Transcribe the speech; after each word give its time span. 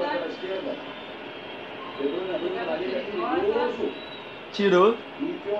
é. 0.00 0.92
Tirou. 4.52 4.96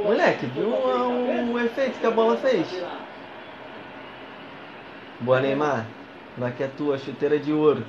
Moleque, 0.05 0.47
viu 0.47 0.69
o, 0.69 1.53
o 1.53 1.61
efeito 1.61 1.99
que 1.99 2.07
a 2.07 2.11
bola 2.11 2.37
fez? 2.37 2.67
Boa, 5.21 5.41
Neymar. 5.41 5.87
Vai 6.37 6.53
que 6.53 6.63
é 6.63 6.69
tua, 6.69 6.99
chuteira 6.99 7.39
de 7.39 7.53
ouro. 7.53 7.85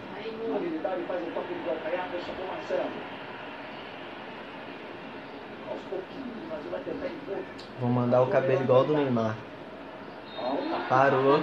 Vou 7.79 7.89
mandar 7.89 8.21
o 8.21 8.28
cabelo 8.28 8.64
igual 8.64 8.83
do 8.83 8.93
Neymar. 8.93 9.36
Parou. 10.89 11.39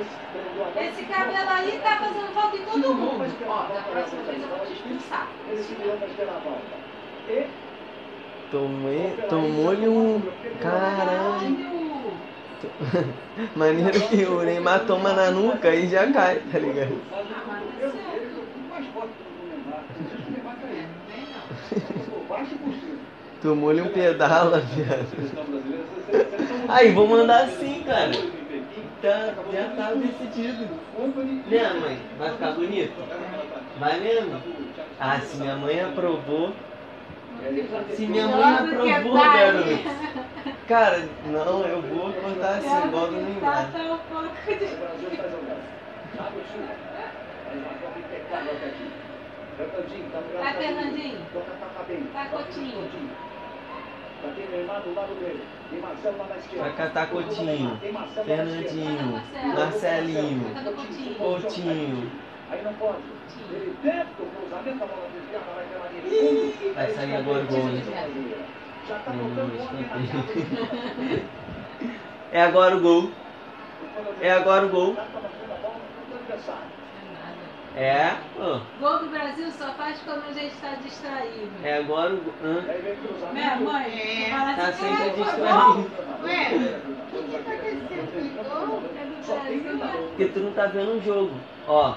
Esse 0.00 1.04
cabelo 1.04 1.50
aí 1.50 1.78
tá 1.82 1.98
fazendo 1.98 2.32
falta 2.32 2.56
em 2.56 2.64
todo 2.64 2.94
mundo. 2.94 3.24
Ó, 3.46 3.62
da 3.74 3.82
próxima 3.82 4.22
vez 4.22 4.42
eu 4.42 4.48
vou 4.48 4.66
te 4.66 4.72
expulsar. 4.72 5.28
Tomei, 8.50 9.16
tomou-lhe 9.28 9.88
um. 9.88 10.22
Caralho. 10.60 11.72
Maneiro 13.56 14.00
que 14.08 14.24
o 14.24 14.42
Neymar 14.42 14.86
toma 14.86 15.12
na 15.12 15.30
nuca 15.30 15.74
e 15.74 15.88
já 15.88 16.10
cai, 16.12 16.40
tá 16.50 16.58
ligado? 16.58 16.96
Ah, 17.12 17.22
É. 20.70 21.02
Tomou-lhe 23.42 23.80
um 23.82 23.88
pedala, 23.88 24.60
viado. 24.60 25.08
Brasileira, 25.50 25.84
seleção 26.06 26.64
Aí, 26.68 26.92
vou 26.92 27.08
mandar 27.08 27.44
assim, 27.44 27.82
cara. 27.84 28.12
Tá, 29.02 29.34
já 29.52 29.68
tá 29.70 29.94
decidido. 29.94 30.68
Né, 31.50 31.72
mãe? 31.74 31.98
Vai 32.16 32.30
ficar 32.30 32.52
bonito? 32.52 32.92
Vai 33.80 33.98
mesmo? 33.98 34.40
Ah, 35.00 35.18
se 35.18 35.38
minha 35.38 35.56
mãe 35.56 35.80
aprovou. 35.80 36.52
Se 37.96 38.06
minha 38.06 38.28
mãe 38.28 38.54
aprovou, 38.54 39.12
vai. 39.14 39.38
garoto. 39.38 39.68
Cara, 40.68 41.08
não, 41.26 41.66
eu 41.66 41.82
vou 41.82 42.12
cortar 42.12 42.58
assim, 42.58 42.86
igual 42.86 43.08
do 43.08 43.40
Tá 43.40 43.60
até 43.62 43.82
aqui. 48.66 48.90
Fernandinho, 49.56 50.10
tá 50.12 50.20
no 50.20 50.38
Vai, 50.38 50.54
Fernandinho. 50.54 51.18
Toca, 51.32 51.52
tá. 51.58 51.66
Vai, 52.12 52.30
Toca, 52.30 52.52
Vai 56.56 56.76
catar 56.76 57.10
Coutinho. 57.10 57.80
Fernandinho. 58.24 59.22
Marcelinho. 59.56 60.54
Coutinho? 61.18 62.10
Aí 62.50 62.62
não 62.62 62.72
pode. 62.74 62.98
Ele 63.50 63.76
o 64.20 64.26
cruzamento, 64.26 64.84
a 64.84 64.86
bola 64.86 65.08
desviada, 65.12 65.46
vai 65.54 65.66
pela. 65.66 65.88
Vai 66.74 66.90
sair 66.92 67.16
agora 67.16 67.42
o 67.42 67.46
gol? 67.46 67.70
Já 68.88 68.98
tá 68.98 69.12
o. 69.12 69.16
É 72.30 72.42
agora 72.42 72.76
o 72.76 72.80
gol. 72.80 73.10
É 74.20 74.30
agora 74.30 74.66
o 74.66 74.68
gol. 74.68 74.96
É, 77.74 78.10
pô. 78.34 78.60
Gol 78.78 78.98
do 78.98 79.08
Brasil 79.08 79.50
só 79.50 79.72
faz 79.72 79.98
quando 80.04 80.24
a 80.28 80.32
gente 80.32 80.52
está 80.54 80.74
distraído. 80.74 81.50
É 81.64 81.78
agora 81.78 82.12
o 82.14 82.18
vem 82.18 82.96
cruzamento. 82.96 83.34
Né, 83.34 83.56
mãe? 83.56 84.00
É. 84.26 84.30
Fala 84.30 84.54
Tá 84.54 84.62
assim, 84.68 84.80
sempre 84.80 85.02
"Ai, 85.02 85.10
foi 85.10 85.24
distraído. 85.24 85.90
gol." 85.90 85.90
Ué, 86.22 86.48
o 86.52 87.26
que 87.28 87.36
aconteceu? 87.36 88.06
Foi 88.12 88.28
gol? 88.44 88.82
É 88.94 89.04
do 89.06 89.26
Brasil, 89.26 89.76
né? 89.78 89.92
Porque 90.08 90.26
tu 90.26 90.40
não 90.40 90.52
tá 90.52 90.66
vendo 90.66 90.92
o 90.92 91.00
jogo. 91.00 91.48
Ó, 91.66 91.94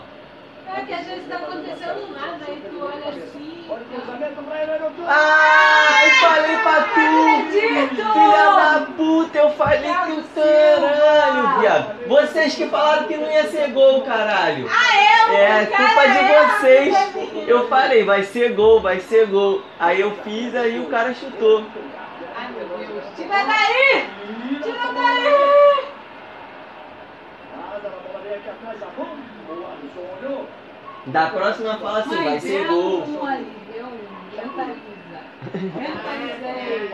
É 0.67 0.81
que 0.81 0.93
às 0.93 1.05
vezes 1.05 1.27
tá 1.29 1.35
acontecendo 1.37 2.11
nada, 2.13 2.39
aí 2.47 2.61
tu 2.69 2.79
olha 2.83 3.09
assim. 3.23 3.65
Olha 3.69 3.81
o 3.81 3.85
cruzamento 3.85 4.43
pra 4.43 4.61
ele, 4.61 4.71
olha 4.71 4.85
o 4.87 4.91
cruzamento. 4.91 5.07
Ai, 5.07 6.09
falei 6.11 6.57
pra 6.57 6.81
tu! 6.83 8.11
Filha 8.13 8.51
da 8.51 8.87
puta, 8.97 9.37
eu 9.37 9.49
falei 9.51 9.81
que 9.81 10.11
o 10.11 10.23
caralho, 10.35 11.59
viado. 11.59 12.07
Vocês 12.07 12.55
que 12.55 12.67
falaram 12.67 13.07
que 13.07 13.15
não 13.17 13.31
ia 13.31 13.43
ser 13.49 13.71
gol, 13.71 14.01
caralho. 14.01 14.69
Ah, 14.69 15.29
eu? 15.29 15.35
É, 15.37 15.65
Cara, 15.65 15.85
culpa 15.87 16.07
de 16.07 16.17
é, 16.17 16.47
vocês. 16.47 16.95
é. 16.95 17.43
Eu 17.47 17.67
falei, 17.67 18.03
vai 18.03 18.23
ser 18.23 18.53
gol, 18.53 18.81
vai 18.81 18.99
ser 18.99 19.27
gol. 19.27 19.61
Aí 19.79 20.01
eu 20.01 20.11
fiz, 20.23 20.53
aí 20.55 20.79
o 20.79 20.85
cara 20.89 21.13
chutou. 21.13 21.63
Ai, 22.35 22.49
meu 22.51 22.67
Deus. 22.77 23.03
Tira 23.15 23.43
daí! 23.45 24.05
Tira 24.61 24.93
daí! 24.93 25.85
Nada, 27.55 27.87
a 27.87 27.89
bola 27.89 28.19
vem 28.23 28.33
aqui 28.35 28.49
atrás, 28.49 28.77
a 28.83 28.99
mão. 29.01 29.24
Da 31.07 31.27
próxima 31.27 31.77
fala 31.77 31.99
assim, 31.99 32.23
vai 32.23 32.39
ser 32.39 32.67
deu 32.67 32.67
gol. 32.67 33.05
Mentaliza. 34.35 34.79
Mentalizei. 35.53 36.91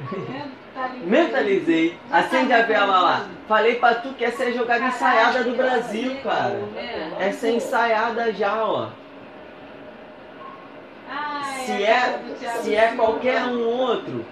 Mentalizei. 0.00 1.04
Mentalizei. 1.04 1.98
Acende 2.10 2.52
a 2.52 2.62
vela 2.62 3.00
lá. 3.00 3.26
Falei 3.48 3.74
pra 3.74 3.94
tu 3.96 4.14
que 4.14 4.24
essa 4.24 4.44
é 4.44 4.48
a 4.48 4.52
jogada 4.52 4.84
ensaiada 4.84 5.42
do 5.42 5.56
Brasil, 5.56 6.16
cara. 6.22 6.60
É. 6.76 7.28
Essa 7.28 7.48
é 7.48 7.50
ensaiada 7.50 8.32
já, 8.32 8.64
ó. 8.64 8.88
Se 11.66 11.82
cara 11.82 11.82
é, 11.82 12.20
se 12.62 12.74
é 12.74 12.92
qualquer 12.92 13.42
um 13.42 13.66
outro, 13.66 14.24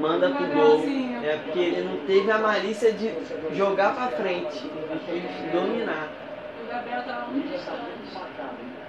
manda 0.00 0.30
pro 0.30 0.46
gol. 0.46 0.82
É 1.22 1.36
porque 1.44 1.58
ele 1.58 1.88
não 1.88 1.98
teve 2.06 2.30
a 2.30 2.38
malícia 2.38 2.92
de 2.92 3.12
jogar 3.54 3.94
pra 3.94 4.08
frente. 4.08 4.70
Quis 5.06 5.52
dominar. 5.52 6.08
Gabriel 6.68 7.02
tava 7.04 7.32
muito 7.32 7.54
Está 7.54 7.72
muito 7.80 8.04
distante. 8.04 8.88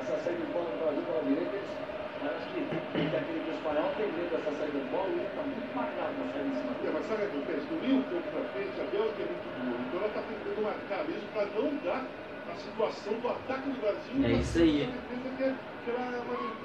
Essa 0.00 0.16
saída 0.24 0.40
de 0.40 0.52
bola 0.52 0.64
do 0.70 0.78
Brasil 0.80 1.02
pela 1.04 1.22
direita, 1.28 1.58
parece 2.20 2.46
que 2.50 2.60
aquele 3.16 3.40
do 3.44 3.52
espanhol 3.52 3.90
tem 4.00 4.08
medo 4.16 4.30
dessa 4.32 4.52
saída 4.56 4.78
de 4.80 4.88
bola 4.88 5.08
e 5.10 5.18
ele 5.20 5.28
está 5.28 5.42
muito 5.44 5.72
marcado 5.76 6.12
na 6.16 6.24
saída 6.32 6.48
de 6.48 6.56
cima 6.56 6.72
É, 6.80 6.90
mas 6.94 7.04
sabe 7.04 7.20
o 7.20 7.28
que 7.28 7.36
acontece? 7.36 7.64
No 7.68 7.76
meio 7.84 8.00
campo 8.08 8.28
pra 8.32 8.42
frente, 8.50 8.74
a 8.80 8.86
Bélgica 8.88 9.20
é 9.20 9.28
muito 9.28 9.48
boa. 9.60 9.78
Então 9.84 9.96
ela 10.00 10.08
está 10.08 10.22
tentando 10.24 10.60
marcar 10.64 11.00
mesmo 11.04 11.28
para 11.36 11.46
não 11.52 11.66
dar 11.84 12.00
a 12.00 12.54
situação 12.56 13.12
do 13.20 13.28
ataque 13.28 13.66
do 13.68 13.78
Brasil. 13.80 14.14
É 14.24 14.32
isso 14.40 14.58
aí. 14.58 14.88
Que, 14.88 15.42
é- 15.44 15.54
uma, 15.90 16.06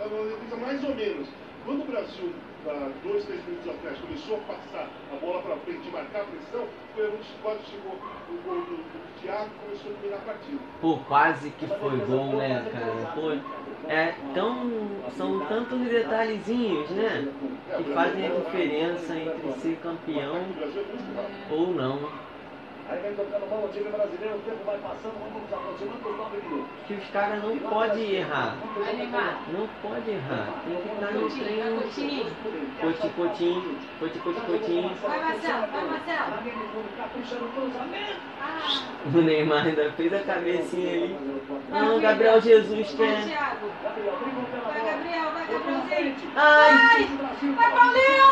uma 0.06 0.24
defesa 0.32 0.56
mais 0.58 0.80
ou 0.84 0.96
menos. 0.96 1.28
Quando 1.66 1.82
o 1.82 1.86
Brasil, 1.86 2.32
há 2.68 2.92
dois, 3.04 3.26
três 3.26 3.44
minutos 3.44 3.68
atrás, 3.68 3.98
começou 3.98 4.38
a 4.38 4.54
passar 4.54 4.88
a 5.12 5.16
bola 5.16 5.42
para 5.42 5.58
frente 5.58 5.88
e 5.88 5.92
marcar 5.92 6.22
a 6.22 6.26
pressão, 6.26 6.68
foi 6.94 7.08
onde 7.08 7.28
quase 7.42 7.60
chegou 7.66 7.94
o 7.94 8.42
gol 8.44 8.62
do, 8.62 9.06
Thiago 9.20 9.50
e 9.50 9.66
começou 9.66 9.92
a 9.92 9.96
dominar 9.96 10.18
a 10.18 10.20
partida. 10.20 10.60
Pô, 10.80 10.98
quase 11.08 11.50
que 11.50 11.66
foi 11.66 11.98
gol, 12.06 12.36
né, 12.36 12.70
cara? 12.72 13.14
Pô, 13.16 13.32
é 13.90 14.14
tão. 14.36 14.70
São 15.18 15.40
tantos 15.48 15.80
detalhezinhos, 15.88 16.90
né? 16.92 17.34
Que 17.78 17.84
fazem 17.94 18.28
a 18.28 18.30
diferença 18.30 19.16
entre 19.16 19.52
ser 19.54 19.78
campeão 19.78 20.46
ou 21.50 21.74
não. 21.74 22.25
Aí 22.88 23.00
vem 23.02 23.16
tocando 23.16 23.50
bola 23.50 23.66
o 23.66 23.70
time 23.70 23.90
brasileiro, 23.90 24.36
o 24.36 24.40
tempo 24.40 24.64
vai 24.64 24.78
passando, 24.78 25.18
vamos 25.18 25.52
aproximando 25.52 26.04
dos 26.04 26.18
9 26.18 26.38
minutos. 26.38 26.68
Que 26.86 26.94
os 26.94 27.10
caras 27.10 27.44
não 27.44 27.58
podem 27.58 28.12
errar. 28.12 28.56
Não 29.52 29.68
pode 29.82 30.12
errar. 30.12 30.48
Tem 30.68 30.76
que 30.76 30.90
estar 30.90 31.12
no 31.12 31.30
treino. 31.30 31.82
Cotinho, 33.16 33.80
cote, 34.00 34.20
cotinho. 34.20 34.96
Vai, 35.02 35.20
Marcelo, 35.20 35.68
vai, 35.72 35.86
Marcelo. 35.86 36.34
Ah, 38.40 39.10
O 39.14 39.22
Neymar 39.22 39.66
ainda 39.66 39.92
fez 39.94 40.14
a 40.14 40.20
cabecinha 40.20 40.92
ali. 40.92 41.18
Não, 41.70 42.00
Gabriel 42.00 42.40
Jesus 42.42 42.94
vai, 42.94 43.08
quer. 43.08 43.26
Vai. 43.26 44.86
Gabriel, 44.86 45.32
vai, 45.32 45.48
Gabrielzinho. 45.48 46.32
Ai! 46.36 47.04
Vai, 47.56 47.72
Paulinho! 47.72 48.30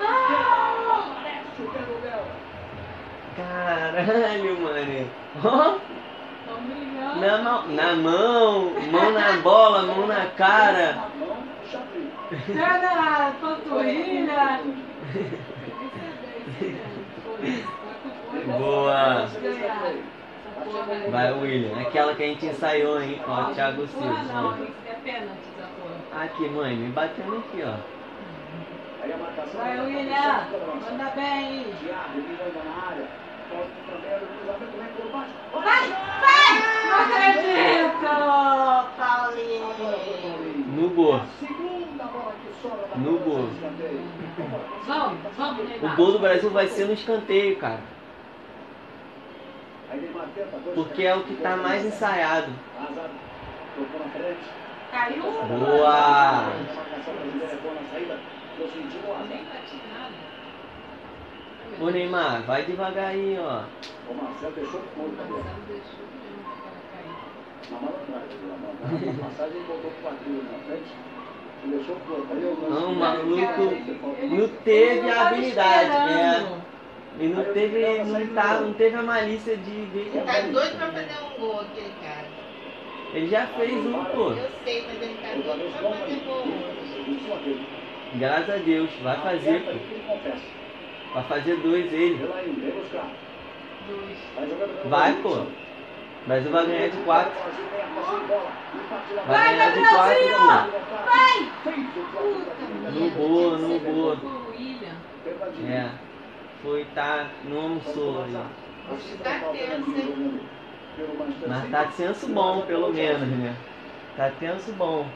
Ah! 0.00 1.04
Parece 1.22 1.62
o 1.62 1.70
pé 1.70 1.78
do 1.80 2.00
Bel. 2.00 2.24
Caralho, 3.36 4.60
mano. 4.60 5.10
Ó, 5.44 5.78
na 7.18 7.38
mão, 7.38 7.66
na 7.68 7.96
mão, 7.96 8.70
mão 8.90 9.10
na 9.12 9.32
bola, 9.38 9.82
mão 9.82 10.06
na 10.06 10.26
cara. 10.36 11.04
Xadrez. 11.70 12.12
Tá 12.56 12.78
na 12.78 13.32
panturrilha. 13.40 14.60
Boa. 18.58 19.26
Vai, 21.10 21.32
William. 21.32 21.80
Aquela 21.80 22.14
que 22.14 22.22
a 22.22 22.26
gente 22.26 22.46
ensaiou, 22.46 23.00
hein? 23.02 23.20
Ó, 23.26 23.50
o 23.50 23.54
Thiago 23.54 23.86
Silva. 23.86 24.06
é 24.06 24.08
porra. 24.22 24.58
Aqui, 26.24 26.48
mãe, 26.48 26.76
me 26.76 26.90
batendo 26.92 27.38
aqui, 27.38 27.62
ó. 27.62 27.74
Vai, 29.56 29.80
William. 29.80 30.46
Manda 30.90 31.10
bem. 31.16 31.66
Vai. 35.52 35.88
Vai! 36.20 36.50
Não 36.88 36.98
acredito, 37.00 38.00
Paulinho. 38.98 39.64
No 40.74 40.88
gol. 40.90 41.20
Segunda 41.38 42.04
bola 42.04 42.32
que 42.42 42.62
sobra 42.62 42.86
da 42.88 42.96
No 42.96 43.18
gol. 43.18 43.48
Vamos, 44.86 45.18
vamos, 45.36 45.82
O 45.82 45.96
gol 45.96 46.12
do 46.12 46.18
Brasil 46.18 46.50
vai 46.50 46.66
ser 46.68 46.86
no 46.86 46.92
escanteio, 46.94 47.56
cara. 47.58 47.80
Porque 50.74 51.04
é 51.04 51.14
o 51.14 51.22
que 51.22 51.36
tá 51.36 51.56
mais 51.56 51.84
ensaiado. 51.84 52.52
Hazard. 52.80 53.12
Tocou 53.76 54.00
na 54.00 54.12
frente. 54.12 54.50
Caiu. 54.90 55.22
Boa! 55.22 56.42
Boa 57.62 57.74
na 57.74 57.90
saída. 57.92 58.18
Eu 58.58 58.68
senti 58.68 58.96
o 59.06 59.12
azar. 59.12 59.26
Nem 59.28 59.44
bati 59.44 59.76
nada. 59.92 60.14
Ô 61.80 61.90
Neymar, 61.90 62.42
vai 62.42 62.64
devagar 62.64 63.10
aí, 63.10 63.36
ó. 63.38 63.62
O 64.08 64.14
Marcelo 64.14 64.52
deixou 64.54 64.80
curto 64.80 65.20
ali. 65.20 65.32
ó. 65.32 65.36
Marcelo 65.36 65.62
deixou 65.66 66.06
mesmo 66.22 66.44
ela 66.64 66.80
cair. 66.92 67.16
Na 67.70 67.76
malandragem, 67.80 68.38
viu? 68.38 68.48
Na. 68.48 69.12
Na 69.12 69.28
passagem 69.28 69.56
ele 69.56 69.66
botou 69.66 69.90
o 69.90 69.94
quadril 70.02 70.42
na 70.44 70.58
frente 70.66 70.92
e 71.64 71.68
deixou. 71.68 71.96
Aí 72.30 72.42
eu 72.42 72.70
Não, 72.70 72.92
o 72.92 72.96
maluco 72.96 73.62
não 74.22 74.48
teve 74.62 75.10
a 75.10 75.28
habilidade, 75.28 75.88
né? 75.88 76.62
E 77.18 77.28
não 77.28 77.44
teve, 77.44 78.04
não, 78.04 78.26
tá, 78.34 78.60
não 78.60 78.72
teve 78.72 78.96
a 78.96 79.02
malícia 79.02 79.56
de 79.56 79.70
ver 79.70 80.10
que 80.10 80.16
Ele 80.18 80.26
tá 80.26 80.40
doido 80.40 80.76
pra 80.76 80.86
fazer 80.90 81.14
um 81.22 81.40
gol, 81.40 81.60
aquele 81.60 81.94
cara. 82.02 82.26
Ele 83.14 83.28
já 83.28 83.46
fez 83.46 83.86
um, 83.86 84.04
pô. 84.04 84.30
Eu 84.32 84.50
sei, 84.64 84.84
mas 84.84 85.00
ele 85.00 85.16
tá 85.22 85.28
doido 85.34 85.72
pra 85.78 85.90
fazer 85.90 86.20
gol. 86.26 86.44
Graças 88.14 88.50
a 88.50 88.56
Deus, 88.58 88.90
vai 89.00 89.20
fazer, 89.20 89.62
pô. 89.64 90.63
Vai 91.14 91.22
fazer 91.24 91.56
dois 91.58 91.92
ele. 91.92 92.28
Vai 94.86 95.12
pô. 95.22 95.46
Mas 96.26 96.44
vai 96.48 96.66
ganhar 96.66 96.88
de 96.88 96.96
quatro. 97.04 97.32
Vai 99.24 99.26
Vai, 99.26 99.56
ganhar 99.56 99.72
de 99.72 99.80
quatro, 99.80 100.28
Gabrielzinho! 100.28 100.72
pô. 100.90 100.96
Vai! 101.04 101.52
No 102.92 103.10
boa, 103.10 103.58
no 103.58 103.78
boa. 103.78 104.16
William. 104.50 104.96
É. 105.68 105.88
Foi, 106.62 106.84
tá, 106.96 107.26
não 107.44 107.60
almoçou 107.60 108.24
aí. 108.24 108.36
Mas 111.46 111.70
tá 111.70 111.84
de 111.84 111.94
senso 111.94 112.26
bom, 112.28 112.62
pelo 112.62 112.92
menos, 112.92 113.28
né? 113.28 113.54
Tá 114.16 114.30
tenso 114.40 114.72
bom. 114.72 115.06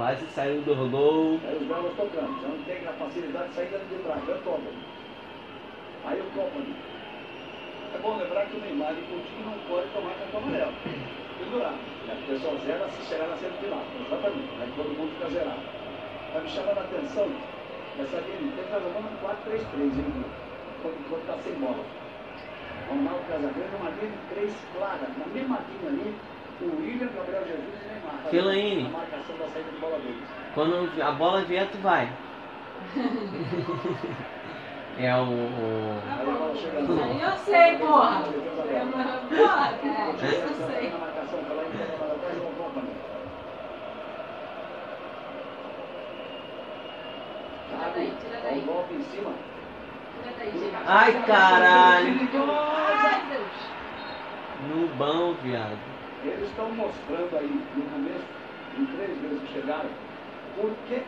Quase 0.00 0.24
saiu 0.32 0.62
do 0.62 0.72
gol. 0.88 1.38
Aí 1.44 1.60
os 1.60 1.68
galos 1.68 1.92
tocando, 1.92 2.32
não 2.40 2.56
tem 2.64 2.88
a 2.88 2.92
facilidade 2.96 3.52
de 3.52 3.60
dentro 3.68 3.84
de 3.84 4.00
trás, 4.00 4.28
é 4.30 4.32
o 4.32 4.40
Company. 4.40 4.80
Aí 6.06 6.18
o 6.18 6.24
Company. 6.32 6.74
É 7.92 7.98
bom 8.00 8.16
lembrar 8.16 8.46
que 8.46 8.56
o 8.56 8.60
Neymar 8.62 8.96
e 8.96 9.04
o 9.04 9.06
Coutinho 9.12 9.44
não 9.44 9.60
pode 9.68 9.92
tomar 9.92 10.16
cartão 10.16 10.40
amarelo. 10.40 10.72
Pendurar. 11.36 11.76
Né? 11.76 12.16
O 12.16 12.32
pessoal 12.32 12.56
zera 12.64 12.88
se 12.88 13.12
chegar 13.12 13.28
na 13.28 13.36
semifinal. 13.36 13.84
Exatamente. 14.00 14.48
Aí 14.56 14.72
todo 14.72 14.88
mundo 14.88 15.12
fica 15.20 15.28
zerado. 15.36 15.64
Tá 16.32 16.40
me 16.40 16.48
chamando 16.48 16.78
a 16.78 16.80
atenção 16.80 17.28
essa 18.00 18.18
linha. 18.24 18.56
Ele 18.56 18.68
tá 18.72 18.80
jogando 18.80 19.12
4-3-3, 19.20 19.84
hein? 19.84 20.24
Quando, 20.80 20.96
quando 21.12 21.26
tá 21.28 21.36
sem 21.44 21.52
bola. 21.60 21.84
Ronaldo 22.88 23.20
Casagrande, 23.28 23.76
uma 23.76 23.92
linha 24.00 24.16
de 24.16 24.20
três 24.32 24.52
clara. 24.72 25.04
Na 25.20 25.26
mesma 25.28 25.60
linha 25.68 25.92
ali, 25.92 26.08
o 26.64 26.76
William, 26.80 27.08
Gabriel 27.14 27.46
Jesus 27.46 27.82
e 27.82 27.86
Neymar. 27.86 28.30
Fellaini. 28.30 28.86
A 28.86 28.90
marcação 28.90 29.36
da 29.36 29.48
saída 29.48 29.70
de 29.70 29.78
bola 29.78 29.98
deles. 29.98 30.28
Quando 30.54 31.02
a 31.02 31.12
bola 31.12 31.44
vier, 31.44 31.68
tu 31.70 31.78
vai. 31.78 32.08
É 34.98 35.14
o. 35.16 35.22
o- 35.22 36.00
aí 37.02 37.22
eu 37.22 37.36
sei, 37.38 37.78
porra. 37.78 38.22
Eu 38.26 38.84
não- 38.86 39.28
Porra, 39.28 39.72
cara, 39.78 40.12
isso 40.12 40.24
eu 40.26 40.66
sei. 40.66 40.90
Do 40.90 42.56
Company. 42.58 42.90
Tira 47.68 47.92
daí, 47.94 48.12
tira 48.20 48.40
daí. 48.42 48.60
Golpe 48.62 48.94
em 48.94 49.02
cima. 49.04 49.30
Tira 50.22 50.34
daí, 50.38 50.52
chega. 50.52 50.78
Ai, 50.86 51.22
caralho! 51.22 52.08
Ai, 52.12 53.22
Deus. 53.30 53.52
No 54.68 54.88
bom, 54.88 55.34
viado. 55.34 55.89
Eles 56.24 56.48
estão 56.50 56.70
mostrando 56.70 57.36
aí, 57.38 57.62
no 57.76 57.82
começo, 57.84 58.24
em 58.78 58.86
três 58.86 59.18
vezes 59.20 59.40
que 59.42 59.52
chegaram, 59.54 59.90
por 60.56 60.70
que 60.86 61.02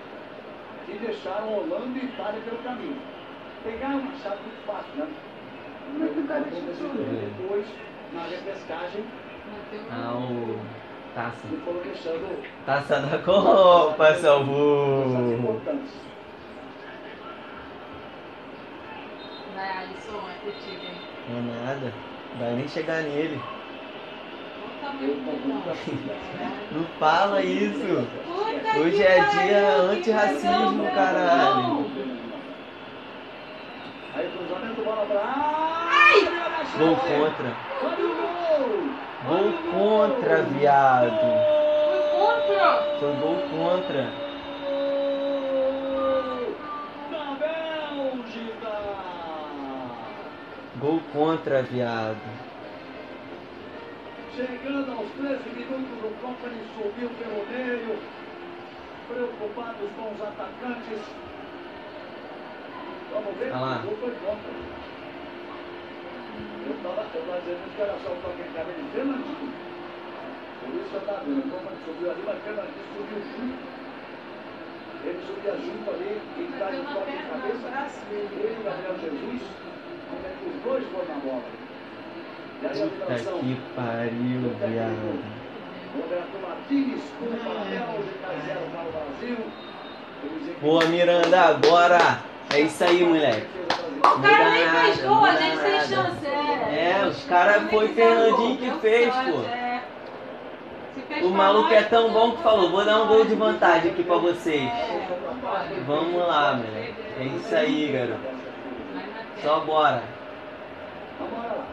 que 0.86 0.98
deixaram 0.98 1.52
Holanda 1.58 1.98
e 1.98 2.04
Itália 2.06 2.40
pelo 2.40 2.58
caminho. 2.58 2.96
Pegaram 3.62 3.98
uma 4.00 4.16
chave 4.16 4.38
muito 4.42 4.66
fácil, 4.66 4.94
né? 4.96 5.06
Depois, 7.38 7.66
na 8.12 8.22
repescagem, 8.24 9.04
Ah, 9.90 10.14
o. 10.16 10.58
Taça. 11.14 11.46
e 11.52 11.56
foram 11.58 11.80
deixando 11.82 12.42
Taça 12.64 13.00
da 13.00 13.18
Copa, 13.18 14.14
salvou. 14.14 15.60
Vai, 19.54 19.70
Alisson, 19.78 20.18
é 20.28 20.34
contigo, 20.44 20.82
hein? 20.84 20.98
Não 21.28 21.38
é 21.38 21.66
nada. 21.66 21.92
Vai 22.38 22.52
nem 22.54 22.66
chegar 22.66 23.02
nele. 23.02 23.38
Olha 23.38 23.40
o 23.40 23.40
tamanho 23.40 23.40
do 23.40 24.60
negócio. 24.60 24.71
Não 26.72 26.84
fala 26.98 27.42
isso. 27.42 28.06
Puta 28.26 28.78
Hoje 28.78 29.02
é 29.02 29.20
dia 29.20 29.76
antirracismo, 29.76 30.84
caralho. 30.94 31.86
Aí 34.14 34.30
cruzamento, 34.30 34.82
bola 34.82 35.06
pra 35.06 35.20
área. 35.20 35.72
Gol 36.78 36.96
contra. 36.96 37.52
Gol! 37.80 39.52
Contra, 39.72 40.42
viado. 40.42 41.20
Foi 41.78 42.00
contra. 42.18 42.66
Foi 42.98 43.12
gol 43.16 43.38
contra. 43.50 44.02
Gol 50.80 51.00
contra, 51.12 51.62
viado. 51.62 52.41
Chegando 54.34 54.92
aos 54.92 55.10
13 55.12 55.44
minutos, 55.52 55.92
o 56.00 56.10
Company 56.24 56.64
subiu 56.72 57.10
pelo 57.20 57.44
meio, 57.52 58.00
preocupados 59.06 59.90
com 59.92 60.08
os 60.08 60.20
atacantes. 60.22 61.04
Vamos 63.12 63.36
ver, 63.36 63.50
lá. 63.52 63.84
o 63.84 63.88
gol 63.88 63.96
foi 64.00 64.10
contra. 64.24 64.52
Eu 66.64 66.72
estava 66.72 67.40
dizendo 67.40 67.76
que 67.76 67.82
era 67.82 67.92
só 68.00 68.08
o 68.08 68.16
toque 68.24 68.42
de 68.42 68.48
cabelo 68.56 68.82
de 68.82 68.88
Fernandinho. 68.96 69.52
Por 70.64 70.74
isso 70.80 70.94
eu 70.94 71.00
estava 71.00 71.20
vendo, 71.24 71.44
o 71.44 71.50
Company 71.52 71.76
subiu 71.84 72.10
ali, 72.10 72.22
mas 72.24 72.38
Fernandinho 72.40 72.88
subiu 72.96 73.20
junto. 73.36 73.82
Ele 75.04 75.20
subia 75.28 75.54
junto 75.60 75.90
ali, 75.92 76.16
e 76.38 76.48
está 76.48 76.70
de 76.70 76.80
toque 76.88 77.12
de 77.12 77.22
cabeça. 77.28 78.00
Ele 78.10 78.32
e 78.32 78.60
o 78.60 78.64
Gabriel 78.64 78.96
Jesus, 78.96 79.42
é 79.44 80.32
os 80.48 80.56
dois 80.64 80.84
foram 80.88 81.08
na 81.08 81.20
bola. 81.20 81.61
Puta 82.62 83.14
que 83.40 83.56
pariu, 83.74 84.54
viado. 84.60 85.18
Boa, 90.60 90.84
Miranda, 90.86 91.40
agora. 91.40 91.98
É 92.54 92.60
isso 92.60 92.84
aí, 92.84 93.02
moleque. 93.04 93.46
O 93.98 94.20
cara 94.22 94.50
nem 94.50 94.68
fez 94.68 95.02
gol, 95.02 95.24
a 95.24 95.32
gente 95.36 95.56
nada. 95.56 95.86
chance. 95.86 96.26
É, 96.26 97.00
É, 97.02 97.06
os 97.06 97.24
caras 97.24 97.54
Também 97.56 97.70
foi 97.70 97.88
Fernandinho 97.88 98.56
que 98.58 98.70
fez, 98.80 99.14
pô. 99.14 99.40
é. 99.48 99.82
O 101.22 101.30
maluco 101.30 101.72
é 101.72 101.82
tão 101.82 102.10
bom 102.12 102.32
que 102.32 102.42
falou, 102.42 102.70
vou 102.70 102.84
dar 102.84 103.02
um 103.02 103.06
gol 103.08 103.24
de 103.24 103.34
vantagem 103.34 103.90
aqui 103.92 104.02
pra 104.04 104.16
É, 104.16 104.18
vocês. 104.18 104.70
vambora. 104.70 105.68
Vamos 105.86 106.28
lá, 106.28 106.54
moleque. 106.54 106.94
É 107.18 107.24
isso 107.24 107.54
aí, 107.54 107.90
garoto. 107.92 108.20
Só 109.42 109.60
bora. 109.60 110.02
Vamos 111.18 111.38
lá. 111.38 111.64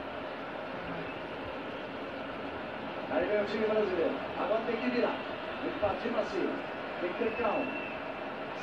Vem 3.29 3.41
o 3.41 3.45
time 3.45 3.65
brasileiro. 3.67 4.11
Agora 4.39 4.61
tem 4.65 4.75
que 4.77 4.89
virar. 4.89 5.15
Tem 5.61 5.71
que 5.71 5.79
partir 5.79 6.09
para 6.09 6.25
cima. 6.25 6.51
Tem 6.99 7.09
que 7.13 7.23
ter 7.23 7.31
calma. 7.41 7.65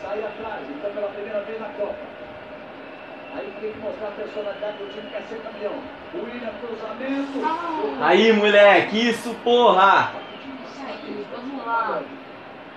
Sair 0.02 0.25
atrás. 0.25 0.62
Então, 0.68 0.90
pela 0.90 1.08
primeira 1.08 1.40
vez 1.42 1.61
na 1.61 1.68
Copa. 1.68 1.94
Aí 3.35 3.52
tem 3.61 3.73
que 3.73 3.78
mostrar 3.78 4.08
a 4.08 4.11
personalidade 4.12 4.78
do 4.78 4.90
time 4.90 5.06
que 5.06 5.12
quer 5.12 5.23
ser 5.28 5.40
campeão. 5.42 5.75
O 6.14 6.25
William 6.25 6.52
cruzamento. 6.61 8.02
Aí, 8.02 8.32
moleque, 8.32 9.08
isso, 9.11 9.35
porra! 9.44 10.12
Aí, 10.88 11.26
vamos 11.30 11.66
lá. 11.66 12.02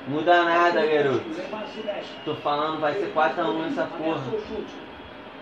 Muda 0.08 0.44
nada, 0.44 0.86
garoto. 0.86 1.24
Tô 2.26 2.36
falando, 2.36 2.82
vai 2.82 2.94
ser 2.94 3.14
4x1 3.14 3.72
essa 3.72 3.86
porra. 3.86 4.22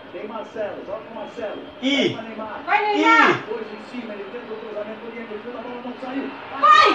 O. 0.08 0.12
Tem 0.12 0.26
Marcelo, 0.26 0.76
joga 0.86 1.00
com 1.08 1.14
Marcelo. 1.14 1.62
Ih! 1.82 2.14
Vai 2.14 2.24
Neymar. 2.24 2.60
Vai, 2.64 2.82
Neymar! 2.82 3.30
Ih! 3.30 3.42
Dois 3.48 3.66
em 3.72 3.90
cima, 3.90 4.14
ele 4.14 4.24
tenta 4.32 4.52
o 4.52 4.56
cruzamento, 4.56 5.10
de 5.10 5.38
fundo, 5.38 5.58
a 5.58 5.62
bola 5.62 5.82
não 5.84 5.94
saiu. 6.00 6.30
Vai! 6.60 6.88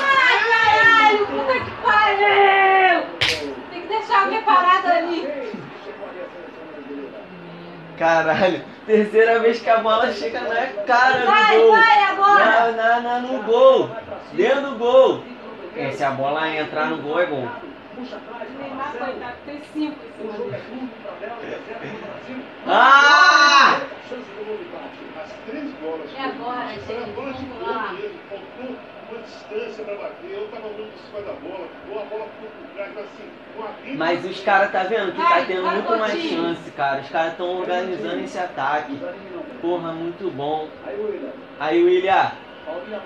Ai, 0.00 0.38
caralho! 0.50 1.26
Puta 1.26 1.60
que 1.60 1.70
pariu! 1.82 3.58
Tem 3.70 3.82
que 3.82 3.88
deixar 3.88 4.22
alguém 4.24 4.42
parado 4.42 4.86
ali. 4.88 5.48
Caralho, 7.98 8.64
terceira 8.86 9.40
vez 9.40 9.60
que 9.60 9.68
a 9.70 9.78
bola 9.78 10.12
chega 10.12 10.40
na 10.40 10.66
cara 10.84 11.24
Vai, 11.26 11.56
do 11.56 11.62
gol. 11.62 11.70
vai 11.72 12.02
agora! 12.04 12.44
Na, 12.44 12.70
na, 12.72 13.00
na, 13.00 13.18
no 13.20 13.42
gol. 13.42 13.90
Dentro 14.32 14.60
do 14.70 14.76
gol. 14.76 15.24
É, 15.74 15.90
se 15.90 16.04
a 16.04 16.10
bola 16.10 16.48
entrar 16.48 16.86
no 16.86 16.98
gol, 16.98 17.18
é 17.20 17.26
gol. 17.26 17.48
Puxa 17.98 18.14
atrás, 18.14 18.48
O 18.48 18.52
pra 18.52 18.62
Neymar, 18.62 18.92
coitado, 18.96 19.36
tem 19.44 19.60
cinco 19.72 19.96
em 20.06 20.12
cima 20.16 20.32
jogo 20.36 20.54
é 20.54 20.58
dele. 20.58 20.88
Ah! 22.64 23.80
É 26.16 26.22
agora, 26.22 26.68
gente, 26.68 27.10
vamos 27.16 27.60
lá. 27.60 27.96
faltou 28.30 28.76
uma 29.10 29.18
distância 29.22 29.84
para 29.84 29.94
bater, 29.96 30.30
eu 30.30 30.48
tava 30.48 30.68
muito 30.68 30.92
em 30.94 31.06
cima 31.06 31.22
da 31.22 31.32
bola, 31.32 31.68
ou 31.90 32.00
a 32.00 32.04
bola 32.04 32.26
ficou 32.28 32.50
por 32.50 32.74
trás, 32.74 32.92
mas 32.94 33.04
assim, 33.04 33.96
Mas 33.96 34.24
os 34.24 34.40
caras 34.44 34.70
tá 34.70 34.84
vendo 34.84 35.12
que 35.12 35.20
tá 35.20 35.44
tendo 35.44 35.66
muito 35.66 35.98
mais 35.98 36.22
chance, 36.22 36.70
cara. 36.70 37.00
Os 37.00 37.08
caras 37.08 37.36
tão 37.36 37.58
organizando 37.58 38.20
esse 38.22 38.38
ataque. 38.38 38.96
Porra, 39.60 39.90
muito 39.92 40.30
bom. 40.30 40.68
Aí 41.58 41.82
William. 41.82 42.30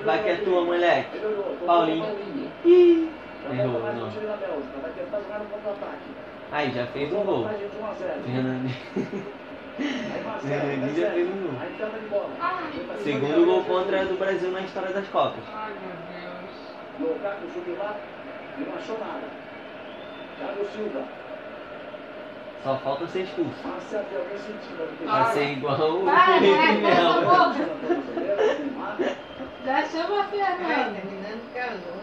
Vai 0.04 0.22
que 0.22 0.28
é 0.28 0.36
tua, 0.36 0.64
moleque. 0.66 1.18
Paulinho. 1.64 2.04
Ih, 2.64 3.08
errou, 3.60 3.80
mais 3.80 3.96
não. 3.96 4.10
time 4.10 4.26
da 4.26 4.36
Bélgica, 4.36 4.78
vai 4.82 4.92
tentar 4.92 5.20
jogar 5.20 5.38
no 5.38 5.44
contra-ataque. 5.46 6.10
Aí, 6.52 6.70
já 6.72 6.86
fez 6.86 7.12
um 7.12 7.24
gol. 7.24 7.44
Vantagem 7.44 7.68
de 7.68 7.76
1 7.76 7.86
a 7.86 7.92
0. 7.94 9.32
Fernandinho. 10.42 10.98
Já 10.98 11.10
fez 11.10 11.28
um 11.28 12.08
gol. 12.10 12.30
Cima 12.72 12.98
Segundo 13.02 13.46
gol 13.46 13.62
Gabriel 13.62 13.64
contra 13.64 14.04
do 14.04 14.18
Brasil 14.18 14.50
na 14.50 14.60
história 14.60 14.92
das 14.92 15.08
Copas. 15.08 15.44
Ai, 15.52 15.72
meu 15.80 15.96
Deus. 17.00 17.12
Lukaku 17.14 17.46
subiu 17.54 17.78
lá 17.78 17.96
e 18.58 18.60
não 18.62 18.76
achou 18.76 18.98
nada. 18.98 19.26
Thiago 20.38 20.64
Silva. 20.72 21.04
Só 22.62 22.76
falta 22.76 23.06
ser 23.08 23.22
expulso. 23.22 23.54
Sentindo. 23.88 25.06
Vai 25.06 25.32
ser 25.32 25.52
igual 25.52 25.74
o 25.74 26.06
Felipe 26.06 26.80
Melo. 26.80 27.22
Já 29.64 29.82
chama 29.86 30.20
a 30.20 30.24
Fernanda. 30.24 31.00
calor. 31.54 32.01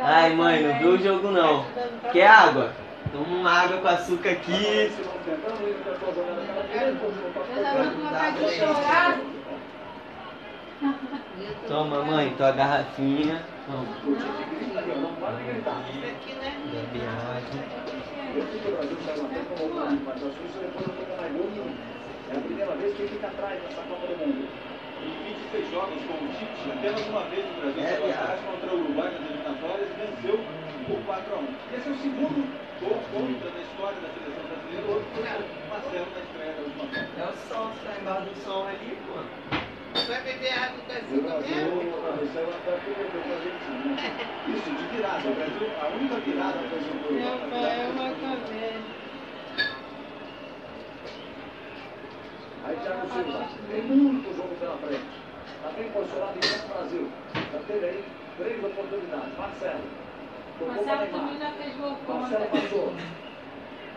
Ai, 0.00 0.34
mãe, 0.34 0.62
não 0.62 0.78
viu 0.78 0.90
o 0.90 0.98
jogo 0.98 1.30
não. 1.30 1.64
Quer 2.12 2.26
água? 2.26 2.72
Toma 3.12 3.36
uma 3.36 3.50
água 3.50 3.78
com 3.78 3.88
açúcar 3.88 4.30
aqui. 4.30 4.92
Toma, 11.66 12.02
mãe, 12.04 12.34
tua 12.36 12.52
garrafinha. 12.52 13.42
Toma. 13.66 13.86
Bebe 16.72 17.00
água. 17.06 17.86
É 22.28 22.36
a 22.36 22.40
primeira 22.40 22.74
vez 22.74 22.96
que 22.96 23.02
ele 23.02 23.08
fica 23.08 23.26
atrás 23.28 23.62
nessa 23.62 23.82
Copa 23.82 24.06
do 24.06 24.18
Mundo. 24.18 24.48
26 25.56 25.70
jogos 25.72 26.02
com 26.04 26.14
o 26.14 26.28
Tite, 26.36 26.70
apenas 26.70 27.06
uma 27.08 27.22
vez 27.32 27.44
o 27.46 27.60
Brasil 27.60 27.82
É, 27.82 27.88
chegou 27.88 28.06
viado. 28.06 28.20
atrás 28.20 28.40
contra 28.44 28.74
o 28.74 28.80
Uruguai 28.80 29.10
nas 29.12 29.20
eliminatórias 29.24 29.88
e 29.88 29.94
venceu 29.96 30.36
por 30.86 30.98
4 31.06 31.34
a 31.34 31.38
1. 31.38 31.48
Esse 31.76 31.88
é 31.88 31.92
o 31.92 31.96
segundo 31.96 32.38
gol 32.80 32.98
contra 33.12 33.50
na 33.50 33.60
história 33.64 33.98
da 34.04 34.08
seleção 34.12 34.44
brasileira. 34.44 34.84
O 34.86 34.92
outro 34.92 35.08
foi 35.16 35.22
o 35.24 35.68
Marcelo 35.72 36.08
na 36.12 36.20
estreia 36.20 36.52
da 36.52 36.60
última 36.60 36.84
Copa. 36.84 37.08
É 37.16 37.24
o 37.24 37.36
som, 37.48 37.64
você 37.72 37.88
tá 37.88 37.92
embaixo 37.96 38.26
do 38.28 38.36
som 38.44 38.60
ali, 38.68 38.90
pô. 39.06 39.16
Vai 39.96 40.20
beber 40.22 40.52
água 40.52 40.76
com 40.76 40.92
O 40.92 40.96
açúcar 40.96 41.24
Brasil 41.24 41.56
Argentina. 43.32 43.96
Isso, 44.52 44.70
de 44.76 44.84
virada. 44.92 45.24
O 45.24 45.34
Brasil, 45.34 45.68
a 45.80 45.86
única 45.96 46.16
virada 46.20 46.58
do 46.60 46.68
Brasil 46.68 46.94
foi 47.00 47.12
Meu 47.16 47.32
pai 47.48 47.80
é 47.80 47.88
uma 47.96 48.08
comédia. 48.12 49.06
Aí 52.66 52.76
Thiago 52.76 53.06
Silva, 53.08 53.48
tem 53.70 53.82
muito 53.82 54.36
jogo 54.36 54.54
pela 54.56 54.76
frente. 54.78 55.25
Está 55.66 55.80
bem 55.80 55.90
posicionado 55.90 56.38
em 56.38 56.40
campo 56.40 56.74
Brasil. 56.74 57.08
Já 57.34 57.58
teve 57.66 57.86
aí 57.86 58.04
três 58.38 58.64
oportunidades. 58.64 59.36
Marcelo. 59.36 59.80
Tocou 60.60 60.74
para 60.74 60.84
Marcelo 60.84 61.10
também 61.10 61.38
já 61.40 61.50
fez 61.50 61.76
gol 61.76 61.96
Marcelo 62.06 62.44
contra. 62.46 62.60
passou. 62.60 62.92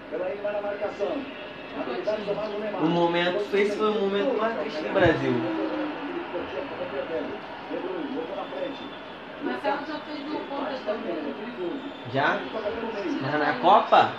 Pelaí 0.10 0.38
vai 0.42 0.54
na 0.54 0.62
marcação. 0.62 1.08
O 1.08 2.60
Neymar. 2.60 2.84
O 2.84 2.88
momento, 2.88 3.56
esse 3.56 3.78
foi 3.78 3.88
o 3.88 4.00
momento 4.00 4.38
mais 4.40 4.60
triste 4.60 4.82
do 4.82 4.94
Brasil. 4.94 5.34
Marcelo 9.44 9.80
já 9.86 10.00
fez 10.00 10.20
gol 10.28 10.42
contra 10.50 10.72
Mas 10.72 10.80
também, 10.82 11.12
é. 11.12 12.12
Já? 12.12 12.40
Já 13.32 13.38
na 13.38 13.60
Copa? 13.60 14.12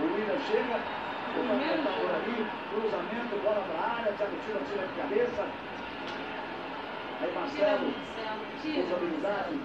O 0.00 0.02
William 0.02 0.40
chega, 0.50 0.80
o 1.28 1.44
tá 1.84 1.90
por 1.90 2.10
ali, 2.10 2.46
cruzamento, 2.70 3.42
bola 3.44 3.62
pra 3.70 3.96
área, 3.98 4.12
Thiago 4.14 4.32
Silva 4.46 4.60
tira 4.66 4.86
de 4.86 4.94
cabeça. 4.94 5.44
Aí 7.24 7.32
Marcelo, 7.32 7.88
habilidade. 8.92 9.58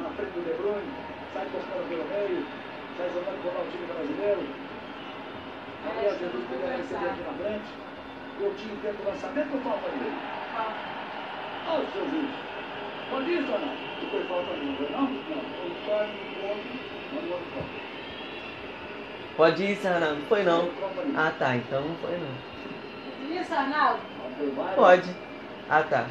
Na 0.00 0.08
frente 0.16 0.32
do 0.32 0.40
De 0.40 0.54
Bruyne, 0.56 0.92
sai 1.34 1.44
tocando 1.44 1.88
pelo 1.90 2.04
meio, 2.08 2.46
sai 2.96 3.10
jogando 3.12 3.44
lá 3.52 3.60
o 3.60 3.70
time 3.70 3.86
brasileiro. 3.92 4.48
Gabriel 5.84 6.18
Jesus 6.18 6.44
poderia 6.48 6.76
receber 6.78 7.04
aqui 7.04 7.20
na 7.20 7.32
frente. 7.34 7.68
Coutinho 8.38 8.78
tenta 8.80 9.02
o 9.02 9.06
lançamento 9.10 9.62
Copa 9.62 9.88
dele. 9.90 10.16
Olha 11.68 11.84
o 11.84 11.92
seu 11.92 12.08
juiz. 12.08 12.30
Pode 13.10 13.32
isso 13.34 13.52
ou 13.52 13.58
não? 13.58 13.74
E 13.74 14.10
foi 14.10 14.24
falta 14.24 14.56
não, 14.56 14.76
foi 14.76 14.88
não? 14.88 15.02
Não. 15.02 15.10
Foi 15.52 15.68
só 15.84 16.00
um 16.00 16.16
ponto, 16.40 16.64
mandou 17.12 17.38
de 17.38 17.44
falta. 17.52 17.68
Pode 19.36 19.64
ir, 19.64 19.76
Sarnaldo. 19.76 20.20
Não 20.20 20.26
foi 20.28 20.42
não. 20.44 20.70
Ah 21.14 21.32
tá, 21.38 21.56
então 21.56 21.82
não 21.82 21.94
foi 21.96 22.16
não. 22.16 23.38
Isso, 23.38 23.54
Arnaldo? 23.54 24.00
Pode. 24.76 25.33
Ah 25.70 25.82
tá. 25.82 26.06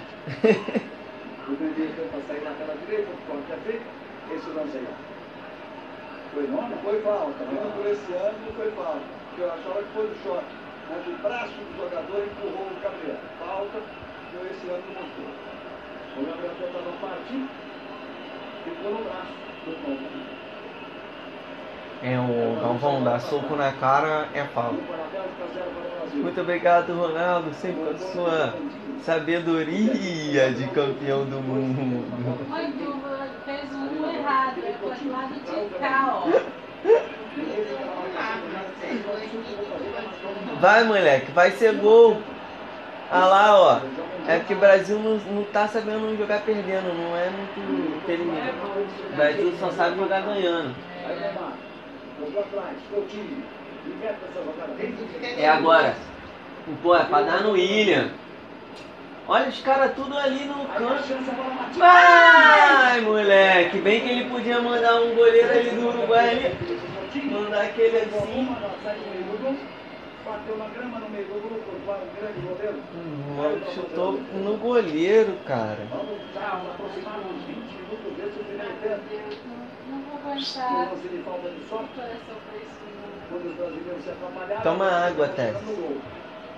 O 1.47 1.51
Mendes 1.51 1.95
deu 1.95 2.07
para 2.09 2.21
sair 2.27 2.43
lá 2.43 2.51
pela 2.57 2.75
direita, 2.75 3.11
o 3.11 3.17
corte 3.27 3.51
é 3.51 3.57
feito. 3.65 3.85
Esse 4.33 4.49
lance 4.49 4.77
aí. 4.77 4.87
Foi 6.33 6.47
não? 6.47 6.69
Não 6.69 6.77
foi 6.77 7.01
falta. 7.01 7.45
Mesmo 7.45 7.71
por 7.71 7.85
esse 7.85 8.11
não 8.11 8.53
foi 8.55 8.71
falta. 8.71 9.01
Porque 9.29 9.41
eu 9.41 9.53
achava 9.53 9.83
que 9.83 9.93
foi 9.93 10.07
do 10.07 10.23
choque. 10.23 10.55
Mas 10.89 11.07
o 11.07 11.11
braço 11.21 11.53
do 11.53 11.77
jogador 11.77 12.23
empurrou 12.23 12.67
o 12.67 12.81
Gabriel. 12.81 13.17
Falta, 13.39 13.77
eu 14.33 14.45
esse 14.49 14.67
ano 14.69 14.83
não 14.87 15.01
mostrou. 15.01 15.31
O 16.17 16.25
Gabriel 16.25 16.55
tentava 16.59 16.91
partir, 17.01 17.49
ficou 18.63 18.91
no 18.91 19.03
braço 19.03 19.33
do 19.65 19.73
Paulo. 19.83 20.32
É 22.03 22.19
o 22.19 22.59
Galvão, 22.59 23.01
dar 23.01 23.17
soco 23.21 23.55
na 23.55 23.71
cara 23.71 24.27
é 24.33 24.43
falta. 24.43 24.75
Para 24.75 24.95
a 24.95 25.07
Bélgica, 25.07 25.45
zero 25.53 25.69
para 25.69 25.85
o 25.85 25.99
Brasil. 26.01 26.21
Muito 26.23 26.41
obrigado, 26.41 26.93
Ronaldo, 26.93 27.53
sempre 27.53 27.81
com 27.81 27.91
a 27.91 27.97
sua 27.97 28.53
sabedoria 29.05 30.51
de 30.51 30.67
campeão 30.67 31.23
do 31.23 31.39
mundo. 31.39 32.05
Mãe, 32.49 32.73
tu 32.73 32.99
fez 33.45 33.73
um 33.73 34.09
errado. 34.09 34.55
Tem 38.81 38.97
dois 38.97 39.23
aqui. 39.23 39.57
Vai, 40.59 40.83
moleque, 40.83 41.31
vai 41.31 41.51
ser 41.51 41.73
gol. 41.75 42.17
Ah 43.09 43.25
lá, 43.25 43.57
ó. 43.57 43.79
É 44.27 44.39
que 44.39 44.53
o 44.53 44.57
Brasil 44.57 44.99
não, 44.99 45.15
não 45.33 45.43
tá 45.45 45.69
sabendo 45.69 46.17
jogar 46.17 46.41
perdendo, 46.41 46.93
não 46.93 47.15
é 47.15 47.29
muito 47.29 48.03
inteligente. 48.03 48.55
O 49.11 49.15
Brasil 49.15 49.53
só 49.57 49.71
sabe 49.71 49.97
jogar 49.97 50.21
ganhando. 50.21 50.75
É 55.37 55.49
agora. 55.49 55.95
Pô, 56.81 56.95
é 56.95 57.03
pra 57.03 57.21
dar 57.21 57.41
no 57.43 57.51
William. 57.51 58.09
Olha 59.27 59.47
os 59.47 59.61
caras 59.61 59.93
tudo 59.95 60.17
ali 60.17 60.45
no 60.45 60.65
canto. 60.65 61.77
Vai, 61.77 63.01
moleque. 63.01 63.77
Bem 63.79 64.01
que 64.01 64.09
ele 64.09 64.29
podia 64.29 64.59
mandar 64.59 65.01
um 65.01 65.15
goleiro 65.15 65.49
ali 65.49 65.69
do 65.69 65.87
Uruguai 65.87 66.29
ali. 66.29 67.29
Mandar 67.31 67.61
aquele 67.61 67.97
assim. 67.97 68.55
Bateu 70.25 70.57
na 70.57 70.65
grama 70.67 70.99
no 70.99 71.09
meio 71.09 71.25
do 71.25 71.33
grupo, 71.41 71.71
grande 72.17 72.39
goleiro. 72.47 72.81
O 72.95 73.33
maluco 73.33 73.71
chutou 73.73 74.13
no 74.13 74.57
goleiro, 74.57 75.37
cara. 75.45 75.79
Vamos 75.89 76.19
já 76.33 76.55
nos 76.55 76.71
aproximar 76.71 77.19
uns 77.19 77.43
20 77.43 77.57
minutos 77.57 78.13
desse 78.17 78.39
primeiro 78.39 78.73
tempo. 78.81 79.62
Coração. 80.33 80.89
Toma 84.63 84.89
água, 84.89 85.27
Tess. 85.29 85.57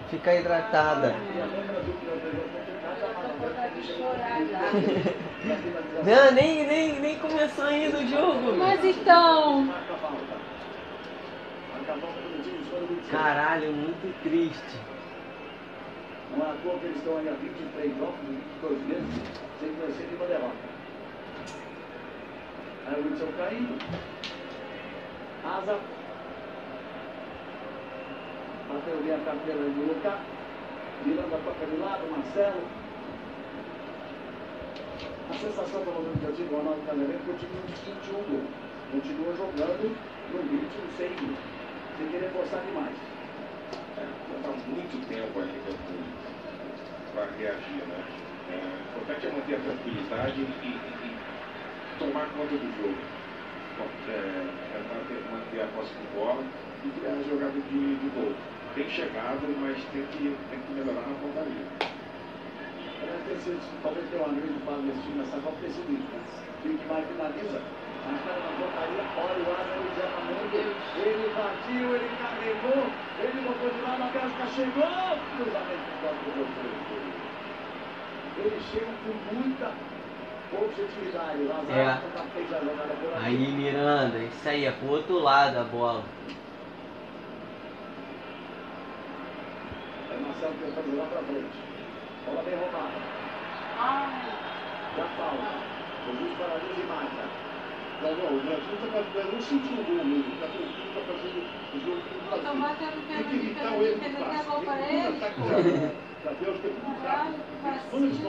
Fica 0.09 0.35
hidratada. 0.35 1.15
Não, 6.05 6.31
nem, 6.31 6.65
nem, 6.65 6.99
nem 6.99 7.19
começou 7.19 7.65
ainda 7.65 7.97
o 7.99 8.07
jogo. 8.07 8.57
Mas 8.57 8.83
então, 8.83 9.61
Marca 9.63 9.93
a 9.93 9.97
falta. 9.97 10.17
Marca 11.73 11.93
a 11.93 11.97
falta 11.97 12.21
do 12.21 12.43
time, 12.43 12.61
escolha 12.63 12.81
do 12.81 12.95
time. 12.95 13.11
Caralho, 13.11 13.71
muito 13.73 14.23
triste. 14.23 14.79
Não 16.35 16.45
é 16.45 16.49
à 16.49 16.53
toa 16.63 16.79
que 16.79 16.85
eles 16.85 16.97
estão 16.97 17.17
aí 17.17 17.29
há 17.29 17.33
23 17.33 17.97
jogos, 17.97 18.15
22 18.61 18.87
meses, 18.87 19.21
sem 19.59 19.69
vencer 19.73 20.07
nenhuma 20.07 20.25
derrota. 20.25 20.74
Aí 22.87 23.01
o 23.01 23.09
Wilson 23.09 23.31
caindo. 23.37 23.81
Asa. 25.43 25.79
Bateu 28.69 28.97
bem 29.03 29.15
a 29.15 29.25
carteira 29.25 29.59
do 29.59 29.87
Lucas. 29.87 30.19
Miranda 31.03 31.37
toca 31.43 31.65
de 31.65 31.77
lado, 31.77 32.11
Marcelo. 32.11 32.61
A 35.29 35.33
sensação, 35.33 35.81
pelo 35.81 36.01
menos, 36.01 36.19
que 36.19 36.25
eu 36.25 36.35
tive, 36.35 36.49
Casamento, 36.85 37.25
que 37.25 37.31
o 37.31 37.37
time 37.37 37.57
não 37.57 37.75
sentiu 37.75 38.19
o 38.19 38.25
gol. 38.29 38.45
Continua 38.91 39.33
jogando 39.35 39.97
no 40.31 40.41
ritmo, 40.41 40.85
sem, 40.97 41.09
sem 41.97 42.07
querer 42.09 42.29
forçar 42.29 42.61
demais. 42.61 42.95
Está 43.89 44.49
há 44.49 44.69
muito 44.69 45.07
tempo 45.09 45.39
eu 45.39 45.77
fui. 45.89 46.05
para 47.13 47.25
reagir, 47.37 47.83
né? 47.87 48.03
É, 48.51 48.61
o 48.61 49.01
importante 49.01 49.25
é 49.25 49.31
manter 49.31 49.55
a 49.55 49.59
tranquilidade 49.59 50.41
e 50.41 51.04
tomar 51.99 52.27
conta 52.35 52.55
do 52.55 52.69
jogo. 52.77 52.97
É, 54.07 54.11
é 54.11 54.79
manter, 55.31 55.61
a 55.61 55.67
posse 55.75 55.93
de 55.95 56.07
bola 56.15 56.43
e 56.85 56.89
criar 56.99 57.13
a 57.19 57.23
jogada 57.27 57.59
de, 57.59 57.95
de 57.95 58.09
gol. 58.15 58.33
Tem 58.73 58.89
chegado, 58.89 59.43
mas 59.59 59.75
tem 59.91 60.03
que, 60.11 60.35
tem 60.49 60.59
que 60.59 60.73
melhorar 60.73 61.07
na 61.07 61.15
pontaria. 61.19 61.65
Parece 62.99 63.23
ter 63.27 63.37
sido, 63.43 63.59
talvez 63.83 64.07
pelo 64.09 64.25
amigo 64.25 64.47
do 64.47 64.83
nesse 64.83 65.01
time, 65.03 65.23
essa 65.23 65.39
Copa 65.39 65.57
ter 65.61 65.71
sido 65.71 65.91
isso. 65.91 66.07
né? 66.11 66.19
Que 66.63 66.69
mais 66.87 67.05
finaliza, 67.07 67.61
mas 68.07 68.17
cara 68.25 68.39
na 68.39 68.51
portaria, 68.57 69.03
olha 69.15 69.43
o 69.43 69.51
Asa, 69.53 69.75
ele 69.75 69.91
já 69.95 70.07
ele 71.03 71.27
partiu, 71.35 71.95
ele 71.95 72.09
carregou, 72.17 72.87
ele 73.19 73.39
botou 73.43 73.69
de 73.69 73.81
lado, 73.83 74.03
a 74.03 74.09
Bélgica 74.11 74.47
chegou, 74.55 75.19
cruzamento 75.35 75.85
do 75.91 75.99
com 79.03 79.13
muita 79.35 79.94
É. 81.69 81.97
Aí, 83.23 83.47
Miranda, 83.51 84.17
isso 84.19 84.47
aí, 84.47 84.65
é 84.65 84.71
pro 84.71 84.91
outro 84.91 85.19
lado 85.19 85.57
a 85.57 85.63
bola. 85.63 86.03
Aí 90.11 90.21
Marcelo 90.21 90.53
tentando 90.61 90.91
jogar 90.91 91.07
pra 91.07 91.21
frente. 91.23 91.57
Bola 92.25 92.43
bem 92.43 92.55
roubada. 92.55 92.93
Ai, 93.77 94.31
Já 94.97 95.05
falta. 95.17 95.75
Jesus 96.05 96.37
paralisa 96.37 96.81
e 96.81 96.87
marca. 96.87 97.25
Não, 98.01 98.11
não, 98.15 98.37
o 98.37 98.41
Brasil 98.41 98.73
está 98.75 98.87
fazendo, 98.91 99.33
não 99.33 99.41
sentiu 99.41 99.79
o 99.79 99.83
gol 99.83 100.05
mesmo, 100.05 100.33
está 100.33 100.47
tá 100.47 101.01
fazendo 101.07 101.65
o 101.73 101.79
jogo 101.79 102.01
tô 102.29 102.37
não 102.37 102.61
batendo 102.61 103.07
Tem 103.07 103.23
que 103.23 103.35
evitar 103.35 103.71
o 103.71 103.83
erro 103.83 103.99
levou 104.01 104.61
pra 104.61 104.73
Tem 104.75 105.05
ele. 105.05 105.17
que 105.17 105.25
atacar 105.25 105.91
É 106.25 106.31
muito 107.97 108.23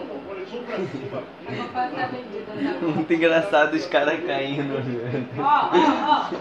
da 2.36 2.86
Muito 2.94 3.12
engraçado 3.12 3.74
os 3.74 3.86
caras 3.86 4.22
caindo. 4.24 4.82
velho. 4.82 5.26
Ó, 5.38 5.42
ó, 5.42 6.30
ó. 6.32 6.36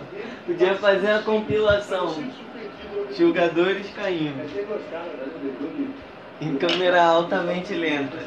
Podia 0.45 0.75
fazer 0.75 1.11
a 1.11 1.19
compilação. 1.19 2.13
Jogadores 3.17 3.89
caindo. 3.91 4.41
É 4.41 4.43
né? 4.43 5.93
Em 6.41 6.57
câmera 6.57 7.03
altamente 7.03 7.73
lenta. 7.73 8.17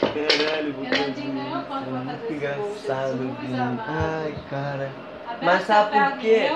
Caralho, 0.00 0.72
vou 0.74 0.84
Muito 0.84 0.96
fazer 1.68 2.34
engraçado. 2.34 3.36
Ai, 3.86 4.34
cara. 4.50 4.90
A 5.42 5.44
Mas 5.44 5.62
sabe 5.64 5.98
por 5.98 6.18
quê? 6.18 6.48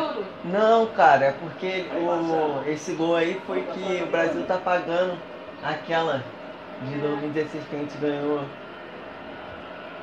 Não, 0.45 0.87
cara, 0.87 1.25
é 1.27 1.33
porque 1.33 1.87
o, 1.91 2.71
esse 2.71 2.93
gol 2.95 3.17
aí 3.17 3.41
foi 3.45 3.63
que 3.63 4.03
o 4.05 4.07
Brasil 4.07 4.47
tá 4.47 4.59
pagando 4.59 5.19
aquela 5.61 6.23
de 6.83 6.95
2016 6.97 7.65
que 7.69 7.75
a 7.75 7.79
gente 7.81 7.99
ganhou. 7.99 8.45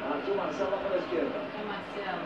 Partiu 0.10 0.36
Marcelo 0.36 0.72
lá 0.72 0.78
pela 0.84 0.98
esquerda. 0.98 1.32
É 1.32 1.64
Marcelo. 1.64 2.24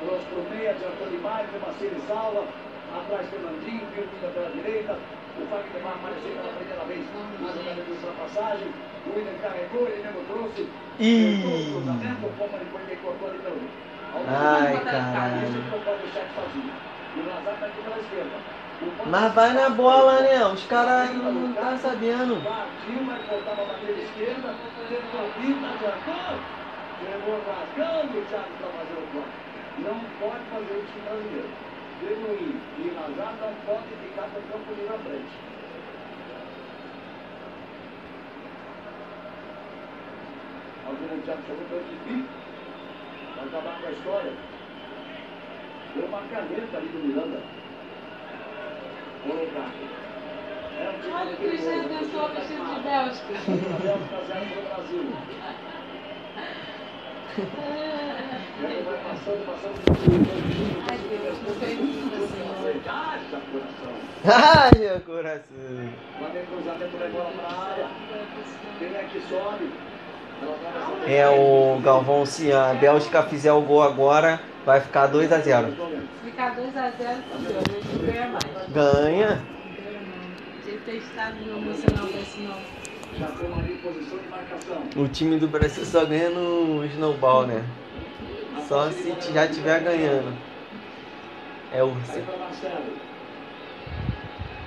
Trouxe 0.00 0.24
pro 0.26 0.56
meio, 0.56 0.70
adiantou 0.70 1.08
demais, 1.08 1.48
o 1.48 1.60
Marcelo 1.64 2.02
salva. 2.06 2.44
Atrás 2.92 3.30
Fernandinho, 3.30 3.86
viu 3.94 4.04
William 4.12 4.30
pela 4.34 4.50
direita. 4.50 4.98
O 5.40 5.44
Wagner 5.48 5.82
vai 5.82 5.92
aparecer 5.92 6.36
pela 6.36 6.52
primeira 6.52 6.84
vez 6.84 7.00
na 7.40 7.48
jogada 7.48 7.80
de 7.80 7.90
ultrapassagem. 7.90 8.68
O 9.06 9.16
William 9.16 9.38
carregou, 9.40 9.88
ele 9.88 10.02
mesmo 10.02 10.20
trouxe. 10.28 10.68
O 11.00 11.72
cruzamento, 11.72 12.26
o 12.26 12.32
Poma 12.36 12.58
depois 12.58 12.84
ele 12.86 13.00
cortou 13.00 13.30
ali 13.30 13.38
pelo 13.38 13.56
meio. 13.56 13.91
Ai, 14.14 14.84
caralho. 14.84 15.48
o 15.48 15.72
tá 17.58 17.66
aqui 17.66 17.82
pela 17.82 17.98
esquerda. 17.98 18.36
O 18.82 18.86
Poma- 18.96 19.10
Mas 19.10 19.34
vai 19.34 19.52
na 19.54 19.70
bola, 19.70 20.20
né? 20.20 20.44
Os 20.46 20.64
caras 20.66 21.14
não, 21.14 21.32
não 21.32 21.52
tá 21.54 21.78
sabendo. 21.78 22.42
Pra 22.42 23.54
bater 23.54 23.88
à 23.88 24.02
esquerda. 24.02 24.48
Adiantou. 24.50 25.30
Chegou 27.02 27.40
rasgando 27.48 28.18
o 28.18 28.24
Thiago 28.26 28.52
fazer 28.60 28.98
o. 29.00 29.24
Não 29.78 29.98
pode 30.20 30.44
fazer 30.50 30.76
isso 30.84 30.92
no 30.98 31.04
brasileiro. 31.08 31.50
Beduim 32.02 32.60
e 32.78 32.90
Lazar 32.90 33.32
não 33.40 33.54
podem 33.64 33.96
ficar 34.02 34.28
com 34.28 34.38
o 34.38 34.42
campo 34.42 34.94
à 34.94 34.98
frente. 34.98 35.32
Alguém 40.86 41.18
o 41.18 41.22
Thiago 41.22 41.42
chamou 41.46 41.64
para 41.68 41.76
ele 41.78 41.88
de 41.88 42.12
bico. 42.12 42.41
Vai 43.42 43.48
acabar 43.48 43.80
com 43.80 43.88
a 43.88 43.90
história. 43.90 44.32
Deu 45.96 46.06
uma 46.06 46.20
caneta 46.20 46.76
ali 46.76 46.88
do 46.88 46.98
Miranda. 47.00 47.40
Colocar. 49.24 49.70
É 50.78 50.92
time 51.00 51.12
Olha 51.12 51.32
o 51.32 51.36
Cristiano 51.36 51.88
tem 51.88 51.98
dançou 51.98 52.28
vestido 52.28 52.64
de 52.64 52.80
Bélgica. 52.82 53.32
Bélgica 53.32 54.18
zero 54.28 54.46
para 54.46 54.60
o 54.60 54.66
Brasil. 54.68 55.02
Ele 58.62 58.82
vai 58.82 58.98
passando, 59.02 59.42
passando. 59.46 59.76
Haja 62.86 63.40
coração. 63.50 63.92
Ai, 64.24 64.70
meu 64.78 65.00
coração. 65.00 65.90
Manda 66.20 66.40
cruzamento, 66.46 66.96
vai 66.96 67.08
bola 67.10 67.32
para 67.32 67.48
a 67.48 67.64
área. 67.64 67.88
Quem 68.78 68.94
é 68.94 69.08
que 69.10 69.20
sobe? 69.22 69.91
É 71.06 71.28
o 71.28 71.80
Galvão, 71.82 72.24
se 72.24 72.52
a 72.52 72.74
Bélgica 72.74 73.22
fizer 73.24 73.52
o 73.52 73.60
gol 73.60 73.82
agora, 73.82 74.40
vai 74.64 74.80
ficar 74.80 75.08
2 75.08 75.32
a 75.32 75.38
0 75.38 75.68
Se 75.68 76.30
ficar 76.30 76.56
2x0, 76.56 77.22
fudeu. 77.32 77.58
A 77.58 77.72
gente 77.72 77.96
não 77.96 78.06
ganha 78.06 78.28
mais. 78.28 78.68
Ganha. 78.72 79.42
Tinha 80.64 80.76
que 80.78 80.84
ter 80.84 80.96
estado 80.96 81.36
no 81.44 81.58
emocional 81.58 82.06
desse 82.06 82.40
não. 82.40 82.82
O 84.96 85.08
time 85.08 85.38
do 85.38 85.48
Brasil 85.48 85.84
só 85.84 86.04
ganha 86.04 86.30
no 86.30 86.84
snowball, 86.86 87.46
né? 87.46 87.62
Só 88.68 88.90
se 88.90 89.14
já 89.32 89.46
tiver 89.46 89.80
ganhando. 89.80 90.34
É 91.72 91.82
o 91.82 91.88
Aí 91.88 92.22
para 92.22 92.36
Marcelo. 92.38 93.11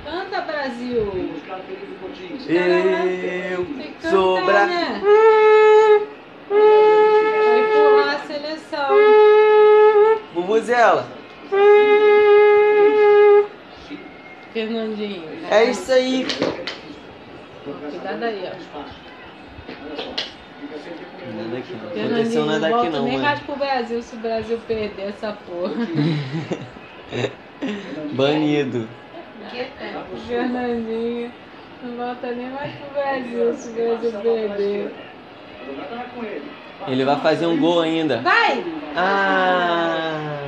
Canta, 0.06 0.40
Brasil! 0.42 1.32
Eu 2.48 3.66
que 3.66 4.08
sou 4.08 4.38
cantar, 4.38 4.46
bra... 4.46 4.68
né? 4.68 5.02
Vai 6.48 7.64
pular 7.74 8.14
a 8.14 8.20
seleção. 8.20 8.90
Vuvuzela. 10.36 11.08
Fernandinho. 14.54 15.28
É 15.50 15.64
isso 15.72 15.92
aí. 15.92 16.28
Cuidado 17.64 18.24
aí, 18.24 18.44
ó. 18.46 18.52
Não 21.34 21.42
é 21.42 21.48
daqui 21.48 21.74
não. 21.74 21.90
Fernandinho, 21.90 22.46
não 22.46 22.54
é 22.54 22.60
daqui 22.60 22.90
não, 22.90 23.06
nem 23.06 23.18
mais 23.18 23.40
pro 23.40 23.56
Brasil 23.56 24.04
se 24.04 24.16
o 24.16 24.20
Brasil 24.20 24.60
perder 24.68 25.10
essa 25.10 25.34
porra. 25.34 25.74
Banido. 28.14 28.88
Fernandinho, 30.28 31.32
não 31.84 31.98
volta 31.98 32.32
nem 32.32 32.50
mais 32.50 32.72
pro 32.76 32.90
Brasil 32.94 33.54
se 33.54 33.70
o 33.70 33.74
Brasil 33.74 34.12
perder. 34.22 34.92
Ele. 36.88 37.06
Vai 37.06 37.20
fazer 37.22 37.46
um 37.48 37.60
gol 37.60 37.82
ainda. 37.82 38.22
Vai! 38.22 38.64
Ah! 38.96 40.40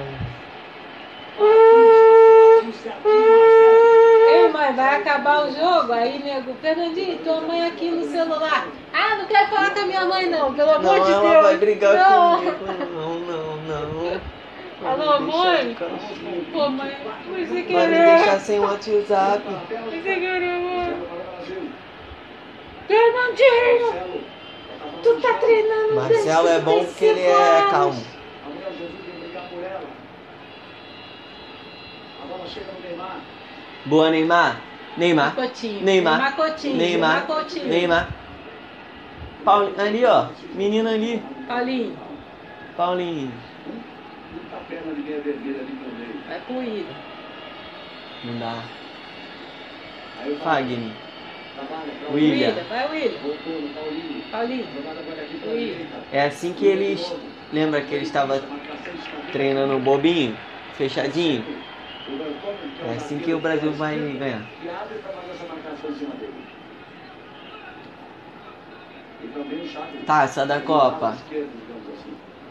Ei, 4.29 4.49
mãe, 4.49 4.73
vai 4.73 4.95
acabar 4.95 5.47
o 5.47 5.51
jogo? 5.51 5.93
Aí, 5.93 6.21
nego, 6.23 6.53
Fernandinho, 6.61 7.17
tua 7.19 7.41
mãe 7.41 7.65
aqui 7.67 7.89
no 7.89 8.03
celular. 8.05 8.67
Ah, 8.93 9.15
não 9.15 9.25
quero 9.25 9.47
falar 9.49 9.73
com 9.73 9.79
a 9.79 9.85
minha 9.85 10.05
mãe, 10.05 10.29
não, 10.29 10.53
pelo 10.53 10.71
amor 10.71 10.97
Não, 10.97 11.05
de 11.05 11.11
ela 11.11 11.29
Deus. 11.29 11.43
vai 11.43 11.57
brigar 11.57 11.95
não. 11.95 12.37
comigo. 12.37 12.57
Não, 12.93 13.19
não, 13.19 13.55
não. 13.57 14.21
Alô, 14.85 15.05
Vai 15.05 15.19
me 15.21 15.31
mãe? 15.31 15.75
Pô, 16.51 16.69
mãe, 16.69 16.95
foi 17.25 17.45
sem 17.47 17.53
Vai 17.67 17.87
me 17.87 17.93
querer. 17.93 18.17
deixar 18.17 18.39
sem 18.39 18.59
WhatsApp. 18.59 19.43
Foi 19.67 20.01
sem 20.03 20.19
querer, 20.19 20.59
mãe. 20.59 21.07
Fernandinho, 22.87 24.23
tu 25.03 25.21
tá 25.21 25.33
treinando 25.33 25.95
Marcelo 25.95 26.47
é 26.47 26.59
bom 26.59 26.85
porque 26.85 27.05
ele 27.05 27.21
é 27.21 27.67
calmo. 27.71 28.03
Amanhã 28.45 28.71
Jesus 28.71 29.05
vem 29.05 29.19
brigar 29.19 29.49
por 29.49 29.63
ela. 29.63 29.81
A 32.23 32.25
bola 32.27 32.47
chega 32.47 32.71
no 32.71 32.79
Neymar. 32.79 33.19
Boa, 33.85 34.09
Neymar. 34.11 34.61
Neymar. 34.95 35.35
Coutinho. 35.35 35.83
Neymar. 35.83 36.17
Neymar 36.17 36.35
Coutinho. 36.35 36.77
Neymar. 36.77 37.27
Coutinho. 37.27 37.67
Neymar. 37.67 38.09
Paulinho. 39.43 39.81
Ali, 39.81 40.05
ó. 40.05 40.27
Menino 40.53 40.89
ali. 40.89 41.23
Paulinho, 41.47 41.97
Paulinho. 42.75 43.46
Perna 44.67 44.93
de 44.93 45.01
meia 45.01 45.21
vermelha 45.21 45.61
ali 45.61 45.71
no 45.71 45.97
meio. 45.97 46.21
vai 46.27 46.41
pro 46.41 46.63
Ida. 46.63 46.93
Não 48.25 48.39
dá. 48.39 48.63
Aí 50.19 50.33
o 50.33 50.37
Fagner. 50.39 50.91
Trabalha 51.55 51.91
pra 51.99 52.13
William. 52.13 52.53
Vai 52.67 52.91
William. 52.91 53.19
Voltou 53.21 53.61
no 53.61 53.69
Paulinho. 53.69 54.23
Paulinho. 54.29 55.87
É 56.11 56.25
assim 56.25 56.53
que 56.53 56.65
eles. 56.65 57.15
Lembra 57.53 57.81
que 57.81 57.95
ele 57.95 58.03
estava 58.03 58.41
treinando 59.31 59.79
bobinho? 59.79 60.37
Fechadinho? 60.75 61.43
O 62.07 62.17
Vertonghen, 62.17 62.71
que 62.75 62.81
é 62.81 62.87
É 62.87 62.95
assim 62.95 63.19
que 63.19 63.33
o 63.33 63.39
Brasil 63.39 63.71
vai 63.71 63.97
ganhar. 63.97 64.41
Taça 70.05 70.45
da 70.45 70.59
Copa. 70.61 71.15
Esquerdo, 71.15 71.49
digamos. 71.59 72.05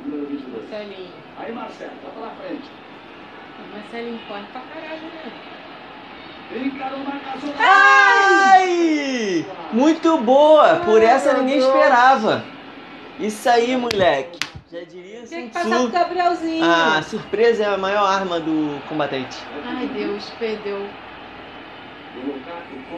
Número 0.05 0.27
22. 0.27 0.71
Marcelinho. 0.71 1.26
Aí 1.39 1.53
Marcelo, 1.53 1.91
tá 2.03 2.11
pela 2.11 2.31
frente. 2.31 2.71
O 3.59 3.77
Marcelinho 3.77 4.21
corre 4.27 4.45
pra 4.53 4.61
caralho, 4.63 5.03
né? 5.03 5.33
Marcação. 7.05 7.55
Ai! 7.59 9.47
Muito 9.73 10.19
boa! 10.19 10.77
Por 10.85 11.03
essa 11.03 11.35
ninguém 11.35 11.59
esperava. 11.59 12.45
Isso 13.19 13.49
aí, 13.49 13.77
moleque. 13.77 14.39
Já 14.71 14.81
diria 14.85 15.23
Tinha 15.23 15.41
Sun 15.41 15.49
que 15.49 15.55
passar 15.55 15.79
pro. 15.79 15.89
Gabrielzinho. 15.89 16.65
A 16.65 17.03
surpresa 17.03 17.65
é 17.65 17.75
a 17.75 17.77
maior 17.77 18.07
arma 18.07 18.39
do 18.39 18.81
combatente. 18.89 19.39
Ai, 19.65 19.87
Deus, 19.89 20.31
perdeu. 20.39 20.87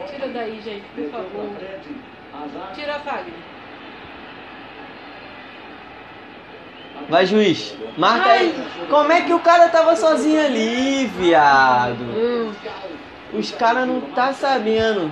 Tira 0.09 0.27
daí, 0.29 0.61
gente, 0.61 0.85
por 0.95 1.09
favor. 1.09 1.49
Tira, 2.73 2.99
Fagner. 2.99 3.58
Vai, 7.07 7.25
juiz. 7.25 7.75
Marca 7.97 8.29
aí. 8.29 8.53
Como 8.89 9.11
é 9.11 9.21
que 9.21 9.33
o 9.33 9.39
cara 9.39 9.69
tava 9.69 9.95
sozinho 9.95 10.43
ali, 10.43 11.05
viado? 11.07 12.01
Hum. 12.03 12.51
Os 13.33 13.51
caras 13.51 13.87
não 13.87 14.01
tá 14.01 14.33
sabendo. 14.33 15.11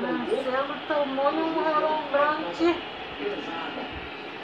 Marcelo 0.00 0.74
tomou 0.88 1.32
num 1.32 1.62
relombrante. 1.62 2.80
pesada. 3.18 4.00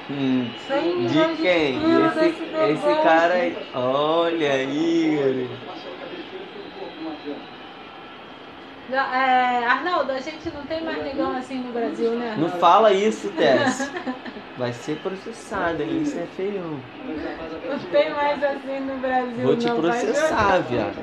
Hum, 0.09 0.49
100 0.69 0.97
milhões 0.99 1.37
de 1.37 1.43
quem? 1.43 1.77
Esse, 1.77 2.27
esse 2.73 3.03
cara 3.03 3.35
aí. 3.35 3.57
Olha 3.75 4.53
aí, 4.53 5.17
garoto. 5.17 5.67
Passou 5.67 5.93
a 5.93 5.97
cabeça 5.99 6.23
dele 6.31 6.47
pelo 6.53 6.71
corpo 6.79 6.95
do 6.97 7.05
Marcelo. 7.05 7.37
Já- 8.89 9.17
É, 9.17 9.67
Arnaldo, 9.67 10.13
a 10.13 10.21
gente 10.21 10.49
não 10.55 10.63
tem 10.67 10.85
mais 10.85 11.03
negão 11.03 11.37
assim 11.37 11.59
no 11.59 11.73
Brasil, 11.73 12.13
né? 12.13 12.35
Não 12.39 12.45
Arnaldo? 12.45 12.59
fala 12.61 12.93
isso, 12.93 13.31
Tess. 13.31 13.91
Vai 14.57 14.73
ser 14.73 14.97
processado, 15.01 15.83
hein? 15.83 16.01
Isso 16.03 16.19
é 16.19 16.27
feião. 16.35 16.81
A 17.03 17.69
Não 17.69 17.79
tem 17.91 18.11
mais 18.11 18.43
assim 18.43 18.81
no 18.81 18.99
Brasil, 18.99 19.43
Vou 19.45 19.57
te 19.57 19.67
não. 19.67 19.81
processar, 19.81 20.61
viado. 20.63 20.97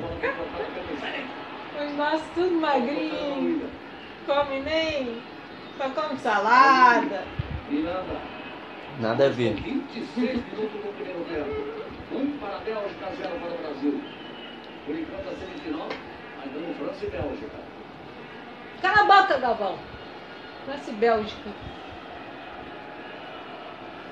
Os 1.86 1.96
nossos 1.96 2.26
tudo 2.34 2.50
magrinho, 2.56 3.70
come 4.26 4.60
nem, 4.60 5.22
só 5.78 5.88
come 5.90 6.18
salada. 6.18 7.22
Nada 9.00 9.26
a 9.26 9.28
ver. 9.28 9.54
26 9.54 10.16
minutos 10.16 10.80
do 10.82 10.94
primeiro 10.96 11.24
tempo. 11.24 11.84
Um 12.12 12.38
para 12.38 12.56
a 12.56 12.60
Bélgica, 12.60 13.06
zero 13.16 13.38
para 13.38 13.54
o 13.54 13.58
Brasil. 13.58 14.00
Por 14.86 14.94
enquanto 14.96 15.28
a 15.28 15.34
semifinal, 15.34 15.88
ainda 16.42 16.58
no 16.58 16.74
França 16.74 17.04
e 17.04 17.10
Bélgica. 17.10 17.56
Cala 18.82 19.00
a 19.00 19.22
boca, 19.22 19.38
Galvão. 19.38 19.78
França 20.66 20.90
e 20.90 20.94
Bélgica. 20.94 21.50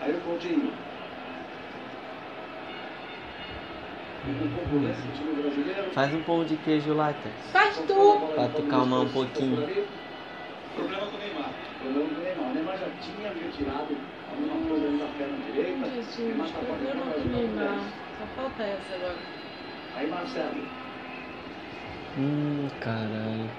Aí 0.02 0.12
o 0.16 0.20
Coutinho. 0.22 0.72
Com. 4.68 5.92
Faz 5.92 6.14
um 6.14 6.22
pão 6.22 6.44
de 6.44 6.56
queijo 6.56 6.92
lá, 6.94 7.12
Tess. 7.12 7.52
Faz 7.52 7.78
tu. 7.86 8.20
Pra 8.34 8.48
tu 8.48 8.62
calmar 8.64 9.02
um 9.02 9.08
pouquinho. 9.08 9.56
Problema 10.74 11.06
com 11.06 11.16
o 11.16 11.18
Neymar. 11.18 11.50
Problema 11.80 12.08
do 12.08 12.20
Neymar. 12.20 12.50
O 12.50 12.54
Neymar 12.54 12.78
já 12.78 12.86
tinha 13.00 13.32
retirado 13.32 13.96
alguma 14.30 14.68
coisa 14.68 14.86
ali 14.86 14.98
da 14.98 15.06
perna 15.18 15.36
direita. 15.52 15.90
Jesus, 15.90 16.18
Neymar 16.18 16.48
tá 16.48 16.58
problema 16.60 16.94
do 16.94 17.06
mais 17.06 17.26
Neymar. 17.26 17.78
Só 18.18 18.26
falta 18.36 18.62
essa 18.62 18.94
agora. 18.94 19.18
Aí 19.94 20.06
Marcelo. 20.08 20.66
Hum, 22.18 22.68
caralho. 22.80 23.50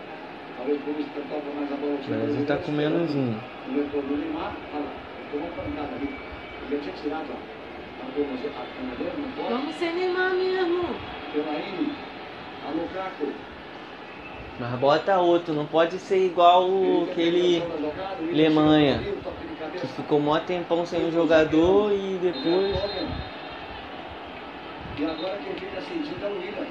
Talvez 0.58 0.82
por 0.82 1.00
isso 1.00 1.10
que 1.10 1.22
toca 1.22 1.52
mais 1.56 1.72
a 1.72 1.76
bola. 1.76 1.94
O 1.94 2.08
Brasil 2.08 2.46
tá 2.46 2.58
com 2.58 2.72
menos 2.72 3.16
um. 3.16 3.32
O 3.32 4.18
Neymar, 4.18 4.56
olha 4.74 4.86
lá, 4.86 4.94
tomou 5.32 5.48
uma 5.48 5.56
pancada 5.56 5.96
ali. 5.96 6.33
Já 6.70 6.78
tinha 6.80 6.96
tirado 6.96 7.28
a, 7.32 7.36
a, 7.36 8.06
a 8.06 9.18
não 9.18 9.32
pode. 9.32 9.54
Vamos 9.54 9.76
ser 9.76 9.94
Neymar 9.94 10.34
mesmo. 10.34 10.84
Mas 14.60 14.80
bota 14.80 15.18
outro, 15.20 15.54
não 15.54 15.66
pode 15.66 15.98
ser 16.00 16.26
igual 16.26 16.70
o- 16.70 17.08
aquele 17.12 17.62
Alemanha. 18.32 19.00
que 19.80 19.88
ficou 19.88 20.20
mó 20.20 20.40
tempão 20.40 20.86
sem 20.86 21.06
um 21.06 21.12
jogador 21.12 21.92
e 21.92 22.18
depois. 22.22 22.78
E 24.96 25.06
agora 25.06 25.38
quem 25.44 25.54
fica 25.56 25.82
sentindo 25.82 26.24
é 26.24 26.30
o 26.30 26.38
William. 26.38 26.68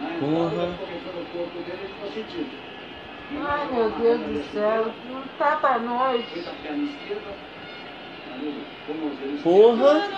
Na 0.00 0.14
entrada, 0.14 0.20
Porra. 0.20 0.68
corpo 1.32 1.58
dele, 1.60 1.78
ele 1.82 2.22
ficou. 2.22 2.68
Ai, 3.46 3.72
meu 3.72 3.90
Deus 3.90 4.20
do 4.20 4.52
céu. 4.52 4.92
Não 5.10 5.22
tá 5.38 5.56
pra 5.56 5.78
nós. 5.78 6.24
Perna 6.62 6.84
esquerda. 6.84 7.47
Porra! 9.42 10.08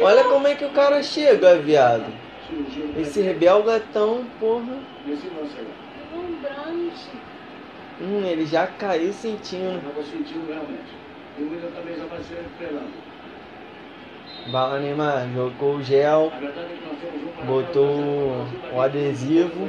Olha 0.00 0.24
como 0.24 0.46
é 0.46 0.54
que 0.54 0.64
o 0.64 0.70
cara 0.70 1.02
chega, 1.02 1.58
viado. 1.58 2.04
Esse 2.96 3.20
pé. 3.20 3.26
rebelga 3.26 3.80
tão, 3.92 4.24
porra. 4.38 4.78
Hum, 8.00 8.24
ele 8.26 8.46
já 8.46 8.66
caiu 8.66 9.12
sentindo. 9.12 9.78
Estava 9.78 10.02
sentindo 10.02 10.46
realmente. 10.48 10.94
E 11.38 11.42
o 11.42 11.50
William 11.50 11.70
também 11.70 11.96
já 11.96 12.04
vai 12.04 12.22
se 12.22 12.34
recuperando. 12.34 12.92
Bala 14.50 14.78
Neymar, 14.78 15.28
jogou 15.34 15.76
o 15.76 15.82
gel. 15.82 16.32
Botou 17.46 18.46
o 18.72 18.80
adesivo. 18.80 19.66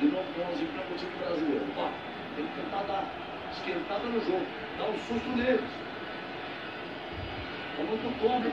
De 0.00 0.06
novo 0.06 0.24
com 0.32 0.52
11 0.52 0.64
para 0.64 0.82
o 0.82 0.96
time 0.96 1.12
brasileiro. 1.18 1.64
Ó, 1.76 1.88
tem 2.36 2.46
que 2.46 2.60
tentar 2.60 2.82
dar 2.82 3.04
esquentada 3.52 4.04
no 4.04 4.20
jogo, 4.20 4.46
dar 4.78 4.88
um 4.88 4.98
susto 5.06 5.28
neles. 5.36 5.60
É 7.78 7.82
muito 7.82 8.08
cômodo. 8.20 8.48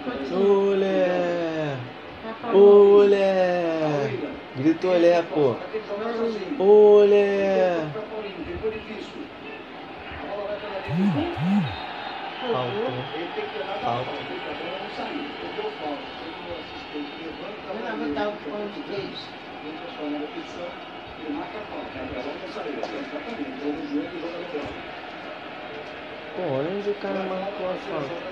Olé! 0.69 1.77
Vai 2.23 2.33
pra 2.33 2.51
nós. 2.51 2.61
Olé! 2.61 4.11
Grita 4.55 4.88
olé, 4.88 5.21
pô. 5.23 5.55
Tem 5.71 5.81
que 5.81 5.88
jogar 5.88 6.13
sozinho. 6.13 6.61
Olé! 6.61 7.75
A 7.75 7.99
pela 10.88 11.01
linha. 11.01 11.85
Faltou. 12.39 12.93
Ele 13.15 13.29
tem 13.35 13.45
que 13.45 13.57
levar 13.57 13.79
Falta. 13.79 14.11
a 14.11 14.13
porque 14.13 14.33
a 15.59 15.71
falta. 15.81 16.05
O 16.45 16.53
assistente, 16.55 17.13
levanta 17.83 18.21
a 18.21 18.31
pão 18.31 18.63
de 18.73 18.81
queijo. 18.83 19.25
Ele 19.63 19.77
transforma 19.79 20.11
na 20.11 20.17
repetição 20.19 20.69
e 21.27 21.33
marca 21.33 21.57
a 21.57 21.61
falta. 21.61 21.95
A 21.97 22.05
bola 22.05 22.31
não 22.39 22.49
saiu. 22.53 22.77
Exatamente. 22.77 23.49
Então 23.49 23.71
o 23.71 23.88
jogo 23.89 24.13
joga 24.21 24.38
no 24.38 24.85
Pô, 26.36 26.41
olha 26.41 26.69
onde 26.69 26.89
o 26.89 26.93
cara 26.95 27.19
marcou 27.19 27.69
a 27.69 27.76
falta. 27.89 28.26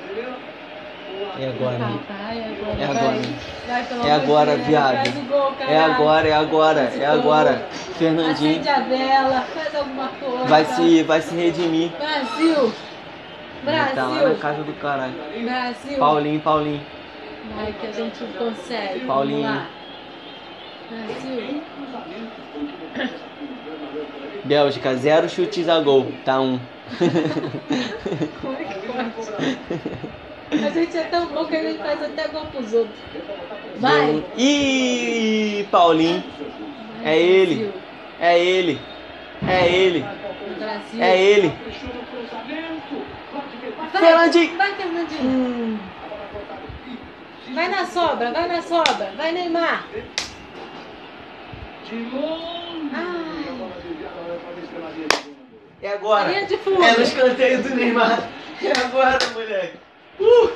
É 1.40 1.48
agora, 1.48 1.78
né? 1.78 2.00
Vai, 2.10 2.40
é 2.40 2.46
agora. 2.46 2.80
É 2.80 2.86
agora. 2.86 4.08
É 4.08 4.12
agora, 4.12 4.58
viado. 4.58 5.08
O 5.08 5.64
É 5.64 5.80
agora, 5.80 6.28
é 6.28 6.34
agora, 6.34 6.80
é 6.82 7.06
agora. 7.06 7.68
Fernandinho 7.98 8.60
Acende 8.60 8.70
a 8.70 8.80
vela, 8.82 9.42
faz 9.54 9.76
alguma 9.76 10.08
coisa. 10.20 10.44
vai 10.46 10.66
se, 10.66 11.04
vai 11.04 11.22
se 11.22 11.36
redimir. 11.36 11.92
Brasil! 11.92 12.74
Ele 13.66 13.78
tá 13.96 14.04
lá 14.04 14.10
na 14.16 14.20
Brasil! 14.20 14.38
casa 14.40 14.64
do 14.64 14.74
caralho. 14.74 15.14
Brasil! 15.44 15.98
Paulinho, 15.98 16.40
Paulinho. 16.42 16.82
Vai 17.56 17.74
que 17.74 17.88
a 17.88 17.92
gente 17.92 18.24
consegue. 18.38 19.06
Paulinho. 19.06 19.62
Bélgica, 24.44 24.96
zero 24.96 25.30
chutes 25.30 25.70
a 25.70 25.80
gol. 25.80 26.12
Tá 26.26 26.42
um. 26.42 26.60
Como 28.42 28.56
é 28.56 28.64
que 28.66 28.88
pode? 28.88 29.14
A 30.66 30.70
gente 30.70 30.98
é 30.98 31.04
tão 31.06 31.28
bom 31.28 31.46
que 31.46 31.56
a 31.56 31.64
gente 31.64 31.78
faz 31.80 32.04
até 32.04 32.28
gol 32.28 32.46
pros 32.48 32.74
outros. 32.74 33.00
Vai! 33.78 34.22
Ih, 34.38 35.66
Paulinho. 35.72 36.22
É 37.04 37.18
ele. 37.18 37.74
É 38.20 38.38
ele. 38.40 38.80
É 39.48 39.68
ele. 39.68 40.06
É 41.00 41.22
ele. 41.22 41.54
Vai, 43.92 44.02
Fernandinho. 44.02 44.58
Vai, 44.58 44.76
Fernandinho. 44.76 45.80
Vai 47.54 47.70
na 47.70 47.86
sobra, 47.86 48.32
vai 48.32 48.48
na 48.48 48.62
sobra. 48.62 49.12
Vai, 49.18 49.32
Neymar. 49.32 49.88
De 49.88 49.94
longe. 49.94 49.94
Ai. 49.94 49.94
A 49.94 49.94
bola 49.94 49.94
desviada 49.94 49.94
vai 49.94 49.98
para 49.98 50.02
a 50.02 50.02
esquerda 50.02 50.02
dele. 50.02 50.14
É 55.82 55.90
agora. 55.90 56.30
Linha 56.30 56.46
de 56.46 56.58
fundo. 56.58 56.82
É 56.82 56.98
no 56.98 57.04
escanteio 57.04 57.62
do 57.62 57.76
Neymar. 57.76 58.30
É 58.62 58.72
agora, 58.80 59.20
moleque. 59.34 59.78
Uh, 60.20 60.52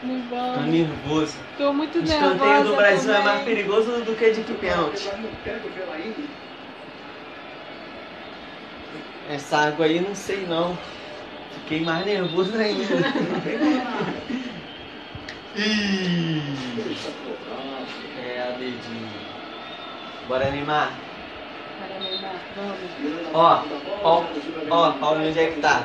tô 0.00 0.60
nervoso. 0.62 1.36
Tô 1.56 1.72
muito 1.72 1.98
O 1.98 2.02
nervosa 2.02 2.34
escanteio 2.34 2.64
do 2.64 2.76
Brasil 2.76 3.10
é 3.10 3.16
também. 3.16 3.32
mais 3.32 3.44
perigoso 3.44 3.90
do 4.04 4.14
que 4.16 4.30
de 4.30 4.42
pênalti. 4.54 5.08
O 5.08 5.70
Felaine. 5.70 6.30
Essa 9.28 9.56
água 9.58 9.86
aí 9.86 10.00
não 10.00 10.14
sei 10.14 10.46
não. 10.46 10.78
Fiquei 11.52 11.80
mais 11.84 12.06
nervoso 12.06 12.56
ainda. 12.56 12.84
Ih, 15.56 16.40
é 18.24 18.42
a 18.42 18.50
dedinho. 18.52 19.27
Bora 20.28 20.50
Neymar. 20.50 20.92
Para 21.80 21.98
Neymar, 22.00 22.34
vamos. 22.54 22.78
Ó, 23.32 23.64
ó, 24.04 24.24
ó, 24.70 24.92
Paulinho, 24.92 25.30
onde 25.30 25.38
é 25.40 25.50
que 25.52 25.60
tá? 25.60 25.84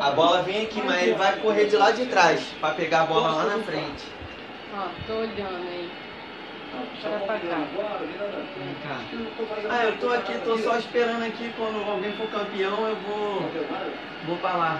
A 0.00 0.10
bola 0.12 0.42
vem 0.42 0.62
aqui, 0.62 0.80
mas 0.80 1.02
ele 1.02 1.14
vai 1.14 1.36
correr 1.40 1.66
de 1.66 1.76
lá 1.76 1.90
de 1.90 2.06
trás 2.06 2.40
pra 2.60 2.70
pegar 2.70 3.02
a 3.02 3.06
bola 3.06 3.32
lá 3.32 3.56
na 3.56 3.58
frente. 3.64 4.04
Ó, 4.76 4.86
tô 5.06 5.14
olhando 5.14 5.66
aí. 5.68 5.90
Para 7.02 7.18
pra 7.20 7.38
cá. 7.40 7.66
Vem 8.58 8.74
cá. 8.84 9.00
Ah, 9.70 9.84
eu 9.86 9.98
tô 9.98 10.10
aqui, 10.12 10.38
tô 10.44 10.58
só 10.58 10.78
esperando 10.78 11.24
aqui. 11.24 11.52
Quando 11.56 11.90
alguém 11.90 12.12
for 12.12 12.28
campeão, 12.28 12.86
eu 12.86 12.96
vou, 12.96 13.42
vou 14.26 14.36
pra 14.36 14.52
lá. 14.52 14.78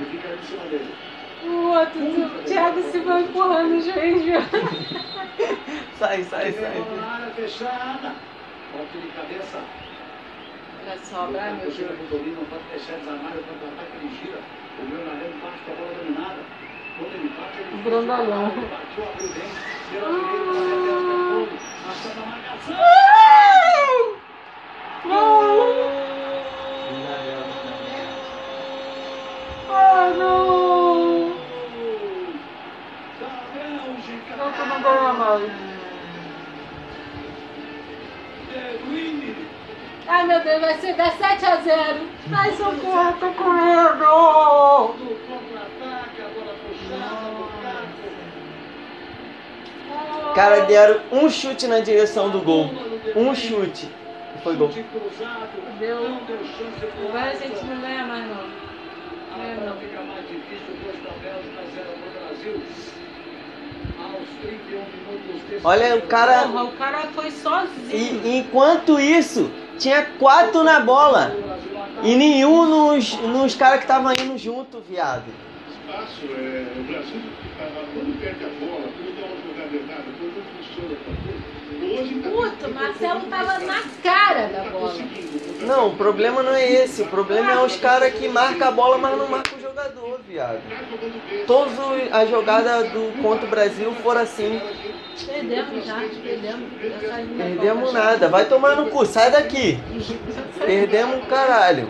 O 1.42 1.68
outro, 1.68 2.00
o 2.00 2.42
Thiago 2.44 2.82
se 2.82 2.98
vai 3.00 3.22
empurrando 3.22 3.76
o 3.76 3.80
juiz. 3.80 4.22
viu? 4.22 4.40
Sai, 5.98 6.22
sai, 6.24 6.52
Bola 6.52 6.52
sai. 6.52 6.84
De 8.76 9.08
cabeça. 9.08 9.58
Olha 10.82 10.98
só, 10.98 11.28
ai 11.38 11.52
meu 11.54 11.70
Gira 11.70 11.88
Deus. 11.88 12.00
o 12.00 12.16
domínio, 12.16 12.36
não 12.36 12.44
pode 12.44 12.64
deixar 12.70 12.96
desarmado, 12.98 13.42
quando 13.44 13.72
ataque 13.72 13.96
ele 13.96 14.10
gira. 14.16 14.40
O 14.78 14.82
meu 14.84 15.04
narrado 15.04 15.40
parte 15.40 15.60
com 15.64 15.72
a 15.72 15.74
bola 15.74 15.94
dominada. 15.94 16.42
Quando 16.98 17.14
ele 17.14 17.28
bate, 17.28 17.58
ele 17.58 18.66
bateu, 18.68 19.04
abriu 19.08 19.28
bem. 19.28 19.50
Pela 19.90 20.08
direita, 20.12 20.52
vai 20.52 20.72
até 20.74 20.90
o 20.92 21.00
tempo. 21.46 21.56
Achando 21.88 22.20
a 22.22 22.26
marcação. 22.26 22.76
Não! 25.04 25.38
Da 33.20 33.28
Bélgica. 33.54 34.32
Não, 34.36 34.48
não 34.66 34.82
ganha 34.82 35.12
mais. 35.12 35.67
Ai, 40.06 40.26
meu 40.26 40.40
Deus, 40.40 40.60
vai 40.60 40.74
ser 40.78 40.94
dar 40.94 41.12
7 41.12 41.44
a 41.44 41.56
0. 41.56 42.00
Ai, 42.32 42.50
socorro, 42.52 43.12
tô 43.20 43.30
com 43.32 43.50
medo. 43.50 44.98
Cara, 50.34 50.60
deram 50.60 51.00
um 51.12 51.28
chute 51.28 51.66
na 51.66 51.80
direção 51.80 52.30
do 52.30 52.40
gol. 52.40 52.70
Um 53.14 53.34
chute. 53.34 53.88
E 54.36 54.42
foi 54.42 54.56
gol. 54.56 54.70
Chute 54.72 54.84
cruzado. 54.84 55.48
Deu. 55.78 56.08
Não 56.08 56.20
Agora 57.08 57.30
a 57.30 57.34
gente 57.34 57.64
não 57.64 57.80
ganha 57.80 58.06
mais, 58.06 58.26
não. 58.26 58.68
Agora 59.34 59.76
fica 59.80 59.98
Olha, 65.64 65.96
o 65.96 66.02
cara- 66.02 66.42
Porra, 66.48 66.64
o 66.64 66.72
cara 66.72 66.98
foi 67.14 67.30
sozinho. 67.30 68.20
E 68.24 68.38
enquanto 68.38 68.98
isso, 69.00 69.50
tinha 69.78 70.04
quatro 70.18 70.62
na 70.62 70.80
bola. 70.80 71.34
E 72.02 72.14
nenhum 72.14 72.64
nos, 72.66 73.16
nos 73.22 73.54
caras 73.56 73.78
que 73.78 73.84
estavam 73.84 74.12
indo 74.12 74.38
junto, 74.38 74.80
viado. 74.88 75.24
Espaço, 75.70 76.20
é, 76.30 76.66
o 76.78 76.82
Brasil, 76.84 77.20
quando 77.94 78.20
perde 78.20 78.44
a 78.44 78.48
bola, 78.64 78.82
quando 78.82 79.20
dá 79.20 79.26
uma 79.26 79.36
jogada 79.48 79.76
errada, 79.76 80.04
quando 80.18 80.44
funciona. 80.54 80.96
Hoje 82.00 82.14
tá 82.16 82.28
Puta, 82.30 82.68
o 82.68 82.74
Marcelo 82.74 83.20
tava 83.22 83.58
na 83.60 83.80
cara 84.02 84.46
da 84.48 84.60
tá 84.64 84.70
bola. 84.70 84.90
conseguindo. 84.92 85.66
Não, 85.66 85.88
o 85.88 85.96
problema 85.96 86.42
não 86.42 86.52
é 86.52 86.70
esse. 86.70 87.02
O 87.02 87.06
problema 87.06 87.50
é 87.52 87.64
os 87.64 87.76
caras 87.76 88.12
que 88.14 88.28
marcam 88.28 88.68
a 88.68 88.70
bola, 88.70 88.98
mas 88.98 89.18
não 89.18 89.28
marcam 89.28 89.58
o 89.58 89.62
jogador, 89.68 90.20
viado. 90.26 90.60
Todas 91.46 91.72
a 92.12 92.24
jogada 92.26 92.84
do 92.84 93.22
contra 93.22 93.46
o 93.46 93.50
Brasil 93.50 93.92
foram 94.02 94.22
assim. 94.22 94.60
Perdemos 95.26 95.84
já, 95.84 96.00
perdemos. 96.22 96.70
Perdemos 97.36 97.92
nada. 97.92 98.28
Vai 98.28 98.46
tomar 98.46 98.76
no 98.76 98.86
cu, 98.90 99.04
sai 99.04 99.30
daqui. 99.30 99.78
Perdemos 100.58 101.22
o 101.22 101.26
caralho. 101.26 101.88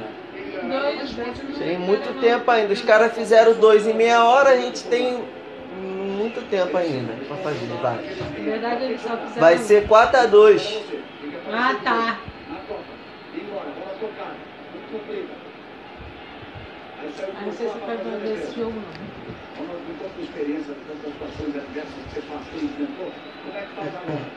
Tem 1.59 1.79
muito 1.79 2.21
tempo 2.21 2.51
ainda. 2.51 2.73
Os 2.73 2.83
caras 2.83 3.13
fizeram 3.15 3.55
dois 3.55 3.87
em 3.87 3.95
meia 3.95 4.25
hora, 4.25 4.51
a 4.51 4.57
gente 4.57 4.85
tem 4.85 5.23
muito 5.81 6.41
tempo 6.51 6.77
ainda 6.77 7.13
pra 7.27 7.37
fazer. 7.39 7.67
Vai, 7.81 7.97
Na 7.97 8.45
verdade, 8.51 8.85
eles 8.85 9.01
só 9.01 9.17
fizeram. 9.17 9.41
vai 9.41 9.59
ser 9.59 9.87
4 9.87 10.21
a 10.21 10.27
2 10.27 10.83
Ah, 11.53 11.75
tá. 11.83 12.19
Na 12.51 12.57
Copa. 12.67 12.81
Embora, 13.35 13.67
bola 13.71 13.97
tocada. 14.01 14.37
Muito 14.75 14.93
comprida. 14.93 15.29
Aí 17.01 17.05
saiu 17.05 17.08
Ah, 17.19 17.45
não 17.45 17.53
sei 17.53 17.69
se 17.69 17.79
vai 17.79 17.97
ver 17.97 18.33
esse 18.39 18.55
jogo, 18.55 18.81
não. 18.81 19.09
Com 19.59 19.95
tanta 19.99 20.21
experiência, 20.23 20.75
tantas 20.87 21.13
situações 21.13 21.57
adversas 21.57 21.95
que 21.95 22.13
você 22.13 22.21
passou 22.23 22.61
e 22.61 22.65
enfrentou, 22.65 23.13
como 23.43 23.57
é 23.59 23.63
que 23.63 23.75
faz 23.75 23.95
agora? 23.97 24.31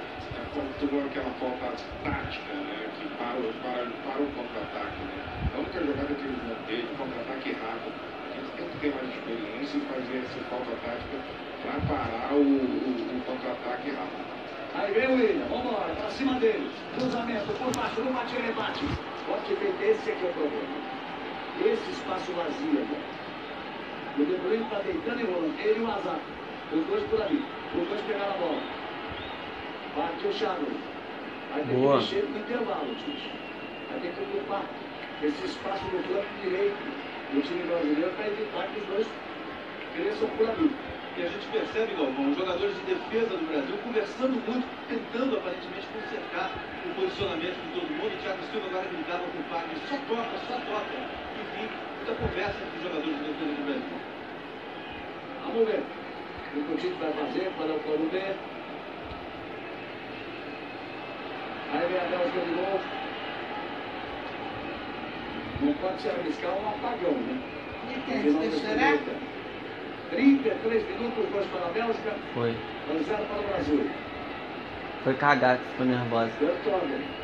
Tomou 0.79 1.05
aquela 1.05 1.29
falta 1.31 1.65
tática, 2.03 2.53
né? 2.53 2.89
Que 2.97 3.05
para, 3.17 3.37
o- 3.37 3.53
para, 3.61 3.85
para 4.03 4.21
o 4.21 4.25
contra-ataque, 4.31 5.01
né? 5.03 5.21
A 5.53 5.59
única 5.59 5.79
jogada 5.85 6.13
que 6.15 6.25
eles 6.25 6.87
de 6.89 6.95
contra-ataque 6.97 7.51
rápido. 7.51 7.93
Gente 8.33 8.51
tem 8.55 8.65
que 8.69 8.77
ter 8.79 8.95
mais 8.95 9.09
experiência 9.09 9.77
e 9.77 9.81
fazer 9.81 10.17
essa 10.25 10.39
falta 10.49 10.71
tática 10.81 11.17
para 11.61 11.79
parar 11.85 12.33
o, 12.33 12.41
o, 12.41 13.17
o 13.17 13.21
contra-ataque 13.27 13.91
rápido. 13.91 14.31
Aí 14.73 14.93
vem 14.93 15.07
o 15.07 15.15
William, 15.15 15.45
vambora, 15.47 15.93
pra 15.93 16.09
cima 16.11 16.39
dele. 16.39 16.71
Cruzamento 16.95 17.51
por 17.53 17.71
baixo, 17.73 18.01
não 18.01 18.13
bate, 18.13 18.35
ele 18.35 18.53
bate. 18.53 18.85
Bote 19.27 19.55
feito, 19.55 19.83
esse 19.83 20.11
aqui 20.11 20.25
é 20.25 20.29
o 20.29 20.33
problema. 20.33 20.90
Esse 21.63 21.91
espaço 21.91 22.31
vazio 22.31 22.71
agora. 22.71 23.21
O 24.17 24.25
De 24.25 24.35
Bruyne 24.41 24.65
tá 24.69 24.79
deitando 24.79 25.21
e 25.21 25.23
rolando. 25.23 25.53
Ele 25.59 25.79
e 25.79 25.83
o 25.83 25.91
Azar. 25.91 26.19
Os 26.73 26.85
dois 26.87 27.03
por 27.09 27.21
ali. 27.21 27.45
Os 27.75 27.87
dois 27.87 28.01
pegaram 28.01 28.33
a 28.33 28.37
bola. 28.37 28.61
Bate 29.95 30.27
o 30.27 30.33
Thiago. 30.33 30.67
Aí 31.53 31.63
tem 31.63 31.75
Boa. 31.75 31.97
que 31.97 32.03
mexer 32.03 32.23
no 32.29 32.39
intervalo, 32.39 32.95
Tite. 32.95 33.31
Aí 33.91 33.99
tem 34.01 34.11
que 34.11 34.21
ocupar 34.21 34.63
esse 35.21 35.45
espaço 35.45 35.85
no 35.85 36.01
flanco 36.03 36.33
direito 36.41 36.81
do 37.31 37.41
time 37.41 37.63
brasileiro 37.63 38.11
para 38.15 38.27
evitar 38.27 38.67
que 38.67 38.79
os 38.79 38.87
dois 38.87 39.07
cresçam 39.95 40.29
por 40.37 40.49
ali. 40.49 40.71
E 41.17 41.23
a 41.23 41.27
gente 41.27 41.45
percebe, 41.51 41.93
Galvão, 41.93 42.31
os 42.31 42.37
jogadores 42.37 42.73
de 42.73 42.95
defesa 42.95 43.35
do 43.35 43.45
Brasil 43.45 43.77
conversando 43.83 44.35
muito, 44.47 44.65
tentando 44.87 45.37
aparentemente 45.37 45.85
consertar 45.91 46.51
o 46.87 46.95
posicionamento 46.95 47.59
de 47.59 47.79
todo 47.79 47.91
mundo. 47.91 48.15
O 48.15 48.21
Thiago 48.23 48.39
Silva 48.49 48.67
agora 48.67 48.87
gritava 48.87 49.23
com 49.27 49.39
o 49.39 49.43
Fagner, 49.51 49.77
só 49.91 49.97
toca, 50.07 50.35
só 50.47 50.55
toca. 50.55 51.20
Muita 52.01 52.15
conversa 52.19 52.57
entre 52.63 52.77
os 52.77 52.83
jogadores 52.83 53.15
de 53.15 53.23
defesa 53.25 53.53
do 53.53 53.63
Brasil. 53.63 53.97
Vamos 55.45 55.67
ver 55.67 55.83
o 56.55 56.63
que 56.65 56.73
o 56.73 56.77
Tite 56.77 56.97
vai 56.99 57.13
fazer 57.13 57.51
para 57.55 57.73
o 57.73 57.79
plano 57.79 58.09
B. 58.09 58.17
Aí 61.73 61.87
vem 61.87 61.99
a 61.99 62.03
Bélgica 62.09 62.39
de 62.41 62.51
novo. 62.55 62.79
Não 65.61 65.73
pode 65.73 66.01
se 66.01 66.09
arriscar 66.09 66.51
um 66.53 66.69
apagão, 66.69 67.13
né? 67.13 67.37
E 67.91 67.93
tem 68.09 68.23
Final 68.23 68.41
que 68.41 68.47
desse 68.47 68.61
chorar? 68.61 68.91
minuto. 68.93 69.11
33 70.09 70.89
minutos, 70.89 71.29
dois 71.31 71.45
para 71.51 71.67
a 71.67 71.69
Bélgica, 71.69 72.15
Foi. 72.33 72.55
0 73.05 73.25
para 73.25 73.39
o 73.39 73.43
Brasil. 73.43 73.91
Foi 75.03 75.13
cagar 75.13 75.57
que 75.59 75.65
ficou 75.65 75.85
nervosa. 75.85 76.31
Bertoldi. 76.39 76.61
Aí 76.63 76.67
o 76.67 76.71
Company. 76.71 77.21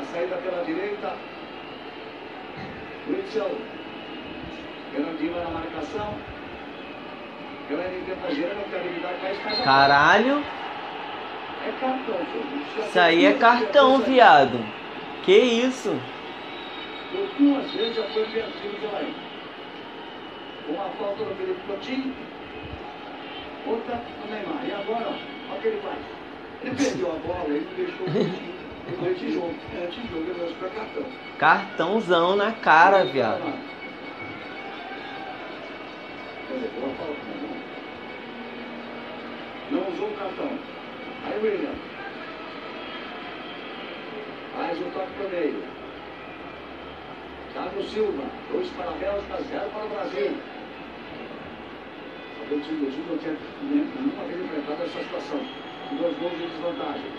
A 0.00 0.04
saída 0.12 0.36
pela 0.36 0.64
direita. 0.64 1.12
Fernandinho 4.92 5.32
vai 5.34 5.44
na 5.44 5.50
marcação. 5.50 6.14
Galera 7.68 7.90
tenta 8.06 8.34
girar, 8.34 8.54
não 8.56 8.64
quer 8.64 8.86
evitar 8.86 9.14
que 9.14 9.42
faz 9.42 9.60
a 9.60 9.64
Caralho, 9.64 10.44
É 11.66 11.72
cartão, 11.80 12.16
filho. 12.32 12.86
isso 12.86 12.98
aí 12.98 13.26
é 13.26 13.34
cartão, 13.34 13.98
viado. 14.00 14.58
Que 15.24 15.36
isso? 15.36 16.00
Por 17.12 17.28
duas 17.38 17.70
vezes 17.72 17.96
já 17.96 18.02
foi 18.08 18.24
vencido 18.24 18.76
pela 18.80 18.98
aí. 18.98 19.14
Uma 20.68 20.84
falta 20.98 21.24
do 21.24 21.34
Felipe 21.36 21.60
Coutinho, 21.66 22.14
outra 23.66 23.96
do 23.96 24.30
Neymar. 24.32 24.64
E 24.64 24.72
agora, 24.72 25.08
ó, 25.10 25.29
o 25.56 25.60
que 25.60 25.68
ele 25.68 25.80
faz. 25.80 25.98
Ele 26.62 26.74
perdeu 26.74 27.12
a 27.12 27.14
bola 27.26 27.48
e 27.48 27.60
não 27.60 27.74
deixou 27.74 28.06
o 28.06 28.10
Coutinho. 28.10 28.60
Ele 28.86 28.96
foi 28.96 29.08
antijogo. 29.08 29.54
É 29.74 29.84
antijogo, 29.84 30.20
ele 30.20 30.32
vai 30.38 30.52
para 30.54 30.68
cartão. 30.68 31.04
Cartãozão 31.38 32.36
na 32.36 32.52
cara, 32.52 33.04
viado. 33.04 33.40
Né? 33.40 33.70
Não 39.70 39.88
usou 39.88 40.08
o 40.08 40.16
cartão. 40.16 40.50
Aí 41.24 41.38
o 41.38 41.42
William. 41.44 41.74
Faz 44.56 44.78
o 44.80 44.84
toque 44.84 45.12
pro 45.12 45.28
meio. 45.28 45.62
Thiago 47.52 47.82
Silva, 47.82 48.22
dois 48.52 48.68
para 48.70 48.90
a 48.90 48.94
Bélgica, 48.94 49.42
zero 49.48 49.70
para 49.70 49.84
o 49.84 49.88
Brasil. 49.88 50.36
Só 52.50 52.56
que 52.56 52.62
o 52.62 52.64
time 52.64 52.78
do 52.78 52.86
Brasil 52.86 53.04
não 53.08 53.16
tinha 53.18 53.36
nenhuma 53.62 54.24
vez 54.24 54.40
enfrentado 54.44 54.82
essa 54.82 54.98
situação. 55.04 55.38
Com 55.88 55.94
dois 55.94 56.18
gols 56.18 56.32
de 56.32 56.46
desvantagem. 56.48 57.12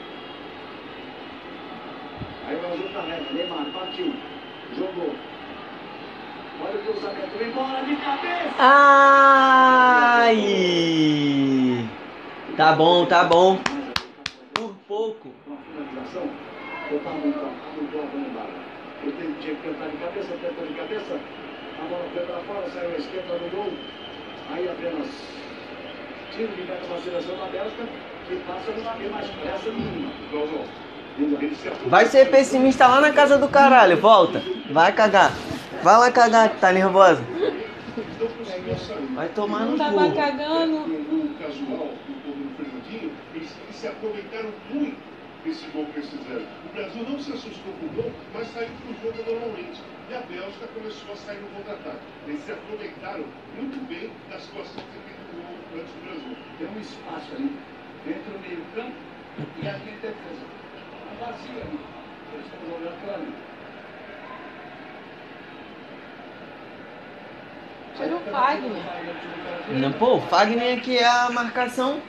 Aí 2.46 2.56
o 2.58 2.60
Brasil 2.60 2.90
carrega. 2.94 3.32
Neymar 3.32 3.66
partiu. 3.72 4.14
Jogou. 4.78 5.16
Olha 6.62 6.76
o 6.76 6.84
cruzamento. 6.84 7.38
Vem 7.38 7.52
bola 7.52 7.82
de 7.82 7.96
cabeça. 7.96 8.56
Ai! 8.60 10.36
Tá 12.58 12.74
bom, 12.74 13.06
tá 13.06 13.24
bom. 13.24 13.58
Por 14.54 14.76
pouco. 14.86 15.30
Com 15.46 15.54
a 15.54 15.58
finalização. 15.58 16.30
Botar 16.92 17.12
muito 17.12 17.40
muito 17.40 17.98
alto 17.98 18.18
no 18.18 18.28
embalo. 18.28 18.52
Ele 19.02 19.14
tem- 19.14 19.34
tinha 19.40 19.56
que 19.56 19.62
tentar 19.62 19.88
de 19.88 19.96
cabeça, 19.96 20.38
tenta 20.42 20.68
de 20.68 20.74
cabeça. 20.74 21.18
A 21.80 21.84
bola 21.88 22.06
foi 22.14 22.22
para 22.26 22.42
fora, 22.42 22.70
saiu 22.70 22.90
à 22.90 22.98
esquerda 22.98 23.40
no 23.40 23.50
gol. 23.50 23.72
Aí 24.50 24.70
apenas 24.70 25.08
tiro 26.36 26.48
de 26.56 26.62
meta 26.64 26.86
para 26.88 26.98
a 26.98 27.02
seleção 27.02 27.38
da 27.38 27.46
Bélgica, 27.46 27.84
que 28.28 28.36
passa 28.48 28.72
numa 28.72 28.92
tem 28.92 29.10
mais 29.10 29.28
pressa 29.28 29.72
nenhuma. 29.72 30.12
Vai 31.88 32.06
ser 32.06 32.30
pessimista 32.32 32.88
lá 32.88 33.02
na 33.02 33.12
casa 33.12 33.38
do 33.38 33.48
caralho, 33.48 33.98
volta. 33.98 34.42
Vai 34.72 34.92
cagar. 34.94 35.32
Vai 35.84 35.98
lá 35.98 36.12
cagar 36.12 36.50
que 36.50 36.58
tá 36.60 36.72
nervosa. 36.72 37.22
Não. 37.22 39.16
Vai 39.16 39.28
tomar 39.30 39.66
no 39.66 39.72
Não 39.72 39.78
tava 39.78 40.10
cu. 40.10 40.16
cagando. 40.16 40.78
O 40.78 41.36
casual 41.38 41.90
do 42.08 42.14
povo 42.24 42.40
do 42.40 42.56
Fernandinho, 42.56 43.12
eles, 43.36 43.54
eles 43.64 43.76
se 43.76 43.88
aproveitaram 43.88 44.50
muito 44.70 44.98
desse 45.44 45.68
gol 45.68 45.86
que 45.86 46.00
eles 46.00 46.10
fizeram. 46.10 46.44
O 46.66 46.74
Brasil 46.76 47.06
não 47.10 47.20
se 47.20 47.32
assustou 47.34 47.74
com 47.80 47.86
o 47.88 47.90
gol, 47.90 48.12
mas 48.34 48.48
saiu 48.54 48.70
pro 48.86 49.12
jogo 49.12 49.30
normalmente. 49.30 49.82
E 50.12 50.14
a 50.14 50.20
Bélgica 50.20 50.68
começou 50.74 51.14
a 51.14 51.16
sair 51.16 51.40
no 51.40 51.48
contra-ataque. 51.48 52.02
Eles 52.28 52.44
se 52.44 52.52
aproveitaram 52.52 53.24
muito 53.56 53.88
bem 53.88 54.12
da 54.30 54.38
situação 54.38 54.84
que 54.84 55.00
teve 55.08 55.22
no 55.32 55.42
gol 55.42 55.56
antes 55.80 55.94
do 55.94 56.04
Brasil. 56.04 56.38
Tem 56.58 56.68
um 56.68 56.82
espaço 56.82 57.32
ali 57.34 57.58
entre 58.06 58.36
o 58.36 58.40
meio 58.42 58.62
campo 58.76 58.96
e 59.64 59.68
a 59.70 59.72
linha 59.72 59.96
de 59.96 60.02
defesa. 60.02 60.46
Tá 61.18 61.26
vazio 61.26 61.62
ali. 61.62 61.80
Eles 62.34 62.46
estão 62.46 62.60
jogando 62.68 62.94
aquilo 62.94 63.14
ali. 63.14 63.34
Tira 67.96 68.16
o 68.18 68.20
Fagner. 68.20 69.80
Não, 69.80 69.94
pô, 69.94 70.16
o 70.18 70.22
Fagner 70.24 70.78
aqui 70.78 70.98
é 70.98 71.08
a 71.08 71.30
marcação. 71.30 72.02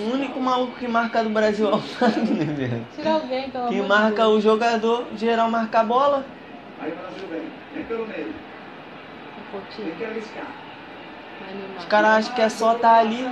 O 0.00 0.02
único 0.02 0.40
maluco 0.40 0.76
que 0.80 0.88
marca 0.88 1.22
do 1.22 1.30
Brasil 1.30 1.70
é 1.70 1.74
o 1.76 1.78
Fagner, 1.94 2.56
velho. 2.56 2.86
Tira 2.96 3.12
alguém, 3.12 3.48
pelo 3.50 3.68
Que 3.68 3.82
marca 3.82 4.26
o 4.26 4.40
jogador, 4.40 5.06
geral 5.14 5.48
marca 5.48 5.78
a 5.78 5.84
bola. 5.84 6.39
Aí 6.80 6.92
o 6.92 6.96
Brasil 6.96 7.28
vem. 7.28 7.52
Vem 7.74 7.84
pelo 7.84 8.06
meio. 8.06 8.28
Um 8.28 8.32
Tem 8.32 9.44
pouquinho. 9.50 9.94
que 9.96 10.04
arriscar. 10.04 10.46
Os 11.78 11.84
caras 11.86 12.10
acham 12.10 12.34
que 12.34 12.40
é 12.40 12.48
só 12.48 12.74
tá 12.74 12.98
ali. 12.98 13.22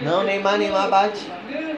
Não, 0.00 0.22
Neymar, 0.22 0.58
Neymar 0.58 0.88
bate. 0.88 1.24
Tem 1.24 1.76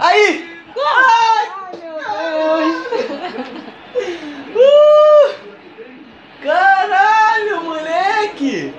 Aí! 0.00 0.62
Ai! 0.76 1.50
Ai, 1.68 1.76
meu 1.76 1.98
Deus. 1.98 3.62
Uh! 4.54 5.34
Caralho, 6.42 7.62
moleque! 7.64 8.74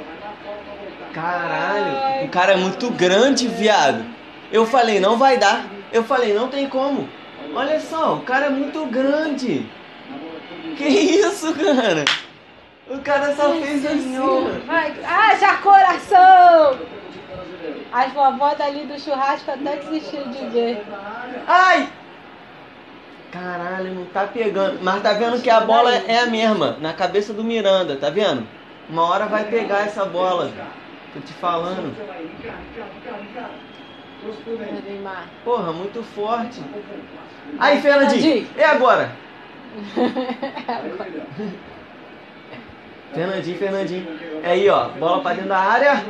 Caralho, 1.14 2.26
o 2.26 2.30
cara 2.30 2.54
é 2.54 2.58
muito 2.58 2.90
grande, 2.90 3.48
viado. 3.48 4.04
Eu 4.52 4.66
falei, 4.66 5.00
não 5.00 5.18
vai 5.18 5.38
dar. 5.38 5.66
Eu 5.92 6.04
falei, 6.04 6.34
não 6.34 6.48
tem 6.48 6.68
como. 6.68 7.08
Olha 7.56 7.80
só, 7.80 8.16
o 8.16 8.22
cara 8.22 8.48
é 8.48 8.50
muito 8.50 8.86
grande. 8.88 9.70
Que 10.76 10.86
isso, 10.86 11.54
cara? 11.54 12.04
O 12.90 13.00
cara 13.00 13.36
só 13.36 13.54
fez 13.54 13.86
assim. 13.86 14.18
Vai, 14.66 14.94
haja 15.06 15.58
coração! 15.58 16.80
As 17.92 18.12
vovós 18.12 18.58
dali 18.58 18.86
do 18.86 19.00
churrasco 19.00 19.52
até 19.52 19.78
desistiram 19.78 20.32
de 20.32 20.46
ver. 20.48 20.84
Ai! 21.48 21.90
Caralho, 23.32 23.94
não 23.94 24.06
tá 24.06 24.26
pegando. 24.26 24.80
Mas 24.82 25.02
tá 25.02 25.14
vendo 25.14 25.42
que 25.42 25.50
a 25.50 25.62
bola 25.62 25.94
é 25.94 26.20
a 26.20 26.26
mesma, 26.26 26.78
na 26.82 26.94
cabeça 26.94 27.34
do 27.34 27.44
Miranda, 27.44 27.96
tá 27.96 28.10
vendo? 28.10 28.48
Uma 28.90 29.08
hora 29.10 29.26
vai 29.28 29.46
pegar 29.46 29.82
essa 29.82 30.06
bola. 30.06 30.52
Tô 31.14 31.20
te 31.20 31.34
falando. 31.34 31.94
Porra, 35.44 35.72
muito 35.72 36.02
forte. 36.02 36.60
Aí, 37.60 37.80
Fernandinho, 37.82 38.48
e 38.58 38.64
agora? 38.64 39.12
Fernandinho, 43.14 43.58
Fernandinho. 43.60 44.08
É 44.44 44.52
aí, 44.52 44.68
ó. 44.70 44.90
Bola 44.90 45.22
pra 45.22 45.34
dentro 45.34 45.50
da 45.50 45.60
área. 45.60 46.04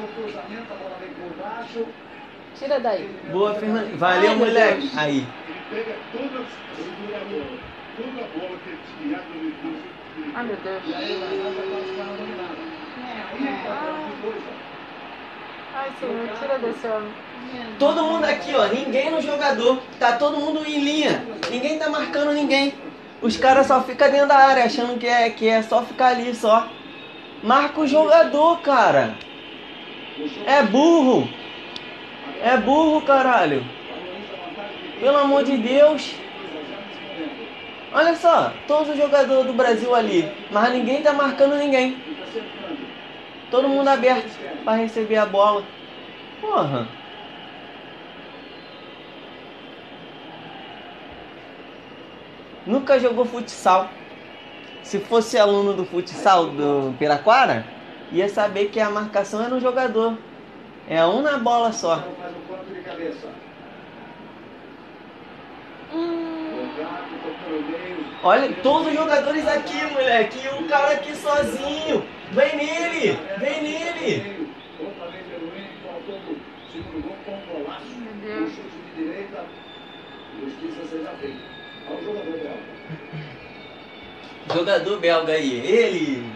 Tira 2.58 2.80
daí. 2.80 3.10
Boa, 3.30 3.54
Fernandinho. 3.56 3.98
Valeu, 3.98 4.30
Ai, 4.30 4.36
moleque. 4.38 4.90
Aí. 4.96 5.18
Ele 5.18 5.28
pega 5.70 5.96
toda, 6.14 6.46
segura 6.76 7.18
a 7.18 7.26
bola, 7.26 7.60
toda 7.98 8.22
a 8.24 8.28
bola 8.40 8.58
que 8.64 8.70
ele 8.70 8.80
desviar 8.88 9.22
do 9.24 9.34
meio 9.38 9.54
campo. 9.62 9.84
Ai, 10.34 10.44
meu 10.46 10.56
Deus. 10.64 10.82
Ai, 15.76 15.92
tira 16.40 16.60
desse 16.60 16.86
homem. 16.86 17.12
Todo 17.80 18.04
mundo 18.04 18.26
aqui, 18.26 18.54
ó. 18.54 18.68
Ninguém 18.68 19.10
no 19.10 19.22
jogador. 19.22 19.82
Tá 20.00 20.14
todo 20.14 20.38
mundo 20.38 20.64
em 20.68 20.80
linha. 20.80 21.26
Ninguém 21.50 21.80
tá 21.80 21.90
marcando 21.90 22.32
ninguém. 22.32 22.76
Os 23.22 23.38
caras 23.38 23.66
só 23.66 23.82
ficam 23.82 24.12
dentro 24.12 24.28
da 24.28 24.38
área 24.38 24.66
achando 24.66 25.00
que 25.00 25.08
é, 25.08 25.30
que 25.32 25.48
é 25.48 25.64
só 25.64 25.82
ficar 25.82 26.10
ali 26.10 26.36
só. 26.36 26.68
Marca 27.42 27.82
o 27.82 27.88
jogador, 27.88 28.62
cara. 28.62 29.16
É 30.46 30.62
burro. 30.62 31.28
É 32.44 32.56
burro, 32.56 33.02
caralho. 33.02 33.66
Pelo 35.00 35.18
amor 35.18 35.44
de 35.44 35.58
Deus. 35.58 36.14
Olha 37.92 38.16
só, 38.16 38.54
todos 38.68 38.90
os 38.90 38.98
jogadores 38.98 39.48
do 39.48 39.54
Brasil 39.54 39.94
ali. 39.96 40.32
Mas 40.52 40.72
ninguém 40.72 41.02
tá 41.02 41.14
marcando 41.14 41.56
ninguém. 41.56 41.98
Todo 43.54 43.70
mundo 43.70 43.88
aberto 43.88 44.36
pra 44.64 44.74
receber 44.74 45.16
a 45.16 45.28
bola. 45.28 45.64
Porra. 46.42 46.88
Nunca 52.66 53.00
jogou 53.00 53.26
futsal. 53.26 53.92
Se 54.82 55.00
fosse 55.00 55.38
aluno 55.38 55.72
do 55.76 55.86
futsal 55.86 56.48
do 56.48 56.96
Piraquara, 56.98 57.64
ia 58.12 58.28
saber 58.28 58.70
que 58.70 58.80
a 58.80 58.90
marcação 58.90 59.46
é 59.46 59.48
no 59.48 59.60
jogador. 59.60 60.18
É 60.90 61.06
um 61.06 61.22
na 61.22 61.38
bola 61.38 61.72
só. 61.72 61.98
Faz 61.98 62.36
o 62.36 62.40
corte 62.48 62.74
de 62.74 62.82
cabeça. 62.82 63.28
Hum, 65.94 66.70
Olha, 68.26 68.54
todos 68.64 68.88
os 68.88 68.94
jogadores 68.94 69.46
aqui, 69.46 69.84
moleque. 69.92 70.40
E 70.46 70.64
o 70.64 70.66
cara 70.70 70.94
aqui 70.94 71.14
sozinho. 71.14 72.06
Vem 72.32 72.56
nele, 72.56 73.20
vem 73.38 73.62
nele. 73.62 74.48
Um 74.80 74.94
Um 84.50 84.54
jogador 84.56 85.00
belga 85.02 85.34
aí. 85.34 85.60
Ele. 85.60 86.32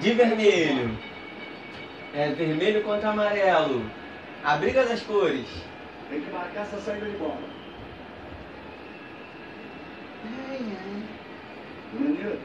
De 0.00 0.12
vermelho. 0.14 0.98
É 2.12 2.30
vermelho 2.30 2.82
contra 2.82 3.10
amarelo. 3.10 3.88
A 4.42 4.56
briga 4.56 4.84
das 4.84 5.00
cores. 5.02 5.46
Tem 6.10 6.20
que 6.20 6.30
marcar 6.32 6.62
essa 6.62 6.80
saída 6.80 7.06
de 7.06 7.16
bola. 7.18 7.54
Menino. 11.94 12.38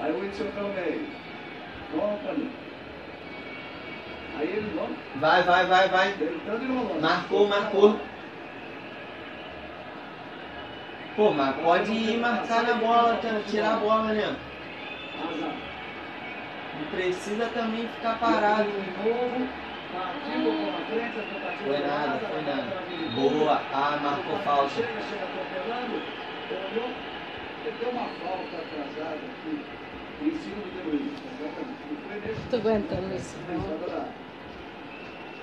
Aí 0.00 0.12
o 0.12 0.52
pelo 0.52 0.68
meio. 0.74 1.06
Company. 1.92 2.50
Aí 4.38 4.48
ele 4.48 4.72
não. 4.74 5.20
Vai, 5.20 5.42
vai, 5.42 5.66
vai, 5.66 5.88
vai. 5.88 6.14
Longe. 6.46 7.00
Marcou, 7.00 7.48
marcou. 7.48 8.00
Pô, 11.16 11.32
mas 11.32 11.56
pode 11.56 11.92
ir 11.92 12.18
marcar 12.18 12.62
na 12.62 12.74
bola, 12.74 13.18
cara, 13.18 13.42
tirar 13.42 13.74
a 13.74 13.76
bola, 13.76 14.12
né? 14.12 14.36
Azar. 15.18 15.54
Não 16.78 16.86
precisa 16.92 17.46
também 17.52 17.86
ficar 17.88 18.18
parado. 18.18 18.70
De 18.70 19.08
novo. 19.08 19.48
Foi 21.64 21.78
nada, 21.78 22.18
foi 22.18 22.42
nada. 22.42 22.82
Boa. 23.14 23.62
Ah, 23.72 23.98
marcou 24.02 24.38
falta. 24.38 24.68
Chega, 24.70 24.88
chega 25.08 25.24
atropelando. 25.24 26.02
Olhou. 26.50 26.90
Ele 27.64 27.76
deu 27.78 27.90
uma 27.90 28.08
falta 28.08 28.56
atrasada 28.56 29.16
aqui. 29.16 29.60
Em 30.22 30.30
cima 30.38 30.62
do. 30.62 30.70
Tô 32.50 32.56
aguentando 32.56 33.14
isso. 33.14 33.36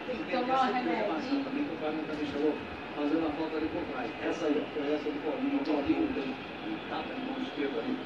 Tem 0.07 0.15
que 0.17 0.31
tomar 0.31 0.61
um 0.61 0.73
remedinho. 0.73 1.43
Também 1.43 1.63
que 1.65 1.73
o 1.73 1.77
Flamengo 1.77 2.03
também 2.07 2.27
chegou. 2.31 2.53
fazendo 2.97 3.27
a 3.27 3.31
falta 3.31 3.57
ali 3.57 3.67
por 3.67 3.83
trás. 3.93 4.11
Essa 4.23 4.45
aí, 4.47 4.63
ó, 4.65 4.81
foi 4.81 4.93
essa 4.93 5.03
do 5.03 5.19
Paulinho. 5.23 5.57
O 5.57 5.65
Paulinho 5.65 6.07
deu 6.13 6.23
um 6.23 6.77
tapa 6.89 7.13
de 7.13 7.21
mão 7.21 7.41
esquerda 7.43 7.79
ali, 7.79 7.97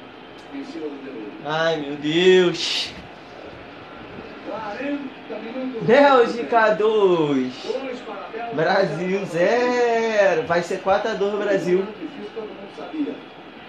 em 0.54 0.64
cima 0.64 0.86
do 0.86 1.04
Delúrio. 1.04 1.32
Ai, 1.44 1.76
meu 1.80 1.96
Deus. 1.96 2.92
40 4.52 5.38
minutos. 5.38 5.82
Bélgica 5.82 6.74
2. 6.74 7.62
Dois 7.64 8.00
para 8.00 8.14
a 8.14 8.28
Bélgica. 8.28 8.54
Brasil 8.54 9.24
0. 9.24 10.42
Vai 10.46 10.62
ser 10.62 10.82
4x2 10.82 11.38
Brasil. 11.38 11.86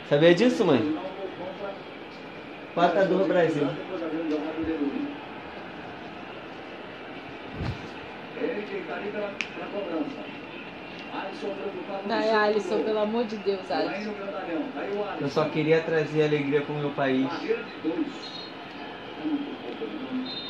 Sabia. 0.10 0.34
Disso, 0.36 0.66
mãe? 0.66 0.80
Não 0.80 1.02
gol 1.02 1.28
contra 2.76 3.06
4x2 3.06 3.28
Brasil. 3.28 3.68
Cobrança. 9.72 10.34
Alisson 12.34 12.84
pelo 12.84 13.00
amor 13.00 13.26
de 13.26 13.38
Deus, 13.38 13.72
Alisson. 13.72 14.14
Eu 15.22 15.30
só 15.30 15.46
queria 15.46 15.82
trazer 15.82 16.24
alegria 16.24 16.62
pro 16.62 16.74
meu 16.76 16.90
país. 16.92 17.26
Barreira 17.26 17.64
de 17.64 17.88
dois. 17.88 18.08
Muito 19.24 19.64
pouco, 19.64 19.86
né? 20.14 20.44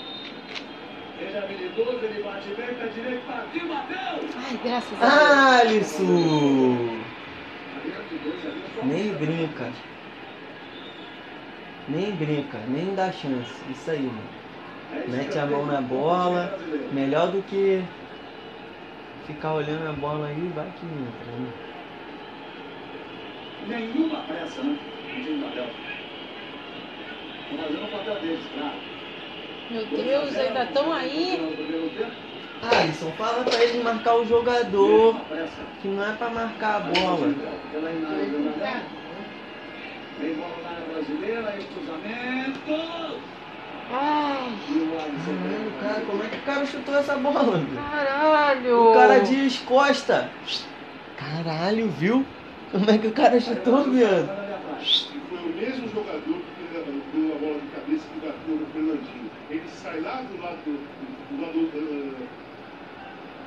Ele 1.20 1.38
é 1.38 1.42
pé 2.52 2.88
direito, 2.94 3.26
partiu, 3.26 3.68
bateu! 3.68 4.30
Ai, 4.38 4.60
graças 4.64 5.02
a 5.02 5.06
Deus. 5.06 5.62
Alisson! 5.62 7.04
Barreira 7.74 8.04
de 8.10 8.18
dois 8.18 8.46
ali, 8.46 8.64
só 8.76 8.86
Nem 8.86 9.14
brinca. 9.14 9.72
Nem 11.88 12.12
brinca, 12.12 12.58
nem 12.68 12.96
dá 12.96 13.12
chance. 13.12 13.54
Isso 13.70 13.92
aí, 13.92 14.02
mano. 14.02 15.08
Mete 15.08 15.38
a 15.38 15.46
mão 15.46 15.66
na 15.66 15.82
bola. 15.82 16.58
Melhor 16.92 17.32
do 17.32 17.42
que 17.44 17.84
ficar 19.26 19.54
olhando 19.54 19.90
a 19.90 19.94
bola 19.94 20.28
aí, 20.28 20.52
vai 20.56 20.72
que 20.80 20.86
entra. 20.86 21.32
Né? 21.40 21.52
Nenhuma 23.68 24.20
pressa, 24.24 24.62
né? 24.62 24.78
Da 25.14 25.48
Bélgica. 25.50 25.94
Estão 27.44 27.58
fazendo 27.58 27.86
o 27.86 27.92
papel 27.92 28.20
deles, 28.22 28.46
claro. 28.54 28.94
Meu 29.70 29.86
Deus, 29.86 30.36
ainda 30.36 30.64
estão 30.64 30.92
aí. 30.92 32.23
Alisson, 32.72 33.12
fala 33.18 33.44
pra 33.44 33.64
ele 33.64 33.84
marcar 33.84 34.16
o 34.16 34.26
jogador, 34.26 35.16
que 35.82 35.88
não 35.88 36.04
é 36.04 36.14
pra 36.14 36.30
marcar 36.30 36.76
a 36.76 36.80
bola. 36.80 37.28
Vem 40.20 40.36
bola 40.36 40.56
na 40.64 40.70
área 40.70 40.86
brasileira, 40.94 41.58
cruzamento. 41.74 42.60
Ai, 43.92 44.54
Caralho, 45.26 45.72
cara, 45.82 46.02
como 46.06 46.24
é 46.24 46.28
que 46.28 46.38
o 46.38 46.42
cara 46.42 46.66
chutou 46.66 46.96
essa 46.96 47.16
bola? 47.16 47.58
velho? 47.58 47.68
caralho. 47.76 48.90
O 48.90 48.94
cara 48.94 49.20
descosta. 49.20 50.30
Caralho, 51.18 51.90
viu? 51.90 52.26
Como 52.72 52.90
é 52.90 52.98
que 52.98 53.08
o 53.08 53.12
cara 53.12 53.40
chutou, 53.40 53.84
viado? 53.84 54.30
E 54.82 55.20
foi 55.30 55.38
o 55.38 55.56
mesmo 55.56 55.88
jogador 55.90 56.22
que 56.24 56.64
deu 57.14 57.36
a 57.36 57.38
bola 57.38 57.60
de 57.60 57.68
cabeça 57.68 58.06
que 58.14 58.26
bateu 58.26 58.56
no 58.56 58.66
Fernandinho. 58.68 59.32
Ele 59.50 59.70
sai 59.70 60.00
lá 60.02 60.22
do 60.22 60.42
lado 60.42 60.58
do, 60.66 60.80
do 61.30 61.42
lado, 61.42 61.72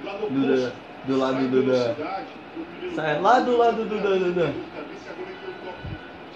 do 0.06 0.38
lado 0.38 0.68
Do- 1.06 1.16
lado 1.18 1.48
do- 1.48 1.62
da- 1.66 1.94
primeiro 1.94 2.94
Sai 2.94 3.20
lá 3.20 3.40
do 3.40 3.56
lado 3.56 3.84
do- 3.84 3.96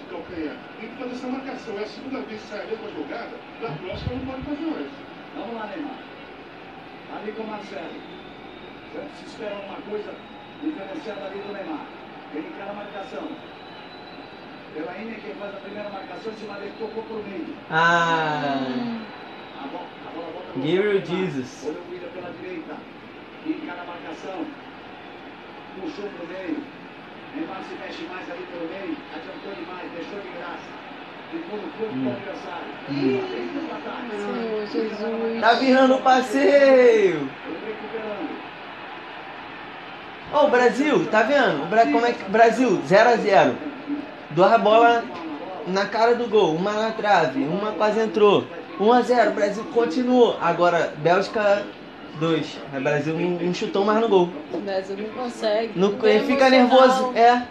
calcanhar. 0.09 0.55
Tem 0.79 0.89
que 0.89 0.95
fazer 0.97 1.11
essa 1.13 1.27
marcação. 1.27 1.79
É 1.79 1.83
a 1.83 1.87
segunda 1.87 2.19
vez 2.21 2.41
que 2.41 2.47
sai 2.47 2.61
a 2.61 2.65
mesma 2.65 2.89
jogada. 2.91 3.31
Na 3.61 3.69
próxima 3.69 4.15
não 4.15 4.25
pode 4.25 4.41
fazer 4.43 4.65
mais. 4.71 4.87
Vamos 5.35 5.55
lá, 5.55 5.67
Neymar. 5.67 5.95
Ali 7.15 7.31
com 7.31 7.43
o 7.43 7.47
Marcelo. 7.47 7.95
Se 9.19 9.25
espera 9.25 9.55
uma 9.55 9.77
coisa 9.89 10.11
diferenciada 10.61 11.25
ali 11.25 11.39
do 11.39 11.53
Neymar. 11.53 11.85
Ele 12.35 12.47
encara 12.47 12.71
a 12.71 12.73
marcação. 12.73 13.27
Pela 14.73 14.97
Ine, 14.97 15.15
quem 15.15 15.33
faz 15.35 15.53
a 15.53 15.57
primeira 15.57 15.89
marcação, 15.89 16.31
cima 16.33 16.53
dele, 16.55 16.73
tocou 16.79 17.03
pro 17.03 17.23
meio. 17.23 17.55
Ah, 17.69 18.55
A 19.63 19.67
bola, 19.67 19.85
a 20.07 20.11
bola 20.15 20.27
volta 20.31 20.47
no 20.55 20.63
Gabriel. 20.63 21.05
Jesus. 21.05 21.65
Olha 21.67 21.77
o 21.79 21.91
William 21.91 22.09
pela 22.09 22.31
direita. 22.39 22.75
Encara 23.45 23.81
a 23.81 23.85
marcação. 23.85 24.45
Puxou 25.79 26.09
pro 26.09 26.27
meio. 26.27 26.63
Neymar 27.35 27.61
se 27.67 27.75
mexe 27.75 28.03
mais 28.03 28.29
ali 28.29 28.45
pelo 28.51 28.67
meio. 28.67 28.97
Adiantou 29.15 29.53
demais, 29.55 29.91
deixou 29.95 30.19
de 30.19 30.29
graça. 30.37 30.81
Ficou 31.31 31.57
no 31.57 31.69
corpo 31.71 31.95
do 31.95 32.09
adversário. 32.09 32.67
Senhor 34.27 34.67
Jesus. 34.67 35.41
tá 35.41 35.53
virando 35.53 35.97
passeio. 35.99 37.15
Ele 37.15 37.59
recuperando. 37.65 38.41
Ó, 40.33 40.45
o 40.45 40.49
Brasil, 40.49 41.05
tá 41.07 41.23
vendo? 41.23 41.63
O 41.63 41.65
Bra 41.67 41.85
como 41.85 42.05
é 42.05 42.11
que 42.11 42.23
Brasil 42.29 42.81
0 42.85 43.09
a 43.09 43.15
0. 43.15 43.57
Duas 44.31 44.61
bolas 44.61 45.03
na 45.67 45.85
cara 45.85 46.15
do 46.15 46.27
gol, 46.27 46.55
uma 46.55 46.73
na 46.73 46.91
trave, 46.91 47.43
uma 47.43 47.71
quase 47.71 47.99
entrou. 47.99 48.45
1 48.79 48.93
a 48.93 49.01
0, 49.01 49.31
Brasil 49.31 49.63
continuou. 49.73 50.37
Agora 50.41 50.93
Bélgica 50.97 51.65
2. 52.19 52.57
O 52.77 52.81
Brasil 52.81 53.13
não, 53.17 53.29
não 53.31 53.53
chutou 53.53 53.83
mais 53.85 53.99
no 53.99 54.07
gol. 54.09 54.29
O 54.53 54.57
Brasil 54.59 54.95
não 54.97 55.23
consegue. 55.23 55.71
Não, 55.75 55.93
tem 55.93 56.15
ele 56.17 56.25
fica 56.25 56.47
emocional. 56.47 56.87
nervoso. 56.87 57.17
É. 57.17 57.41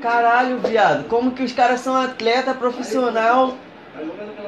Caralho, 0.00 0.58
viado. 0.58 1.08
Como 1.08 1.30
que 1.32 1.42
os 1.42 1.52
caras 1.52 1.80
são 1.80 1.96
atleta 1.96 2.52
profissional, 2.54 3.54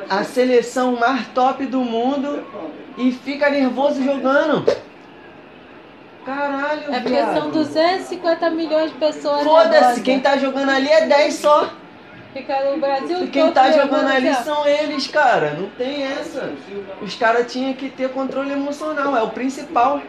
a 0.09 0.23
seleção 0.25 0.97
mais 0.97 1.27
top 1.29 1.65
do 1.67 1.81
mundo 1.81 2.45
e 2.99 3.11
fica 3.13 3.49
nervoso 3.49 4.03
jogando? 4.05 4.65
Caralho, 6.25 6.83
É 6.95 7.01
porque 7.01 7.09
viado. 7.09 7.35
são 7.41 7.51
250 7.51 8.51
milhões 8.51 8.91
de 8.93 8.99
pessoas. 8.99 9.43
Foda-se, 9.43 10.03
quem 10.03 10.21
tá 10.21 10.37
jogando 10.37 10.69
ali 10.71 10.89
é 10.89 11.07
10 11.07 11.35
só. 11.35 11.71
Fica 12.39 12.71
no 12.71 12.79
Brasil 12.79 13.25
E 13.25 13.29
quem 13.29 13.53
tá 13.53 13.73
jogando 13.73 14.09
ali 14.09 14.29
assim, 14.29 14.45
são 14.45 14.65
eles, 14.65 15.09
cara. 15.09 15.55
Não 15.55 15.69
tem 15.71 16.05
essa. 16.05 16.53
Os 17.03 17.17
caras 17.17 17.53
tinham 17.53 17.75
que 17.75 17.91
ter 17.91 18.11
controle 18.11 18.53
emocional. 18.53 19.17
É 19.17 19.23
o 19.23 19.31
principal. 19.31 20.01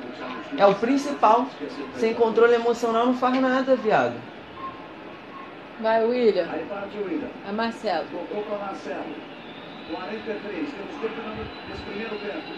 É 0.55 0.65
o 0.65 0.75
principal. 0.75 1.47
Sem 1.95 2.13
controle 2.13 2.53
emocional 2.53 3.07
não 3.07 3.15
faz 3.15 3.41
nada, 3.41 3.75
viado. 3.75 4.13
Vai, 5.79 6.05
William. 6.05 6.47
Aí 6.51 6.65
parte 6.65 6.97
o 6.97 7.03
William. 7.03 7.29
É 7.47 7.51
Marcelo. 7.51 8.05
Tocou 8.11 8.43
para 8.43 8.57
Marcelo. 8.59 9.15
43. 9.89 10.69
Temos 10.69 11.01
tempo 11.01 11.21
nesse 11.67 11.81
primeiro 11.81 12.15
tempo. 12.17 12.53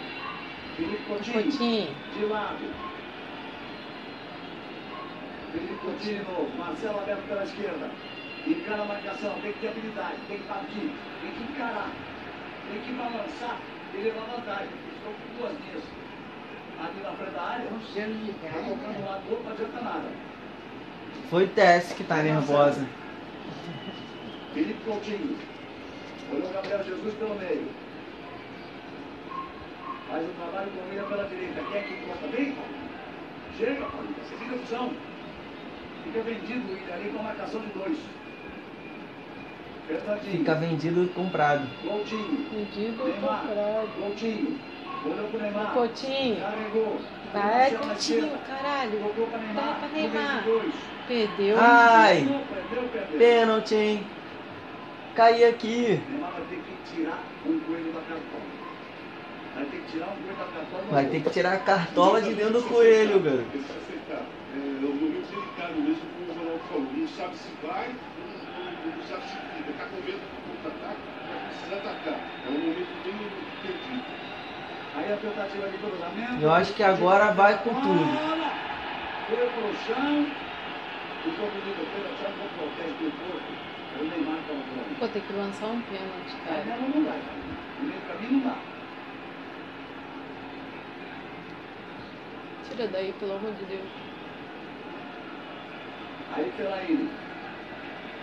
Felipe 0.76 1.02
Coutinho. 1.08 1.42
Coutinho. 1.42 1.96
De 2.18 2.24
lado. 2.26 2.74
Felipe 5.50 5.74
Coutinho 5.82 6.24
de 6.24 6.30
novo. 6.30 6.50
Marcelo 6.58 6.98
aberto 6.98 7.26
pela 7.26 7.44
esquerda. 7.44 7.90
Encara 8.46 8.82
a 8.82 8.84
marcação. 8.84 9.34
Tem 9.40 9.52
que 9.52 9.60
ter 9.60 9.68
habilidade. 9.68 10.16
Tem 10.28 10.38
que 10.38 10.44
partir. 10.44 10.92
Tem 11.20 11.30
que 11.30 11.52
encarar. 11.52 11.90
Tem 12.70 12.80
que 12.80 12.92
balançar 12.92 13.58
e 13.94 13.96
levar 13.98 14.24
vantagem. 14.36 14.68
Estou 14.96 15.12
com 15.12 15.38
duas 15.38 15.52
linhas 15.60 15.84
ali 16.80 17.00
na 17.02 17.12
frente 17.12 17.32
da 17.32 17.42
área. 17.42 17.66
Cheiro 17.92 18.14
de 18.14 18.32
Tá 18.32 18.48
tocando 18.48 19.04
lá 19.04 19.18
do 19.18 19.30
outro, 19.30 19.44
não 19.44 19.52
adianta 19.52 19.80
nada. 19.80 20.08
Foi 21.30 21.46
Tess 21.46 21.92
que 21.92 22.04
tá 22.04 22.16
nervosa. 22.16 22.86
Felipe 24.54 24.84
Coutinho. 24.84 25.38
Olhou 26.32 26.48
o 26.48 26.52
Gabriel 26.52 26.84
Jesus 26.84 27.14
pelo 27.14 27.34
meio. 27.36 27.68
Faz 30.08 30.24
o 30.24 30.32
trabalho 30.32 30.70
com 30.70 30.80
o 30.80 30.88
William 30.88 31.08
pela 31.08 31.24
direita. 31.24 31.62
Quer 31.72 31.84
que 31.84 31.94
encontra 31.94 32.28
bem? 32.28 32.56
Chega, 33.58 33.86
Paulinho. 33.86 34.14
Segunda 34.28 34.56
opção. 34.56 34.92
Fica 36.04 36.22
vendido 36.22 36.72
o 36.72 36.92
ali 36.92 37.10
com 37.10 37.20
a 37.20 37.22
marcação 37.22 37.60
de 37.60 37.68
dois. 37.68 37.98
Fica 40.30 40.54
vendido 40.54 41.08
comprado. 41.14 41.66
Coutinho. 41.82 42.46
Pedido 42.50 43.04
Neymar. 43.04 43.40
comprado. 43.40 43.88
Coutinho. 44.00 44.58
Olhou 45.04 45.28
pro 45.28 45.40
Neymar. 45.40 45.72
Coutinho. 45.72 46.40
Carregou. 46.40 47.00
Vai, 47.32 47.70
Coutinho, 47.72 48.30
caralho. 48.46 49.00
Tocou 49.00 49.26
pra 49.26 49.38
Neymar. 49.38 50.44
Vai. 50.44 50.72
Perdeu. 51.08 51.56
Ai, 51.58 52.44
pênalti, 53.18 53.74
hein? 53.74 54.06
Caí 55.14 55.44
aqui. 55.44 56.00
Neymar 56.08 56.32
vai 56.32 56.42
ter 56.42 56.56
que 56.56 56.94
tirar 56.94 57.18
coelho 57.44 57.92
da 57.92 58.00
cartola. 58.00 58.42
Vai 59.54 59.64
ter 59.64 59.76
que 59.78 59.92
tirar 59.92 60.06
coelho 60.06 60.36
da 60.36 60.44
cartola. 60.44 60.84
Vai 60.90 61.04
ter 61.06 61.22
que 61.22 61.30
tirar 61.30 61.52
a 61.54 61.58
cartola 61.58 62.22
de 62.22 62.34
dentro 62.34 62.52
do 62.54 62.62
coelho, 62.62 63.16
aceitar. 63.16 64.22
É, 64.54 64.58
um 64.58 64.94
momento 64.94 65.28
delicado 65.28 65.74
mesmo, 65.80 66.02
como 66.18 66.30
o 66.30 66.34
Ronaldo 66.38 66.60
falou. 66.68 66.86
Não 66.92 67.08
sabe 67.08 67.36
se 67.36 67.48
vai, 67.66 67.88
não, 67.88 69.02
sabe 69.08 69.22
se 69.28 69.41
fica. 69.62 69.70
Está 69.70 69.84
com 69.86 69.96
medo 69.96 70.18
do 70.18 70.62
contra-ataque, 70.62 71.00
mas 71.28 71.56
precisa 71.56 71.76
atacar. 71.76 72.18
É 72.46 72.48
um 72.48 72.52
momento 72.52 72.94
bem 73.04 73.16
perdido. 73.62 74.04
Aí 74.94 75.12
a 75.12 75.16
tentativa 75.16 75.68
de 75.68 75.78
cruzamento. 75.78 76.42
Eu 76.42 76.52
acho 76.52 76.72
que 76.74 76.82
agora 76.82 77.32
vai 77.32 77.58
com 77.62 77.74
tudo. 77.74 78.04
Foi 79.28 79.36
pro 79.36 79.74
chão. 79.86 80.26
E 81.24 81.30
todo 81.30 81.52
mundo 81.52 81.86
foi 81.92 82.00
no 82.02 82.18
chão 82.18 82.32
com 82.38 82.48
protesto 82.58 83.04
do 83.04 83.10
corpo. 83.18 83.52
O 84.00 84.04
Neymar 84.04 84.38
por 84.46 84.56
ali. 84.56 84.96
Vou 84.98 85.08
ter 85.08 85.20
que 85.20 85.32
lançar 85.32 85.66
um 85.66 85.80
pênalti, 85.82 86.36
cara. 86.44 86.64
nela 86.64 86.82
não 86.94 87.04
dá. 87.04 87.12
No 87.80 87.90
do 87.90 88.08
caminho 88.08 88.32
não 88.32 88.50
dá. 88.50 88.56
Tira 92.68 92.88
daí, 92.88 93.12
pelo 93.18 93.36
amor 93.36 93.52
de 93.52 93.64
Deus. 93.64 93.88
Aí 96.34 96.52
Fellaini. 96.56 97.10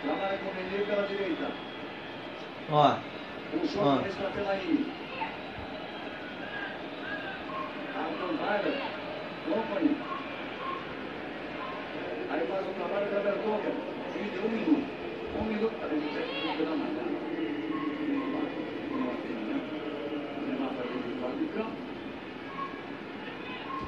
Trabalha 0.04 0.38
com 0.38 0.50
o 0.50 0.56
Menino 0.56 0.86
pela 0.86 1.08
direita. 1.08 1.52
Ó, 2.72 2.96
Puxou 3.52 3.84
Ó. 3.84 3.94
a 3.94 3.98
cabeça 3.98 4.18
para 4.20 4.30
Fellaini. 4.32 4.86
Arthur 7.98 8.32
Weiler. 8.40 8.82
Company. 9.50 9.98
Aí 12.32 12.48
faz 12.48 12.68
o 12.68 12.74
trabalho 12.74 13.08
para 13.08 13.20
Bertonga. 13.22 13.72
Ele 14.16 14.30
deu 14.30 14.44
um 14.46 14.50
minuto. 14.50 14.88
Um 15.40 15.44
minuto. 15.44 15.74
Peraí, 15.82 16.00
não 16.00 16.14
sei 16.14 16.24
se 16.24 16.64
não 16.64 16.78
mais. 16.78 16.94
né? 16.94 17.04
Neymar 20.48 20.72
faz 20.74 20.90
o 20.90 21.22
lado 21.22 21.38
do 21.38 21.48
campo. 21.54 21.78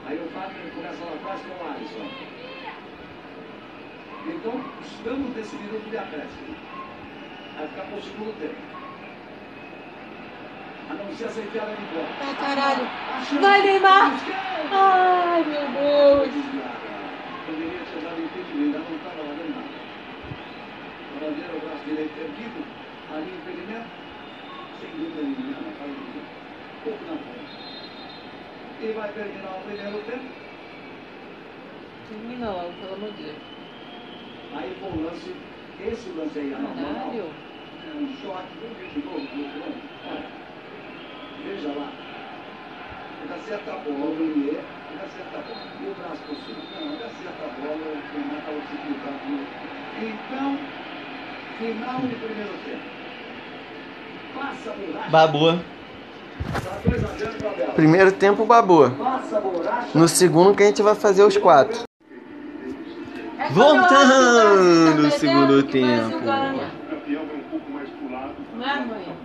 Aí 0.07 0.17
o 0.17 0.27
Fagner 0.33 0.73
começa 0.73 1.05
lá 1.05 1.13
atrás 1.13 1.41
com 1.41 1.63
o 1.63 1.69
Alisson. 1.69 2.40
Então, 4.27 4.53
estamos 4.85 5.35
nesse 5.35 5.55
minuto 5.55 5.89
de 5.89 5.97
acréscimo. 5.97 6.55
Vai 7.57 7.67
ficar 7.67 7.81
para 7.83 7.97
o 7.97 8.01
segundo 8.01 8.39
tempo. 8.39 8.55
Anuncia 10.91 11.27
essa 11.27 11.39
enfiada 11.41 11.75
de 11.75 11.85
bola. 11.85 12.07
Ai, 12.21 12.35
caralho. 12.35 12.85
Vai, 13.41 13.61
Neymar. 13.63 14.11
Ai, 14.71 15.43
meu 15.43 15.67
Deus. 15.71 16.33
Poderia 17.45 17.79
ter 17.79 18.01
dado 18.03 18.21
impedimento, 18.21 18.77
não 18.77 18.97
estava 18.97 19.23
valendo 19.23 19.55
nada. 19.55 19.81
O 21.11 21.19
bandeira, 21.19 21.53
o 21.55 21.59
braço 21.65 21.85
direito 21.85 22.19
erguido, 22.19 22.63
ali 23.13 23.31
impedimento, 23.31 23.89
sem 24.79 24.89
dúvida 24.91 25.21
nenhuma, 25.21 25.61
na 25.61 25.71
faz 25.79 25.91
um 25.91 26.03
pouco 26.83 27.03
na 27.05 27.17
frente. 27.17 27.53
E 28.81 28.93
vai 28.93 29.11
terminar 29.13 29.57
o 29.57 29.63
primeiro 29.65 29.99
tempo. 30.05 30.25
Termina 32.09 32.51
logo, 32.51 32.73
pelo 32.73 32.93
amor 32.93 33.11
de 33.13 33.23
Deus. 33.23 33.50
Aí 34.53 34.75
foi 34.79 34.89
o 34.89 35.05
lance, 35.05 35.35
esse 35.79 36.09
lance 36.11 36.39
aí 36.39 36.53
anormal. 36.53 37.11
É 37.13 37.97
um 37.97 38.07
choque 38.21 38.53
de 38.93 39.05
novo, 39.05 39.19
de 39.19 39.41
novo. 39.59 39.73
Olha, 40.07 40.25
veja 41.45 41.67
lá. 41.69 41.91
Ele 43.23 43.33
acerta 43.33 43.71
a 43.71 43.75
bola, 43.77 44.11
o 44.11 44.15
Menier, 44.15 44.63
ele 44.91 45.01
acerta 45.03 45.37
a 45.37 45.41
bola. 45.41 45.65
E 45.79 45.87
o 45.87 45.93
braço 45.95 46.21
por 46.27 46.35
cima? 46.35 46.57
Não, 46.75 46.93
ele 46.93 47.03
acerta 47.03 47.43
a 47.43 47.61
bola, 47.61 47.75
o 47.75 48.17
Neymar 48.17 48.39
estava 48.39 48.61
se 48.67 48.73
equivocando. 48.75 49.47
Então, 50.01 50.57
final 51.57 52.01
do 52.01 52.15
primeiro 52.19 52.53
tempo. 52.65 53.01
Passa 54.35 54.69
a 54.69 54.73
borracha. 54.73 55.09
babou. 55.09 55.59
Tá 56.63 56.79
2 56.89 57.03
a 57.03 57.07
0 57.07 57.33
para 57.37 57.49
Bela. 57.51 57.73
Primeiro 57.73 58.11
tempo, 58.11 58.45
babou. 58.45 58.89
Passa 58.91 59.37
a 59.37 59.41
borracha. 59.41 59.97
No 59.97 60.07
segundo 60.07 60.55
que 60.55 60.63
a 60.63 60.65
gente 60.67 60.81
vai 60.81 60.95
fazer 60.95 61.23
os 61.23 61.37
quatro. 61.37 61.83
É 63.41 63.49
Voltando 63.53 64.95
que 64.95 65.01
no 65.01 65.11
segundo 65.11 65.63
tempo. 65.63 66.19
Guarani. 66.19 66.59
O 66.59 66.89
campeão 66.89 67.25
vai 67.25 67.43
pouco 67.49 67.71
mais 67.71 67.89
pro 67.89 68.11
lado. 68.11 68.35
Não 68.55 68.69
é, 68.69 68.85
mãe? 68.85 69.17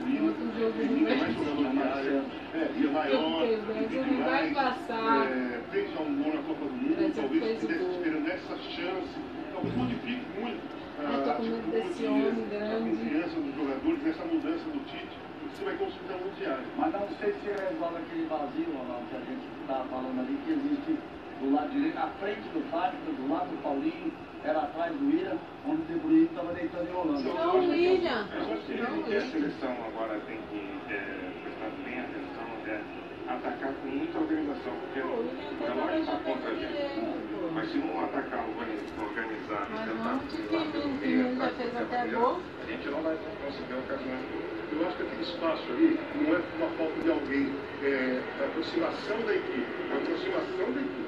Vai. 2.92 3.12
É, 3.12 4.48
é 4.48 4.54
passar. 4.54 5.26
é, 5.26 5.60
fez 5.70 5.90
um 6.00 6.22
gol 6.22 6.34
na 6.34 6.42
Copa 6.42 6.64
do 6.64 6.72
Mundo. 6.72 7.12
Talvez 7.14 7.44
estivesse 7.44 7.90
esperando 7.90 8.28
essa 8.28 8.56
chance. 8.56 9.14
Talvez 9.52 9.76
modifique 9.76 10.24
muito 10.40 10.60
Eu 10.98 11.22
tô 11.22 11.30
com 11.34 11.42
medo 11.42 11.70
desse 11.70 12.06
homem 12.06 12.46
grande. 12.48 12.74
a 12.74 12.78
confiança 12.78 13.40
dos 13.40 13.54
jogadores 13.54 14.02
nessa 14.02 14.24
mudança 14.24 14.64
do 14.64 14.80
Tite. 14.86 15.16
Você 15.52 15.64
vai 15.64 15.74
conseguir 15.76 16.14
um 16.14 16.40
diário. 16.40 16.64
Mas 16.78 16.92
não 16.92 17.08
sei 17.20 17.34
se 17.34 17.48
resolve 17.48 17.96
aquele 17.98 18.26
vazio, 18.26 18.72
Ronaldo, 18.72 19.06
que 19.10 19.16
a 19.16 19.20
gente 19.20 19.44
estava 19.60 19.84
falando 19.84 20.20
ali, 20.20 20.38
que 20.46 20.52
existe 20.52 20.98
do 21.40 21.54
lado 21.54 21.70
direito, 21.70 21.98
à 21.98 22.08
frente 22.20 22.48
do 22.54 22.60
Fábio, 22.70 22.98
do 23.00 23.32
lado 23.32 23.48
do 23.50 23.62
Paulinho, 23.62 24.12
era 24.44 24.60
atrás 24.60 24.92
do 24.94 25.10
Ira, 25.10 25.36
onde 25.66 25.82
o 25.82 25.84
De 25.86 25.94
Bruyne 25.98 26.24
estava 26.26 26.52
deitando 26.54 26.88
e 26.88 26.92
rolando. 26.92 27.22
Não, 27.34 27.58
William. 27.58 28.28
Eu 28.32 28.52
acho 28.52 28.62
que 28.66 28.74
Não, 28.74 28.86
a 28.86 28.92
William. 28.92 29.20
seleção 29.20 29.76
agora 29.86 30.20
tem 30.26 30.38
que 30.50 30.92
é, 30.92 31.32
prestar 31.42 31.70
bem 31.84 31.98
atenção, 32.00 32.46
é, 32.66 32.80
atacar 33.28 33.72
com 33.74 33.88
muita 33.88 34.18
organização, 34.18 34.72
porque 34.80 35.00
o 35.00 35.18
William 35.18 35.66
é 35.66 35.74
lógico 35.74 35.98
que 35.98 36.04
já 36.06 36.12
tá 36.12 36.18
contra 36.24 36.50
a 36.50 36.54
gente. 36.54 37.26
Mas 37.52 37.70
se 37.72 37.78
não 37.78 38.04
atacar 38.04 38.44
organi- 38.48 38.86
organizado, 39.00 39.66
Mas 39.70 39.88
tentar 39.88 40.58
não, 40.60 40.70
pelo 40.72 40.88
meio, 40.88 41.00
fez 41.00 41.28
de 41.30 41.36
qualquer 41.36 41.96
a 41.96 42.64
gente 42.66 42.88
não 42.88 43.02
vai 43.02 43.16
conseguir 43.44 43.74
ocasionar 43.74 44.20
gol. 44.30 44.56
Eu 44.72 44.86
acho 44.88 44.96
que 44.96 45.02
aquele 45.04 45.22
espaço 45.22 45.62
ali 45.72 45.98
não 46.16 46.34
é 46.36 46.40
uma 46.58 46.68
falta 46.76 47.00
de 47.00 47.10
alguém, 47.10 47.54
é 47.82 48.20
a 48.40 48.44
aproximação 48.44 49.16
da 49.24 49.34
equipe. 49.34 49.66
A 49.90 49.96
aproximação 49.96 50.72
da 50.72 50.80
equipe. 50.80 51.05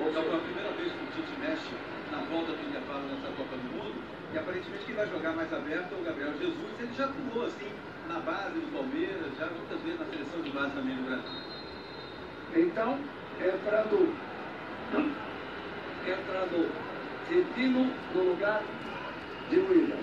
Então, 0.00 0.22
pela 0.22 0.38
primeira 0.38 0.70
vez 0.72 0.92
que 0.92 1.04
o 1.04 1.06
Tite 1.12 1.40
mexe 1.40 1.74
na 2.10 2.18
volta 2.30 2.52
do 2.52 2.68
intervalo 2.68 3.02
nessa 3.08 3.28
Copa 3.36 3.56
do 3.56 3.68
Mundo, 3.76 4.02
e 4.32 4.38
aparentemente 4.38 4.84
quem 4.84 4.94
vai 4.94 5.08
jogar 5.08 5.32
mais 5.32 5.52
aberto 5.52 5.92
é 5.92 6.00
o 6.00 6.04
Gabriel 6.04 6.32
Jesus. 6.38 6.80
Ele 6.80 6.94
já 6.94 7.04
atuou 7.06 7.44
assim 7.46 7.70
na 8.08 8.20
base 8.20 8.58
do 8.58 8.72
Palmeiras, 8.72 9.36
já 9.38 9.46
muitas 9.46 9.80
vezes 9.82 10.00
na 10.00 10.06
seleção 10.06 10.40
de 10.40 10.50
base 10.50 10.72
também 10.72 10.96
do 10.96 11.02
Brasil. 11.04 11.40
Então, 12.56 12.98
entrando, 13.38 14.14
entrando 16.06 16.72
Titino 17.28 17.92
no 18.14 18.22
lugar 18.30 18.62
de 19.50 19.58
William. 19.58 19.98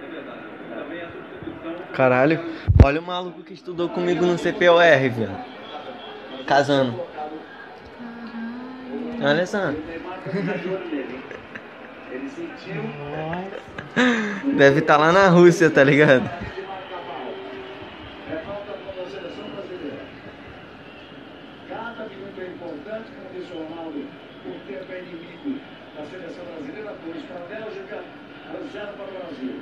É 0.00 0.06
verdade. 0.06 0.42
Também 0.68 1.02
a 1.02 1.10
substituição. 1.10 1.87
Caralho, 2.02 2.38
olha 2.84 3.00
o 3.00 3.02
maluco 3.02 3.42
que 3.42 3.52
estudou 3.54 3.88
comigo 3.88 4.24
no 4.24 4.38
CPOR, 4.38 4.78
velho. 4.78 5.36
Casando. 6.46 6.94
Olha 9.20 9.44
só. 9.44 9.58
Tá 13.96 14.02
Deve 14.56 14.78
estar 14.78 14.96
lá 14.96 15.10
na 15.10 15.26
Rússia, 15.28 15.68
tá 15.70 15.82
ligado? 15.82 16.22
de 16.22 16.62
marcar 16.62 17.02
mal. 17.02 17.34
É 18.30 18.36
falta 18.46 18.72
para 18.72 19.02
a 19.02 19.06
seleção 19.10 19.44
brasileira. 19.50 19.98
Cada 21.68 22.04
minuto 22.04 22.40
é 22.40 22.46
importante, 22.46 23.10
como 23.10 23.28
disse 23.34 23.52
o 23.52 23.64
Ronaldo, 23.64 23.98
o 24.46 24.52
tempo 24.70 24.92
é 24.92 24.98
inimigo 25.00 25.60
da 25.96 26.04
seleção 26.06 26.44
brasileira, 26.44 26.94
dois 27.04 27.22
para 27.24 27.36
a 27.36 27.60
Bélgica, 27.60 27.98
zero 28.72 28.92
para 28.92 29.04
o 29.04 29.18
Brasil. 29.18 29.60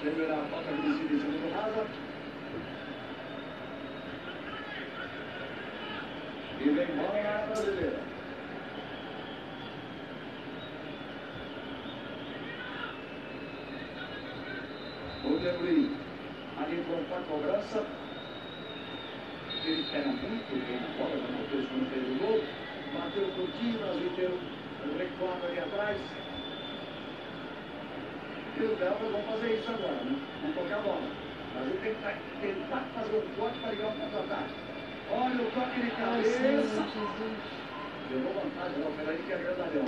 Primeira 0.00 0.36
falta 0.50 0.72
de 0.72 0.82
decisão 0.82 1.30
do 1.30 1.54
Hazard. 1.58 1.90
E 6.60 6.68
vem 6.70 6.86
bola 6.96 7.22
na 7.22 7.30
área 7.30 7.46
brasileira. 7.46 8.00
O 15.24 15.36
De 15.38 15.50
Bruyne, 15.58 15.96
ali 16.58 16.82
pronto 16.86 17.04
para 17.08 17.18
a 17.18 17.22
cobrança. 17.22 17.84
Ele 19.64 19.84
pega 19.90 20.08
muito 20.08 20.66
bem 20.66 20.78
a 20.78 20.96
bola, 20.96 21.16
já 21.18 21.28
notou 21.28 21.58
isso 21.58 21.68
quando 21.68 21.90
fez 21.92 22.04
o 22.08 22.14
gol. 22.24 22.44
Bateu 22.94 23.22
o 23.24 23.32
Coutinho, 23.32 23.74
o 23.74 23.78
Brasil 23.78 24.06
inteiro 24.06 24.38
recuado 24.98 25.46
ali 25.46 25.58
atrás. 25.58 25.98
E 28.56 28.62
os 28.62 28.78
belgas 28.78 29.12
vão 29.12 29.22
fazer 29.22 29.54
isso 29.58 29.70
agora, 29.70 30.04
né? 30.04 30.16
Vão 30.42 30.52
tocar 30.52 30.76
a 30.78 30.80
bola. 30.80 31.02
O 31.02 31.54
Brasil 31.58 31.76
tem 31.82 31.94
que 31.94 32.00
tá- 32.02 32.14
tentar 32.40 32.84
fazer 32.94 33.16
um 33.18 33.40
corte 33.40 33.58
para 33.58 33.70
ligar 33.72 33.88
o 33.88 33.92
contra-ataque. 33.92 34.54
Olha 35.10 35.42
o 35.42 35.50
toque 35.52 35.80
de 35.80 35.92
Ai, 36.00 36.24
Senhor 36.24 36.62
cabeça. 36.62 36.82
Jesus. 36.82 37.58
Levou 38.10 38.32
vantagem, 38.32 38.82
ó, 38.86 38.90
peraí 38.96 39.18
que 39.18 39.32
é 39.32 39.36
grandalhão. 39.36 39.84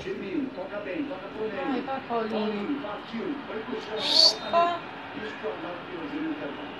Firmino, 0.00 0.50
toca 0.54 0.76
bem, 0.84 1.04
toca 1.04 1.26
pro 1.32 1.48
Ai, 1.56 1.72
meio. 1.72 1.82
vai, 1.84 2.00
Paulinho. 2.06 2.30
Paulinho, 2.30 2.82
partiu, 2.82 3.34
foi 3.46 3.58
pro 3.64 3.80
chão, 3.80 3.96
Ó. 3.96 4.50
volta 4.50 4.74
ali. 4.76 5.24
Isso 5.24 5.34
que 5.40 5.46
o 5.46 5.50
Arnaldo 5.50 5.80
quer 5.88 5.96
dizer 6.06 6.20
no 6.20 6.30
intervalo. 6.30 6.76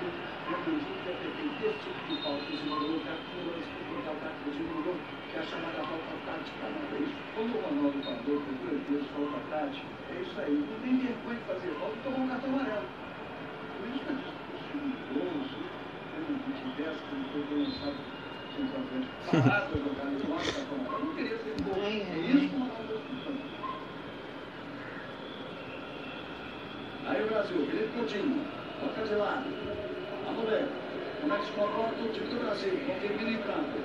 Que 0.00 0.06
o 0.06 0.56
Fernandinho 0.64 0.96
já 1.04 1.12
tem 1.12 1.28
esse 1.60 1.76
tipo 1.84 2.00
de 2.08 2.16
falta, 2.22 2.40
esse 2.48 2.64
jogador 2.64 2.96
que 2.96 3.10
que 5.30 5.36
é 5.36 5.40
a 5.40 5.42
chamada 5.44 5.84
falta 5.84 6.16
tática. 6.24 6.64
É 6.64 6.98
isso. 7.04 7.12
Quando 7.36 7.52
o 7.52 7.60
Ronaldo 7.60 8.00
falou, 8.02 8.40
por 8.40 8.54
duas 8.64 8.80
vezes, 8.88 9.06
falta 9.12 9.38
tática, 9.50 9.86
é 10.08 10.20
isso 10.22 10.40
aí. 10.40 10.56
Não 10.56 10.80
tem 10.80 10.96
vergonha 10.96 11.36
de 11.36 11.44
fazer 11.44 11.70
falta 11.78 11.94
e 11.94 12.02
tomar 12.02 12.16
um 12.16 12.28
cartão 12.28 12.50
amarelo. 12.50 12.88
Por 13.76 13.88
isso 13.92 14.00
que 14.00 14.10
a 14.10 14.16
discussão 14.16 14.80
de 14.88 14.96
gols, 15.12 15.52
tendo 16.16 16.32
um 16.32 16.40
kit 16.48 16.64
dessa, 16.80 17.00
que 17.04 17.12
não 17.14 17.24
foi 17.28 17.44
lançado 17.60 18.00
centroavante 18.56 19.08
parado, 19.30 19.70
jogado 19.76 20.16
de 20.16 20.24
lado, 20.32 20.48
cartão 20.48 20.80
amarelo. 20.80 21.04
Não 21.04 21.12
queria 21.14 21.36
ser. 21.44 21.54
Ai, 21.76 21.96
É 22.00 22.24
isso 22.24 22.48
que 22.48 22.56
o 22.56 22.58
Ronaldo 22.58 23.04
está. 23.20 23.32
Aí 27.10 27.20
o 27.22 27.26
Brasil, 27.28 27.66
Felipe 27.66 27.92
Coutinho. 27.92 28.40
Toca 28.80 29.06
de 29.06 29.14
lado. 29.14 29.79
Como 30.26 31.34
é 31.34 31.38
que 31.38 31.46
se 31.46 31.52
comporta 31.52 32.02
o 32.02 32.08
time 32.12 32.26
do 32.28 32.44
Brasil? 32.44 32.80
Com 32.86 32.94
Firmino 33.00 33.30
em 33.30 33.42
campo. 33.42 33.78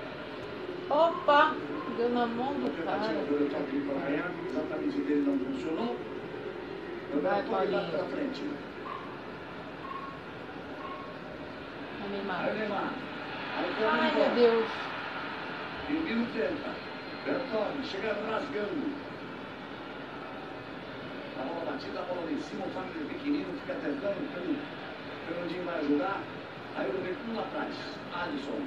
Opa! 0.90 1.56
Deu 1.98 2.10
na 2.10 2.26
mão 2.26 2.54
do 2.54 2.86
cara. 2.86 3.12
ele. 3.12 4.50
Exatamente 4.50 5.02
dele 5.02 5.24
não 5.26 5.40
funcionou. 5.40 5.96
Vai, 7.22 7.44
Paulinho. 7.44 7.92
pela 7.92 8.06
frente. 8.06 8.44
Neymar. 12.12 12.46
O 12.46 13.88
Ai, 13.88 14.12
meu. 14.16 14.36
Deus. 14.36 14.70
Firmino 15.88 16.28
tenta. 16.34 16.72
Bertone 17.26 17.84
chega 17.84 18.16
rasgando. 18.30 19.06
A 21.40 21.44
bola 21.44 21.72
batida, 21.72 22.00
a 22.00 22.04
bola 22.04 22.22
lá 22.26 22.32
em 22.32 22.40
cima, 22.42 22.66
o 22.66 22.70
Fagner 22.70 23.06
pequenino 23.08 23.54
fica 23.62 23.74
tentando, 23.82 24.30
Fernandinho 25.28 25.64
vai 25.66 25.80
ajudar. 25.80 26.22
Aí 26.78 26.88
o 26.88 27.04
recuo 27.04 27.36
lá 27.36 27.42
atrás. 27.44 27.74
Alisson. 28.14 28.62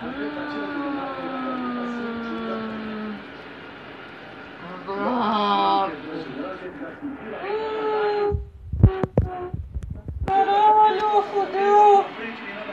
Caralho, 10.26 11.22
fodeu! 11.32 12.06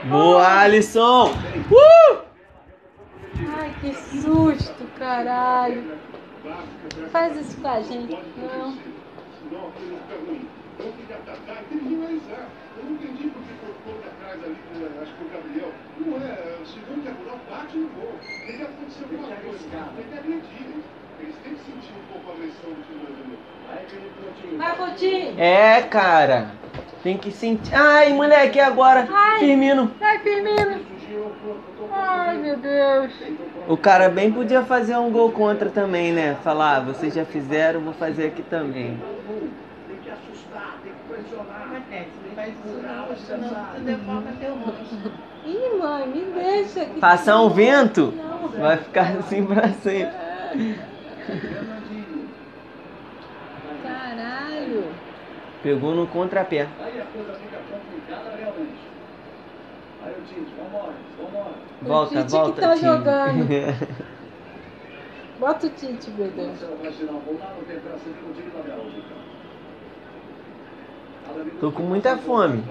Boa, 0.08 0.60
Alisson! 0.60 1.32
Uh! 1.70 2.18
Ai, 3.58 3.74
que 3.82 3.92
susto, 3.92 4.86
caralho. 4.98 5.98
Faz 7.12 7.36
isso 7.36 7.60
com 7.60 7.68
a 7.68 7.82
gente, 7.82 8.16
não. 8.38 8.74
Eu 10.80 10.92
não 12.84 12.92
entendi 12.92 13.28
porque 13.28 13.52
de 13.52 14.17
atrás 14.28 14.44
ali, 14.44 14.56
com, 14.68 15.02
acho 15.02 15.12
que 15.14 15.24
o 15.24 15.28
Gabriel. 15.28 15.72
Não 15.98 16.16
é, 16.18 16.58
se 16.64 16.78
não 16.88 17.02
quer 17.02 17.12
mudar, 17.14 17.38
bate 17.50 17.76
no 17.76 17.88
gol. 17.88 18.12
Tem 18.46 18.56
que 18.56 18.62
acontecer 18.62 19.04
alguma 19.04 19.28
Tem 19.28 19.36
que 19.36 19.42
coisa. 19.42 19.58
arriscar. 19.58 19.88
Tem 19.96 20.04
que 20.04 20.18
agredir. 20.18 20.68
Eles 21.20 21.34
têm 21.42 21.54
que 21.54 21.60
sentir 21.64 21.92
um 21.92 22.12
pouco 22.12 22.30
a 22.30 22.34
agressão 22.34 22.70
do 22.70 22.82
time. 22.86 24.56
Vai, 24.56 24.76
Coutinho! 24.76 25.40
É, 25.40 25.82
cara. 25.82 26.50
Tem 27.02 27.16
que 27.16 27.30
sentir. 27.30 27.74
Ai, 27.74 28.12
moleque, 28.12 28.60
agora. 28.60 29.08
Ai. 29.10 29.40
Firmino. 29.40 29.92
Vai, 29.98 30.18
Firmino! 30.20 30.80
Ai, 31.90 32.36
meu 32.36 32.56
Deus! 32.56 33.12
O 33.66 33.76
cara 33.76 34.08
bem 34.08 34.32
podia 34.32 34.62
fazer 34.62 34.96
um 34.96 35.10
gol 35.10 35.32
contra 35.32 35.68
também, 35.70 36.12
né? 36.12 36.36
Falar, 36.42 36.76
ah, 36.76 36.80
vocês 36.80 37.14
já 37.14 37.24
fizeram, 37.24 37.80
vou 37.80 37.94
fazer 37.94 38.26
aqui 38.28 38.42
também. 38.42 38.98
Tem 39.88 39.96
que 39.98 40.10
assustar, 40.10 40.78
tem 40.82 40.92
que 40.92 41.14
pressionar. 41.14 41.62
Acontece, 41.62 42.10
não 43.36 44.20
não. 44.20 44.74
Ih, 45.46 45.78
mãe, 45.78 46.08
me 46.08 46.20
deixa 46.32 46.82
aqui. 46.82 47.00
Passar 47.00 47.40
um 47.40 47.48
vento, 47.48 48.12
Não. 48.16 48.48
vai 48.48 48.76
ficar 48.76 49.16
assim 49.18 49.44
pra 49.46 49.68
sempre. 49.70 50.78
Caralho! 53.82 54.84
Pegou 55.62 55.94
no 55.94 56.06
contrapé. 56.06 56.68
Aí 56.80 57.00
a 57.00 57.04
coisa 57.04 57.32
fica 57.34 57.58
complicada 57.70 58.36
realmente. 58.36 58.78
Aí 60.04 60.12
o 60.12 60.22
Tite, 60.22 60.52
vambora, 60.56 60.92
vambora. 61.18 61.54
Volta, 61.82 62.14
Tite 62.16 62.24
que 62.26 62.30
volta, 62.32 62.60
tá 62.60 62.74
time. 62.74 62.86
jogando. 62.86 63.48
Bota 65.38 65.66
o 65.66 65.70
Tite, 65.70 66.10
meu 66.10 66.30
Deus. 66.30 66.48
Marcelo 66.48 66.76
vai 66.82 66.92
tirar 66.92 67.12
o 67.12 67.20
gol 67.20 67.38
lá 67.38 67.54
no 67.56 67.62
tempo 67.64 67.80
para 67.80 67.98
seguir 67.98 68.24
o 68.28 68.32
time 68.34 68.50
da 68.50 68.62
Bélgica. 68.62 69.17
Tô 71.60 71.72
com 71.72 71.82
muita 71.82 72.16
fome. 72.16 72.64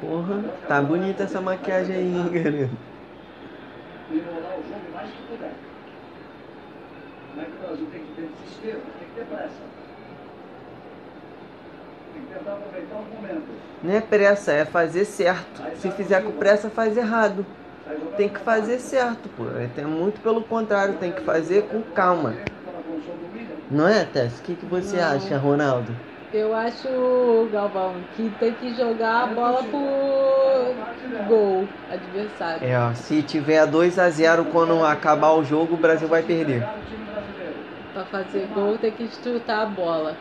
Porra, 0.00 0.44
tá 0.66 0.82
bonita 0.82 1.22
essa 1.22 1.40
maquiagem 1.40 1.94
aí, 1.94 2.16
hein, 2.16 2.70
momentos. 13.14 13.44
Não 13.82 13.94
é 13.94 14.00
pressa, 14.00 14.52
é 14.52 14.64
fazer 14.64 15.04
certo. 15.04 15.62
Se 15.76 15.90
fizer 15.90 16.22
com 16.22 16.32
pressa, 16.32 16.70
faz 16.70 16.96
errado. 16.96 17.44
Tem 18.16 18.28
que 18.28 18.40
fazer 18.40 18.78
certo, 18.78 19.28
pô. 19.30 19.44
É 19.76 19.84
muito 19.84 20.20
pelo 20.20 20.42
contrário, 20.42 20.94
tem 20.94 21.12
que 21.12 21.22
fazer 21.22 21.62
com 21.62 21.82
calma. 21.82 22.34
Fala 22.64 22.82
com 22.82 22.96
o 22.96 23.02
som 23.02 23.12
do 23.12 23.32
William. 23.32 23.61
Não 23.72 23.88
é, 23.88 24.04
Tess? 24.04 24.38
O 24.38 24.42
que, 24.42 24.54
que 24.54 24.66
você 24.66 24.98
Não. 24.98 25.16
acha, 25.16 25.38
Ronaldo? 25.38 25.96
Eu 26.32 26.54
acho, 26.54 27.48
Galvão, 27.52 27.94
que 28.16 28.30
tem 28.38 28.52
que 28.54 28.74
jogar 28.74 29.24
a 29.24 29.26
bola 29.28 29.62
pro 29.64 31.26
gol 31.26 31.68
adversário. 31.90 32.66
É, 32.66 32.78
ó, 32.78 32.94
se 32.94 33.22
tiver 33.22 33.66
2 33.66 33.98
a 33.98 34.08
0 34.08 34.46
quando 34.46 34.82
acabar 34.84 35.32
o 35.32 35.44
jogo, 35.44 35.74
o 35.74 35.78
Brasil 35.78 36.08
vai 36.08 36.22
perder. 36.22 36.62
Pra 37.92 38.04
fazer 38.06 38.46
gol 38.48 38.78
tem 38.78 38.92
que 38.92 39.08
chutar 39.08 39.62
a 39.62 39.66
bola. 39.66 40.16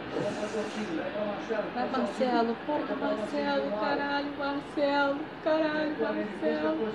Vai 1.73 1.89
Marcelo. 1.89 1.89
Vai, 1.89 1.89
Marcelo, 1.89 2.55
porra, 2.65 2.95
Marcelo, 2.95 3.71
caralho, 3.79 4.33
Marcelo, 4.37 5.19
caralho, 5.43 5.95
Marcelo. 5.99 6.89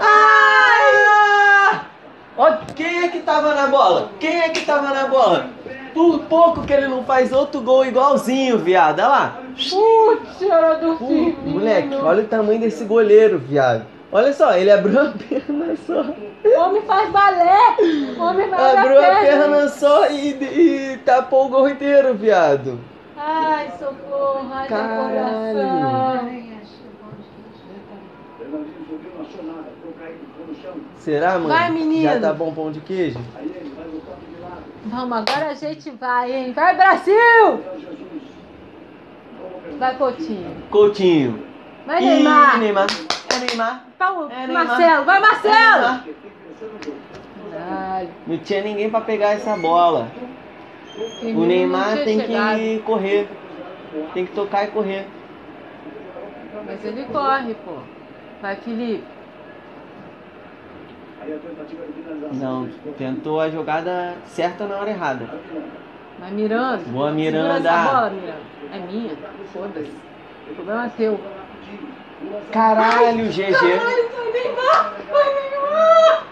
Ai! 0.00 1.93
Ó, 2.36 2.52
quem 2.74 3.04
é 3.04 3.08
que 3.08 3.20
tava 3.20 3.54
na 3.54 3.66
bola? 3.68 4.10
Quem 4.18 4.40
é 4.40 4.48
que 4.48 4.64
tava 4.66 4.88
na 4.92 5.06
bola? 5.06 5.46
Por 5.92 6.20
pouco 6.24 6.62
que 6.62 6.72
ele 6.72 6.88
não 6.88 7.04
faz 7.04 7.32
outro 7.32 7.60
gol 7.60 7.84
igualzinho, 7.86 8.58
viado. 8.58 8.98
Olha 8.98 9.08
lá. 9.08 9.38
Putz, 9.54 10.42
era 10.42 10.74
do 10.74 10.96
Firmino. 10.96 11.36
moleque, 11.46 11.94
olha 11.94 12.24
o 12.24 12.26
tamanho 12.26 12.58
desse 12.60 12.84
goleiro, 12.84 13.38
viado. 13.38 13.86
Olha 14.10 14.32
só, 14.32 14.52
ele 14.54 14.70
abriu 14.70 15.00
a 15.00 15.12
perna 15.28 15.76
só. 15.86 16.04
Homem 16.60 16.82
faz 16.82 17.10
balé, 17.10 17.76
homem 18.18 18.48
vai 18.48 18.76
Abriu 18.76 18.98
a 18.98 19.14
perna 19.20 19.68
só 19.68 20.08
e, 20.10 20.30
e 20.92 20.96
tapou 21.04 21.46
o 21.46 21.48
gol 21.48 21.68
inteiro, 21.68 22.14
viado. 22.14 22.80
Ai, 23.16 23.70
socorro, 23.78 24.48
ai, 24.52 24.68
meu 24.68 24.78
Caralho. 24.78 25.54
coração. 25.54 26.44
Será, 30.98 31.32
mano? 31.32 31.48
Vai, 31.48 31.70
menino. 31.70 32.02
Já 32.02 32.20
tá 32.20 32.32
bom 32.32 32.52
pão 32.54 32.70
de 32.72 32.80
queijo? 32.80 33.18
Vai. 33.34 33.44
Vamos, 34.86 35.18
agora 35.18 35.50
a 35.50 35.54
gente 35.54 35.90
vai, 35.90 36.32
hein? 36.32 36.52
Vai, 36.52 36.76
Brasil! 36.76 37.62
Vai, 39.78 39.96
Coutinho. 39.96 40.56
Coutinho. 40.70 41.46
Vai, 41.86 42.02
Ih, 42.02 42.06
Neymar. 42.06 42.58
Neymar. 42.58 42.86
É 43.34 43.38
Neymar. 43.46 43.84
Paulo, 43.98 44.30
É, 44.30 44.46
Neymar. 44.46 44.66
Marcelo, 44.66 45.04
vai, 45.04 45.16
É 45.16 45.20
Marcelo! 45.20 45.80
Neymar. 45.80 46.02
Crescer 46.04 46.72
no 46.72 46.84
jogo. 46.84 46.96
Caralho. 47.50 48.08
Não 48.26 48.38
tinha 48.38 48.62
ninguém 48.62 48.90
pra 48.90 49.00
pegar 49.00 49.32
essa 49.32 49.56
bola. 49.56 50.08
O 51.22 51.44
Neymar 51.44 51.96
tem 52.04 52.20
chegado. 52.20 52.58
que 52.58 52.78
correr. 52.80 53.28
Tem 54.12 54.26
que 54.26 54.32
tocar 54.32 54.64
e 54.64 54.68
correr. 54.68 55.06
Mas 56.66 56.84
ele 56.84 57.04
corre, 57.06 57.54
pô. 57.64 57.72
Vai, 58.40 58.56
Felipe. 58.56 59.02
Aí 59.02 59.04
a 59.04 59.04
tentativa 59.04 59.12
de 60.84 61.02
finalização. 61.02 61.13
Não, 62.34 62.68
tentou 62.98 63.40
a 63.40 63.48
jogada 63.48 64.14
certa 64.26 64.66
na 64.66 64.76
hora 64.76 64.90
errada. 64.90 65.28
Vai, 66.18 66.30
Miranda. 66.30 66.82
Boa, 66.86 67.08
Segura 67.08 67.12
Miranda. 67.12 67.68
essa 67.70 67.90
bola, 67.90 68.10
Miranda. 68.10 68.40
É 68.72 68.78
minha. 68.78 69.16
Foda-se. 69.52 69.92
O 70.50 70.54
problema 70.54 70.86
é 70.86 70.88
teu. 70.90 71.20
Caralho, 72.52 73.28
GG. 73.28 73.52
Caralho, 73.52 74.08
vai, 74.14 74.32
Neymar! 74.32 74.94
Vai, 75.10 75.34
Neymar! 75.34 76.24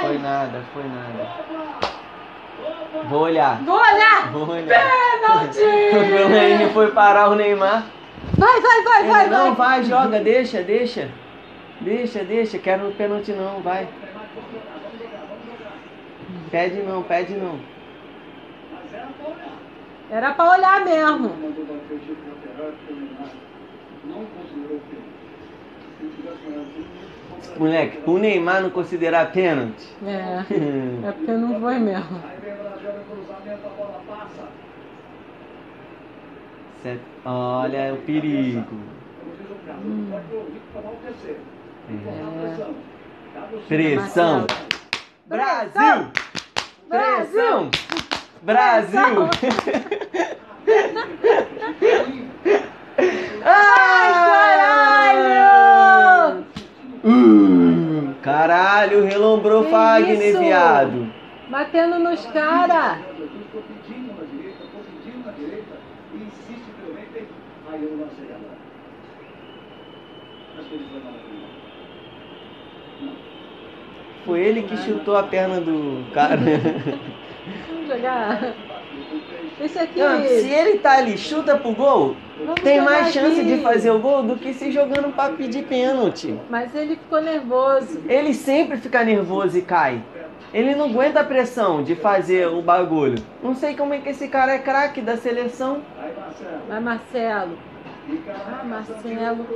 Foi 0.00 0.18
nada, 0.18 0.60
foi 0.72 0.82
nada. 0.84 1.28
Vou 3.08 3.20
olhar. 3.22 3.62
vou 3.62 3.76
olhar! 3.80 4.32
Vou 4.32 4.48
olhar. 4.48 4.66
Pênalti! 4.66 5.60
O 5.96 6.04
Fellaini 6.04 6.72
foi 6.72 6.90
parar 6.90 7.30
o 7.30 7.34
Neymar. 7.34 7.84
Vai, 8.36 8.60
vai, 8.60 8.82
vai, 8.82 9.04
vai, 9.04 9.26
não, 9.28 9.54
vai. 9.54 9.80
vai, 9.80 9.84
joga, 9.84 10.20
deixa, 10.20 10.62
deixa. 10.62 11.08
Deixa, 11.84 12.22
deixa, 12.22 12.58
quero 12.58 12.84
no 12.84 12.92
pênalti 12.92 13.32
não, 13.32 13.60
vai. 13.60 13.88
Pede 16.50 16.82
não, 16.82 17.02
pede 17.02 17.34
não. 17.34 17.58
Mas 18.72 18.94
era 18.94 19.06
pra 19.06 19.28
olhar. 19.28 19.58
Era 20.10 20.34
pra 20.34 20.50
olhar 20.50 20.84
mesmo. 20.84 21.30
Moleque, 27.58 27.98
o 28.06 28.18
Neymar 28.18 28.62
não 28.62 28.70
considerar 28.70 29.32
pênalti. 29.32 29.88
É. 30.06 30.44
É 31.08 31.12
porque 31.12 31.32
não 31.32 31.60
foi 31.60 31.78
mesmo. 31.78 32.20
Olha 37.24 37.94
o 37.94 37.96
perigo. 37.98 38.64
Como 38.64 39.02
É. 41.88 43.66
pressão. 43.68 44.46
Brasil! 45.26 46.10
Pressão! 46.88 47.70
Brasil! 48.42 49.28
Caralho! 55.12 56.44
Hum, 57.04 58.14
caralho, 58.22 59.04
relombrou 59.04 59.64
Que 59.64 59.70
Fagner, 59.70 60.28
isso? 60.30 60.38
viado. 60.38 61.12
Batendo 61.48 61.98
nos 61.98 62.24
caras. 62.26 62.98
Jesus 63.18 63.30
ficou 63.44 63.62
pedindo 63.62 64.14
na 64.16 64.24
direita, 64.24 64.58
ficou 64.64 64.80
pedindo 64.84 65.26
na 65.26 65.32
direita 65.32 65.74
e 66.14 66.16
insiste 66.16 66.70
pelo 66.80 66.94
meio. 66.94 67.06
tem- 67.12 67.28
Aí 67.70 67.82
eu 67.82 67.90
lancei 67.98 68.26
agora. 68.34 68.58
Acho 70.58 70.68
que 70.68 70.74
ele 70.74 70.86
foi 70.90 71.00
na 71.00 71.10
lateral. 71.10 71.50
Foi 74.24 74.40
ele 74.40 74.62
que 74.62 74.76
chutou 74.76 75.16
a 75.16 75.22
perna 75.22 75.60
do 75.60 76.04
cara. 76.12 76.36
Vamos 76.36 77.88
jogar. 77.88 78.54
Esse 79.60 79.78
aqui. 79.78 79.98
Não, 79.98 80.22
se 80.22 80.48
ele 80.48 80.78
tá 80.78 80.98
ali, 80.98 81.16
chuta 81.16 81.56
pro 81.56 81.72
gol, 81.72 82.16
Vamos 82.38 82.60
tem 82.62 82.80
mais 82.80 83.12
chance 83.12 83.40
aqui. 83.40 83.56
de 83.56 83.62
fazer 83.62 83.90
o 83.90 83.98
gol 83.98 84.22
do 84.22 84.36
que 84.36 84.52
se 84.54 84.70
jogando 84.70 85.12
pra 85.14 85.30
pedir 85.30 85.64
pênalti. 85.64 86.34
Mas 86.50 86.74
ele 86.74 86.96
ficou 86.96 87.20
nervoso. 87.20 88.00
Ele 88.08 88.34
sempre 88.34 88.76
fica 88.76 89.04
nervoso 89.04 89.58
e 89.58 89.62
cai. 89.62 90.02
Ele 90.52 90.74
não 90.74 90.86
aguenta 90.86 91.20
a 91.20 91.24
pressão 91.24 91.82
de 91.82 91.94
fazer 91.94 92.46
o 92.48 92.60
bagulho. 92.60 93.22
Não 93.42 93.54
sei 93.54 93.74
como 93.74 93.94
é 93.94 93.98
que 93.98 94.10
esse 94.10 94.28
cara 94.28 94.52
é 94.52 94.58
craque 94.58 95.00
da 95.00 95.16
seleção. 95.16 95.80
Aí 95.98 96.12
Marcelo. 96.14 96.62
Vai, 96.68 96.80
Marcelo. 96.80 97.58
Ah, 98.28 98.64
Marcelo. 98.64 99.46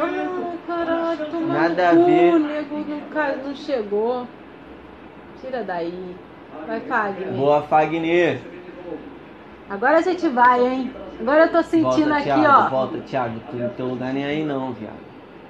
Ai, 0.00 0.58
caralho, 0.66 1.46
Nada 1.46 1.88
a 1.88 1.92
ver. 1.92 2.38
nego 2.38 2.78
não, 2.78 3.00
ca- 3.12 3.34
não 3.44 3.54
chegou. 3.54 4.26
Tira 5.40 5.62
daí. 5.64 6.16
Vai, 6.66 6.80
Fagner. 6.80 7.28
Boa, 7.32 7.62
Fagner. 7.62 8.40
Agora 9.70 9.98
a 9.98 10.00
gente 10.00 10.28
vai, 10.28 10.64
hein? 10.66 10.92
Agora 11.20 11.44
eu 11.46 11.52
tô 11.52 11.62
sentindo 11.62 12.08
Volta, 12.08 12.14
aqui, 12.14 12.24
Thiago. 12.24 12.46
ó. 12.46 12.68
Volta, 12.68 12.98
Thiago. 12.98 13.40
Tu 13.50 13.56
não 13.56 13.68
tem 13.70 13.86
lugar 13.86 14.12
nem 14.12 14.24
aí 14.24 14.44
não, 14.44 14.72
viado. 14.72 14.94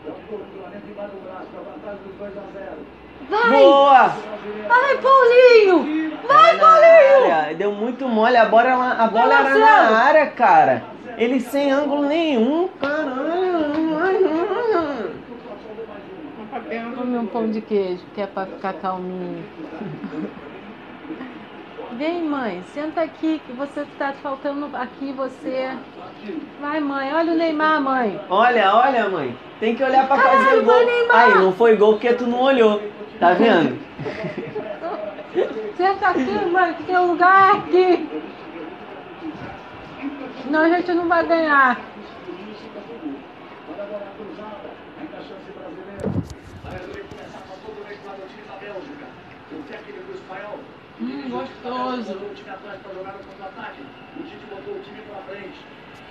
Dá 0.07 0.12
cruzamento 0.26 0.86
embaixo 0.90 1.12
do 1.14 1.22
braço, 1.24 1.46
para 1.53 1.61
a 1.61 1.74
vantagem 1.74 1.99
dos 2.07 2.16
2 2.18 2.32
a 2.38 2.42
0. 2.59 2.76
Vai! 3.30 3.62
Boa! 3.62 4.09
Vai, 4.68 4.96
Paulinho! 4.99 6.18
Vai, 6.26 6.59
Paulinho! 6.59 7.34
área. 7.34 7.55
Deu 7.55 7.72
muito 7.72 8.09
mole. 8.09 8.36
A 8.36 8.46
bola, 8.46 8.92
a 8.99 9.07
bola 9.07 9.34
era 9.34 9.59
na 9.59 9.96
área, 9.99 10.26
cara. 10.28 10.82
Ele 11.18 11.40
sem 11.40 11.72
ângulo 11.72 12.06
nenhum. 12.06 12.68
Caralho. 12.80 13.68
Comer 16.96 17.18
um 17.18 17.26
pão 17.26 17.50
de 17.50 17.60
queijo, 17.60 18.02
que 18.14 18.20
é 18.20 18.26
pra 18.26 18.46
ficar 18.46 18.74
calminho. 18.74 19.44
Vem, 21.96 22.22
mãe, 22.22 22.62
senta 22.72 23.00
aqui, 23.00 23.40
que 23.44 23.52
você 23.52 23.84
tá 23.98 24.12
faltando 24.22 24.68
aqui, 24.74 25.12
você. 25.12 25.70
Vai, 26.60 26.78
mãe, 26.78 27.12
olha 27.12 27.32
o 27.32 27.36
Neymar, 27.36 27.80
mãe. 27.80 28.20
Olha, 28.30 28.74
olha, 28.76 29.08
mãe. 29.08 29.36
Tem 29.58 29.74
que 29.74 29.82
olhar 29.82 30.06
pra 30.06 30.16
Caralho, 30.16 30.44
fazer 30.44 30.58
o 30.58 30.64
gol. 30.64 30.76
Aí, 31.10 31.34
não 31.34 31.52
foi 31.52 31.76
gol 31.76 31.94
porque 31.94 32.12
tu 32.12 32.26
não 32.26 32.40
olhou. 32.40 32.80
Tá 33.18 33.32
vendo? 33.32 33.76
Senta 35.76 36.08
aqui, 36.08 36.46
mãe, 36.50 36.74
que 36.74 36.84
tem 36.84 36.96
um 36.96 37.06
lugar 37.08 37.56
aqui. 37.56 38.08
Senão 40.43 40.61
a 40.61 40.68
gente 40.68 40.93
não 40.93 41.09
vai 41.09 41.26
ganhar. 41.26 41.80
Hum, 51.01 51.30
gostoso. 51.30 52.16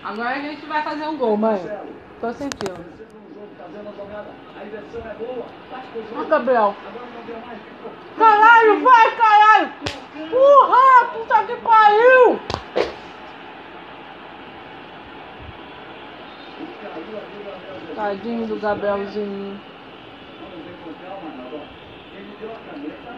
Agora 0.03 0.29
a 0.29 0.39
gente 0.39 0.65
vai 0.65 0.81
fazer 0.83 1.07
um 1.07 1.17
gol, 1.17 1.37
mãe. 1.37 1.59
Tô 2.21 2.31
sentindo. 2.33 2.85
Ó. 6.15 6.23
Gabriel. 6.23 6.75
Caralho, 8.17 8.83
vai, 8.83 9.15
caralho! 9.15 9.73
Porra, 10.29 11.05
puta 11.13 11.43
que 11.43 11.55
pariu! 11.57 12.39
Caiu 16.57 16.67
ali 16.67 16.77
o 16.77 16.83
Gabriel 16.83 16.85
Jesus. 16.85 16.86
Tadinho 17.95 18.47
do 18.47 18.59
Gabrielzinho. 18.59 19.59
Vamos 20.39 20.65
ver 20.65 20.75
com 20.83 20.93
calma, 21.05 21.29
Naldo. 21.37 21.61
Ele 22.15 22.37
deu 22.39 22.51
a 22.51 22.71
caneta. 22.71 23.15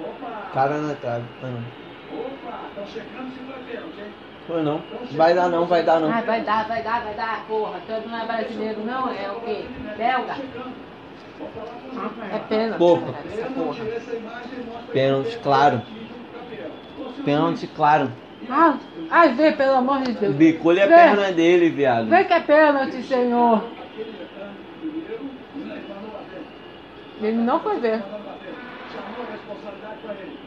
Opa! 0.00 0.50
Cara 0.54 0.78
na 0.78 0.94
trave. 0.94 1.24
Ah, 1.42 1.46
não. 1.46 2.18
Opa! 2.20 2.60
Estão 2.68 2.86
checando 2.86 3.30
se 3.32 3.38
foi 3.40 3.62
pênalti, 3.64 4.00
hein? 4.00 4.12
Foi 4.46 4.62
não. 4.62 4.82
Vai 5.12 5.34
dar 5.34 5.48
não, 5.48 5.66
vai 5.66 5.82
dar 5.82 6.00
não. 6.00 6.10
Ai, 6.10 6.24
vai 6.24 6.40
dar, 6.42 6.66
vai 6.66 6.82
dar, 6.82 7.02
vai 7.04 7.14
dar, 7.14 7.44
porra. 7.46 7.80
Tu 7.86 8.08
não 8.08 8.18
é 8.18 8.26
brasileiro, 8.26 8.84
não? 8.84 9.12
É 9.12 9.30
o 9.30 9.40
quê? 9.40 9.66
Belga? 9.96 10.36
É. 12.50 12.64
Essa 13.96 14.16
imagem 14.16 14.64
mostra 14.64 14.92
Pênalti, 14.92 15.38
claro. 15.38 15.82
Pênalti, 17.24 17.66
claro. 17.66 18.12
Ah, 18.50 18.78
ai, 19.10 19.34
vê, 19.34 19.52
pelo 19.52 19.74
amor 19.74 20.02
de 20.02 20.12
Deus. 20.12 20.34
Bicou-lhe 20.34 20.80
a 20.80 20.86
Vê. 20.86 20.94
perna 20.94 21.32
dele, 21.32 21.68
viado. 21.70 22.08
Vê 22.08 22.24
que 22.24 22.32
é 22.32 22.40
pênalti, 22.40 23.02
senhor. 23.02 23.62
Ele 27.20 27.36
não 27.36 27.60
foi 27.60 27.78
ver. 27.80 28.00
Chamou 28.00 29.26
a 29.26 29.32
responsabilidade 29.32 29.98
para 30.02 30.14
ele. 30.14 30.38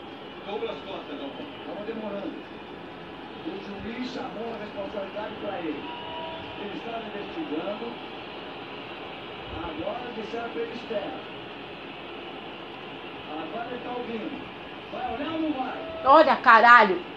Douglas 0.47 0.77
Costa, 0.87 1.13
não. 1.19 1.27
Estava 1.27 1.85
demorando. 1.85 2.31
O 3.45 3.83
juiz 3.83 4.11
chamou 4.13 4.53
a 4.55 4.63
responsabilidade 4.63 5.33
para 5.43 5.57
ele. 5.59 5.83
Ele 6.61 6.77
estava 6.77 7.03
investigando. 7.05 7.85
Agora 9.57 9.99
disseram 10.15 10.49
para 10.49 10.61
ele 10.61 10.73
espera. 10.73 11.11
Agora 13.31 13.67
ele 13.67 13.77
está 13.77 13.89
ouvindo. 13.91 14.41
Vai 14.91 15.13
olhar 15.13 15.33
ou 15.33 15.41
não 15.41 15.51
vai? 15.51 15.77
Olha, 16.05 16.35
caralho. 16.37 17.10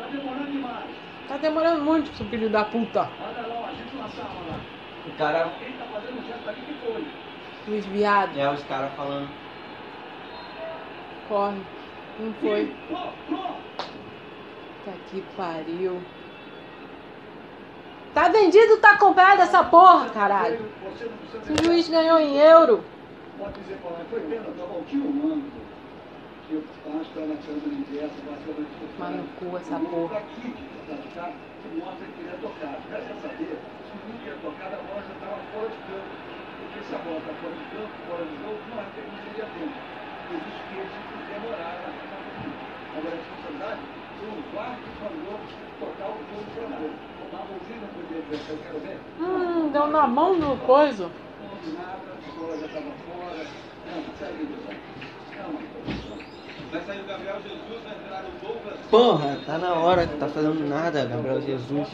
Está 0.00 0.16
demorando 0.16 0.50
demais. 0.50 0.90
Tá 1.28 1.36
demorando 1.36 1.84
muito, 1.84 2.16
seu 2.16 2.26
filho 2.26 2.48
da 2.48 2.64
puta. 2.64 3.00
Olha 3.20 3.46
lá, 3.46 3.68
a 3.68 3.74
gente 3.74 3.94
na 3.96 4.08
sala 4.08 4.40
lá. 4.48 4.60
O 5.06 5.10
cara. 5.18 5.52
Quem 5.58 5.70
está 5.70 5.84
fazendo 5.84 6.18
o 6.18 6.26
gesto 6.26 6.48
ali 6.48 6.60
que 6.62 6.74
foi? 6.84 7.06
Luiz 7.68 7.86
Viado. 7.86 8.38
É, 8.38 8.50
os 8.50 8.62
caras 8.64 8.92
falando. 8.94 9.28
Corre. 11.28 11.60
Não 12.18 12.32
foi. 12.34 12.74
Tá 14.84 14.92
que 15.10 15.22
pariu. 15.36 16.02
Tá 18.14 18.28
vendido, 18.28 18.78
tá 18.78 18.96
comprado 18.98 19.42
essa 19.42 19.62
porra, 19.62 20.10
caralho. 20.10 20.68
Se 21.44 21.52
o 21.52 21.64
juiz 21.64 21.88
ganhou 21.88 22.18
em 22.18 22.36
euro. 22.36 22.82
Pode 23.38 23.60
dizer 23.60 23.76
para 23.76 23.90
lá, 23.90 23.98
foi 24.10 24.20
pênalti, 24.20 24.50
estava 24.50 24.78
o 24.78 24.82
tio 24.82 25.04
Mando. 25.04 25.69
Que 26.50 26.56
eu 26.56 26.98
acho 26.98 27.12
que 27.12 27.18
era 27.20 27.28
na 27.28 27.36
câmera 27.46 27.70
de 27.70 27.98
essa, 28.00 28.18
basicamente. 28.26 28.74
Mas 28.98 29.14
no 29.14 29.22
cu 29.38 29.56
essa 29.56 29.76
O 29.76 29.86
porra. 29.86 30.14
daqui, 30.18 30.50
pra 30.82 30.96
cá, 31.14 31.30
que 31.30 31.68
mostra 31.78 32.06
que 32.10 32.20
ele 32.22 32.26
é 32.26 32.38
tocado. 32.42 32.82
Resta 32.90 33.14
saber 33.22 33.54
se 33.86 33.94
nunca 34.02 34.26
é 34.26 34.36
tocado, 34.42 34.74
a 34.74 34.82
bola 34.82 34.98
já 35.06 35.14
estava 35.14 35.38
fora 35.54 35.68
de 35.70 35.78
campo. 35.86 36.10
Porque 36.58 36.80
se 36.82 36.90
a 36.90 36.98
bola 37.06 37.18
está 37.22 37.32
fora 37.38 37.54
de 37.54 37.64
campo, 37.70 37.94
fora 38.02 38.24
de 38.26 38.34
jogo, 38.42 38.58
não 38.66 38.82
é 38.82 38.84
que 38.90 38.98
não 38.98 39.14
seria 39.30 39.46
tempo. 39.46 39.78
Por 40.26 40.42
isso 40.42 40.62
que 40.66 40.74
eles 40.74 40.94
demoraram 41.30 41.86
na 41.86 42.18
campo. 42.18 42.50
Agora, 42.98 43.14
a 43.14 43.18
responsabilidade 43.22 43.80
foi 44.18 44.26
o 44.26 44.42
VAR 44.50 44.74
que 44.74 44.90
mandou 44.98 45.38
tocar 45.78 46.10
o 46.10 46.18
jogo 46.18 46.50
para 46.50 46.66
gol. 46.66 46.90
A 47.30 47.46
mãozinha 47.46 47.78
não 47.78 47.90
podia 47.94 48.22
ver, 48.26 48.42
eu 48.50 48.58
quero 48.58 48.78
ver. 48.82 48.98
Hum, 49.22 49.70
deu 49.70 49.86
na 49.86 50.02
mão 50.08 50.34
no 50.34 50.58
coisa. 50.66 51.06
Não 51.06 51.54
nada, 51.78 52.10
a 52.10 52.30
bola 52.34 52.58
já 52.58 52.66
estava 52.66 52.90
fora. 53.06 53.46
Não, 53.86 54.02
segue. 54.18 54.50
Calma, 55.36 55.58
pessoal. 55.60 55.99
Vai 56.70 56.80
sair 56.82 57.00
o 57.00 57.04
Gabriel 57.04 57.36
Jesus, 57.42 57.82
vai 57.84 57.94
entrar 57.94 58.24
Porra, 58.90 59.38
tá 59.44 59.58
na 59.58 59.74
hora, 59.74 60.06
tá 60.06 60.28
fazendo 60.28 60.68
nada, 60.68 61.04
Gabriel 61.04 61.40
Jesus. 61.42 61.88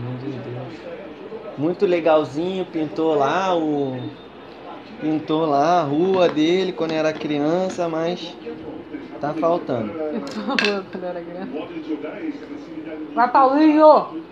Meu 0.00 0.12
Deus. 0.18 1.58
Muito 1.58 1.86
legalzinho, 1.86 2.64
pintou 2.66 3.14
lá 3.14 3.56
o. 3.56 3.98
Pintou 5.00 5.44
lá 5.44 5.80
a 5.80 5.82
rua 5.82 6.28
dele 6.28 6.72
quando 6.72 6.92
era 6.92 7.12
criança, 7.12 7.88
mas 7.88 8.34
tá 9.20 9.34
faltando. 9.34 9.92
Vai, 13.14 13.30
Paulinho! 13.30 14.22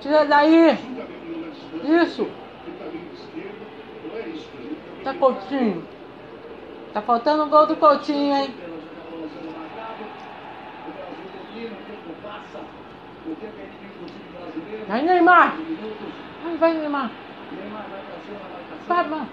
Tira 0.00 0.24
daí! 0.26 0.78
Isso! 1.84 2.28
ele 2.66 2.76
tá 2.78 2.84
vindo 2.90 3.08
de 3.08 3.14
esquerda. 3.20 3.58
Não 4.08 4.16
é 4.18 4.28
isso, 4.28 4.48
mas 4.54 4.64
ele 4.64 4.76
também 4.76 4.91
Tá 5.04 5.14
Coutinho. 5.14 5.84
Tá 6.92 7.02
faltando 7.02 7.44
o 7.44 7.48
gol 7.48 7.66
do 7.66 7.76
Coutinho, 7.76 8.36
hein? 8.36 8.54
Vai, 14.86 15.02
Neymar! 15.02 15.56
Vai, 16.44 16.56
vai, 16.56 16.74
Neymar! 16.74 17.10
Vai, 18.86 19.08
mano! 19.08 19.28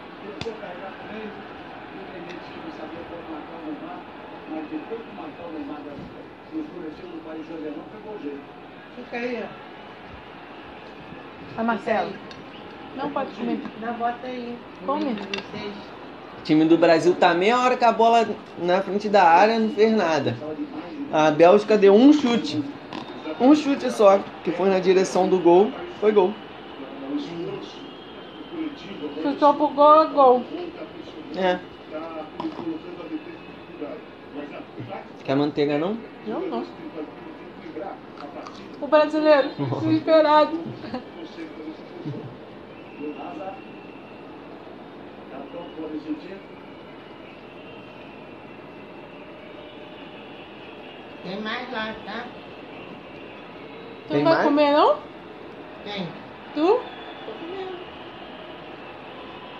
Fica 8.95 9.17
aí, 9.17 9.43
ó. 9.43 9.47
Vai, 11.55 11.65
Marcelo! 11.65 12.38
Não 12.99 13.09
pode 13.11 13.31
comer. 13.31 13.61
Dá 13.79 13.93
bota 13.93 14.27
aí. 14.27 14.57
Come. 14.85 15.13
Vocês. 15.13 15.73
O 16.37 16.41
time 16.43 16.65
do 16.65 16.77
Brasil 16.77 17.15
tá 17.15 17.33
meia 17.33 17.59
hora 17.59 17.77
com 17.77 17.85
a 17.85 17.91
bola 17.91 18.27
na 18.57 18.81
frente 18.81 19.07
da 19.07 19.23
área, 19.23 19.57
não 19.57 19.69
fez 19.69 19.95
nada. 19.95 20.35
A 21.11 21.31
Bélgica 21.31 21.77
deu 21.77 21.93
um 21.93 22.11
chute. 22.11 22.61
Um 23.39 23.55
chute 23.55 23.89
só, 23.91 24.19
que 24.43 24.51
foi 24.51 24.69
na 24.69 24.79
direção 24.79 25.29
do 25.29 25.39
gol. 25.39 25.71
Foi 26.01 26.11
gol. 26.11 26.33
Chutou 29.21 29.53
pro 29.53 29.67
gol, 29.69 30.03
é 30.03 30.07
gol. 30.07 30.43
É. 31.37 31.59
Quer 35.23 35.35
manteiga 35.35 35.77
não? 35.77 35.97
Não, 36.27 36.41
não. 36.41 36.65
O 38.81 38.87
brasileiro, 38.87 39.49
desesperado. 39.81 40.57
Tem 51.21 51.39
mais 51.41 51.71
lá, 51.71 51.93
tá? 52.03 52.35
Tu 54.07 54.13
Tem 54.13 54.19
não 54.19 54.23
vai 54.23 54.35
mais? 54.35 54.41
comer, 54.41 54.71
não? 54.73 55.09
Tem. 55.83 56.13
Tu? 56.53 56.85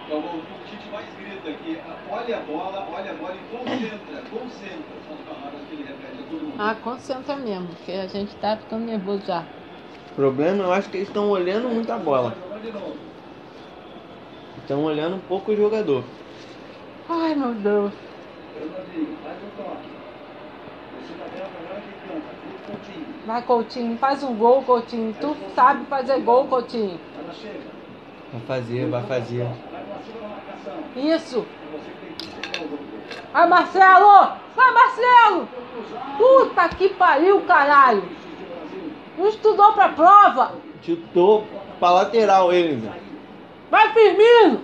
É 0.06 0.14
o, 0.14 0.20
o 0.56 0.64
Tite 0.64 0.90
mais 0.90 1.14
grita 1.16 1.50
aqui, 1.50 1.82
olha 2.06 2.38
a 2.40 2.42
bola, 2.44 2.90
olha 2.90 3.12
a 3.12 3.16
bola 3.16 3.38
e 3.38 3.46
concentra, 3.46 4.26
concentra. 4.28 5.02
São 5.04 5.16
as 5.16 5.24
palavras 5.24 5.66
que 5.66 5.74
ele 5.74 5.84
repete 5.86 6.22
a 6.22 6.26
todo 6.28 6.48
mundo. 6.50 6.62
Ah, 6.62 6.76
concentra 6.76 7.36
mesmo, 7.36 7.70
porque 7.70 7.92
a 7.92 8.08
gente 8.08 8.36
tá 8.38 8.56
ficando 8.58 8.86
nervoso 8.86 9.26
já. 9.26 9.52
O 10.12 10.14
problema, 10.16 10.64
eu 10.64 10.72
acho 10.72 10.90
que 10.90 10.98
eles 10.98 11.08
estão 11.10 11.30
olhando 11.30 11.68
muito 11.70 11.92
a 11.92 11.98
bola. 11.98 12.40
Estão 14.70 14.84
olhando 14.84 15.16
um 15.16 15.20
pouco 15.22 15.52
o 15.52 15.56
jogador. 15.56 16.04
Ai, 17.10 17.34
meu 17.34 17.56
Deus. 17.56 17.92
Vai, 23.26 23.42
Coutinho, 23.42 23.98
faz 23.98 24.22
um 24.22 24.36
gol, 24.36 24.62
Coutinho. 24.62 25.16
Tu 25.20 25.36
sabe 25.56 25.86
fazer 25.86 26.20
gol, 26.22 26.46
Coutinho. 26.46 27.00
Vai 28.32 28.42
fazer, 28.42 28.88
vai 28.92 29.04
fazer. 29.08 29.48
Isso. 30.96 31.44
Vai, 33.34 33.50
Marcelo! 33.50 34.34
Vai, 34.56 34.72
Marcelo! 34.72 35.50
Puta 36.16 36.70
que 36.78 36.90
pariu, 36.90 37.42
caralho! 37.42 38.04
Não 39.18 39.30
estudou 39.30 39.74
pra 39.74 39.90
prova! 39.90 40.52
Chutou 40.84 41.48
pra 41.80 41.90
lateral 41.90 42.54
ele, 42.54 42.76
velho. 42.76 43.09
Vai, 43.70 43.94
Firmino! 43.94 44.62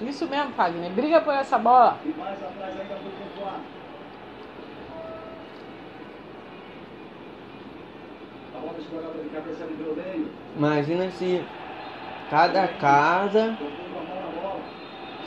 Isso 0.00 0.28
mesmo, 0.28 0.52
Fagner. 0.52 0.92
Briga 0.92 1.20
por 1.20 1.34
essa 1.34 1.58
bola. 1.58 1.98
E 2.04 2.08
mais 2.10 2.42
atrás 2.42 2.80
ainda 2.80 2.94
Courtois. 2.94 3.60
A 8.54 8.58
bola 8.58 8.78
escorada 8.78 9.22
de 9.22 9.28
cabeça 9.30 9.64
ali 9.64 9.74
pelo 9.74 9.96
meio. 9.96 10.30
Imagina 10.56 11.10
se 11.10 11.44
cada 12.30 12.68
casa. 12.68 13.56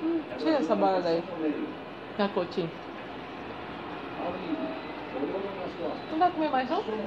Hum, 0.04 0.22
tira 0.38 0.58
essa 0.58 0.76
bola 0.76 1.02
daí. 1.02 1.24
Meio. 1.40 1.68
Tá, 2.18 2.28
costas. 2.30 2.66
Não 6.12 6.20
vai 6.20 6.32
comer 6.32 6.50
mais 6.50 6.70
não? 6.70 6.84
Chega 6.84 6.98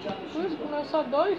Thiago 0.00 0.20
Ui, 0.34 0.48
Silva. 0.48 0.64
comeu 0.64 0.84
só 0.84 1.02
dois. 1.02 1.38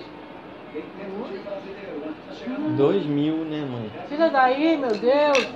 Dois 2.77 3.05
mil, 3.05 3.43
né, 3.43 3.65
mãe? 3.65 3.91
Tira 4.07 4.29
daí, 4.29 4.77
meu 4.77 4.91
Deus. 4.91 5.53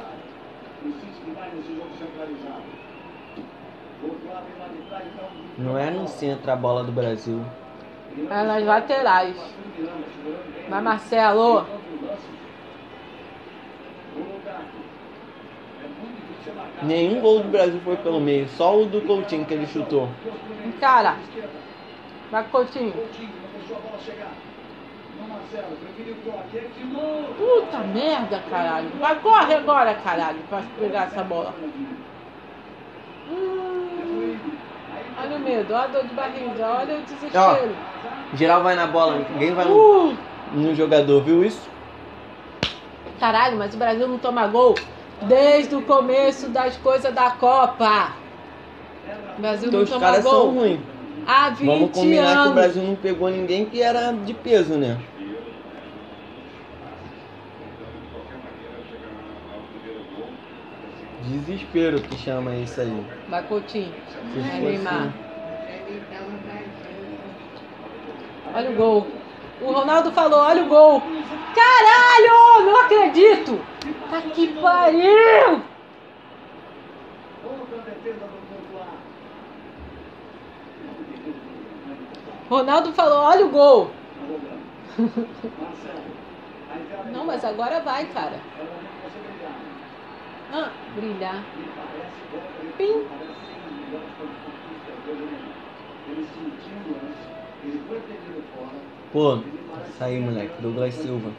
Não 5.57 5.78
é 5.78 5.89
no 5.89 6.05
centro 6.07 6.51
a 6.51 6.55
bola 6.55 6.84
do 6.84 6.91
Brasil. 6.91 7.41
É 8.30 8.43
nas 8.43 8.66
laterais. 8.66 9.38
Vai, 10.70 10.82
Marcelo. 10.82 11.66
É. 16.82 16.86
Nenhum 16.86 17.22
gol 17.22 17.39
do 17.39 17.49
Brasil 17.49 17.80
foi 17.86 17.95
pelo 17.97 18.20
meio, 18.20 18.49
só 18.49 18.78
o 18.78 18.86
do 18.86 19.01
Coutinho 19.01 19.45
que 19.45 19.53
ele 19.53 19.66
chutou. 19.66 20.09
Encara. 20.66 21.16
Vai, 22.30 22.43
Coutinho. 22.49 22.91
Coutinho 22.91 23.32
deixou 23.57 23.78
a 23.78 23.80
bola 23.80 23.97
chegar. 23.99 24.32
Puta 27.38 27.78
merda, 27.94 28.42
caralho. 28.50 28.90
Vai, 29.00 29.16
corre 29.20 29.54
agora, 29.56 29.94
caralho, 29.96 30.40
pra 30.50 30.62
pegar 30.80 31.04
essa 31.08 31.24
bola. 31.24 31.54
Hum, 33.30 34.38
olha 35.22 35.36
o 35.36 35.40
medo, 35.40 35.74
olha 35.74 35.84
a 35.84 35.88
dor 35.88 36.04
de 36.04 36.14
barriga, 36.14 36.68
olha 36.68 36.98
o 36.98 37.02
desespero. 37.02 37.76
Geral 38.34 38.64
vai 38.64 38.76
na 38.76 38.88
bola, 38.88 39.26
ninguém 39.32 39.54
vai 39.54 39.66
no, 39.66 39.76
Uh, 40.12 40.18
no 40.54 40.76
jogador, 40.76 41.22
viu 41.24 41.44
isso? 41.44 41.70
caralho, 43.20 43.58
mas 43.58 43.74
o 43.74 43.78
Brasil 43.78 44.08
não 44.08 44.18
toma 44.20 44.46
gol 44.48 44.76
desde 45.22 45.74
o 45.76 45.82
começo 45.82 46.50
das 46.50 46.76
coisas 46.78 47.14
da 47.14 47.32
Copa. 47.32 48.12
O 49.38 49.42
Brasil 49.42 49.70
Porque 49.72 49.78
não 49.78 49.84
os 49.84 49.90
toma 49.90 50.02
caras 50.02 50.24
são 50.24 50.32
gol 50.32 50.52
ruins. 50.52 50.80
há 51.26 51.50
20 51.50 51.66
Vamos 51.66 51.92
combinar 51.92 52.32
que 52.32 52.38
o 52.38 52.42
anos. 52.42 52.54
Brasil 52.54 52.84
não 52.84 52.96
pegou 52.96 53.30
ninguém 53.30 53.66
que 53.66 53.82
era 53.82 54.12
de 54.12 54.34
peso, 54.34 54.76
né? 54.76 54.98
Desespero 61.28 61.99
que 62.01 62.15
chama 62.17 62.55
isso 62.55 62.80
aí. 62.82 63.05
Vai, 63.30 63.43
fosse- 63.43 63.91
Neymar. 64.36 65.11
Olha 68.53 68.69
o 68.69 68.76
gol. 68.76 69.07
O 69.61 69.71
Ronaldo 69.71 70.11
falou, 70.11 70.39
olha 70.39 70.63
o 70.63 70.67
gol. 70.67 71.01
Caralho, 71.55 72.65
não 72.65 72.82
acredito. 72.82 73.59
Tá 74.09 74.21
que 74.21 74.47
pariu. 74.61 75.61
Ronaldo 82.49 82.93
falou, 82.93 83.19
olha 83.23 83.45
o 83.45 83.49
gol. 83.49 83.91
Não, 87.11 87.26
mas 87.26 87.43
agora 87.45 87.80
vai, 87.82 88.05
cara. 88.07 88.36
é 88.36 88.61
o 88.61 88.65
momento 88.65 88.89
de 88.91 89.01
você 89.01 89.19
brilhar. 89.19 89.51
Ah, 90.52 90.72
brilhar. 90.96 91.43
Pim. 92.78 93.06
Pô, 99.12 99.34
Ele 99.36 99.60
parece 99.72 99.91
isso 99.91 100.04
aí, 100.04 100.20
moleque. 100.20 100.62
Douglas 100.62 100.93
Silva. 100.93 101.32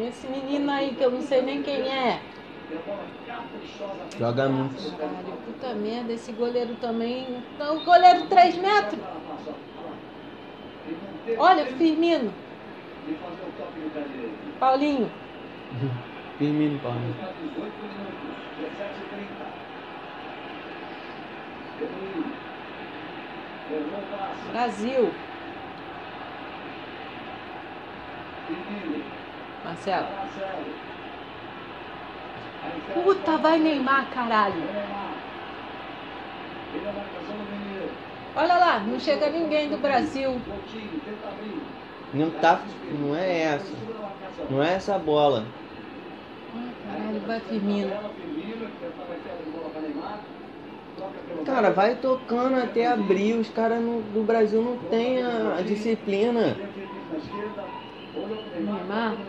Esse 0.00 0.26
menino 0.28 0.70
aí 0.70 0.94
que 0.94 1.04
eu 1.04 1.10
não 1.10 1.20
sei 1.22 1.42
nem 1.42 1.62
quem 1.62 1.88
é. 1.88 2.20
Joga 4.18 4.48
muito. 4.48 4.74
Puta 5.44 5.74
merda, 5.74 6.12
esse 6.12 6.32
goleiro 6.32 6.74
também. 6.76 7.26
O 7.58 7.84
goleiro 7.84 8.26
3 8.28 8.56
metros. 8.56 9.00
Olha, 11.38 11.66
Firmino. 11.66 12.32
Paulinho. 14.60 15.10
Firmino, 16.38 16.78
Paulinho. 16.78 17.16
Brasil. 24.52 25.12
Marcelo. 29.64 30.06
Puta, 32.94 33.36
vai 33.38 33.58
Neymar, 33.58 34.08
caralho. 34.10 34.62
Olha 38.36 38.56
lá, 38.58 38.78
não 38.78 39.00
chega 39.00 39.28
ninguém 39.30 39.68
do 39.68 39.78
Brasil. 39.78 40.40
Não 42.14 42.30
tá. 42.30 42.60
Não 42.96 43.16
é 43.16 43.42
essa. 43.42 43.74
Não 44.48 44.62
é 44.62 44.74
essa 44.74 44.96
bola. 44.98 45.44
Ai, 46.52 46.74
caralho, 46.74 47.24
vai 47.24 47.40
Firmino. 47.40 47.98
Cara, 51.44 51.70
vai 51.72 51.98
tocando 52.00 52.56
até 52.56 52.86
abrir. 52.86 53.34
Os 53.34 53.48
caras 53.50 53.82
no- 53.82 54.02
do 54.02 54.24
Brasil 54.24 54.62
não 54.62 54.78
tem 54.78 55.22
a, 55.22 55.56
a 55.56 55.62
disciplina. 55.62 56.64
Neymar. 58.54 59.26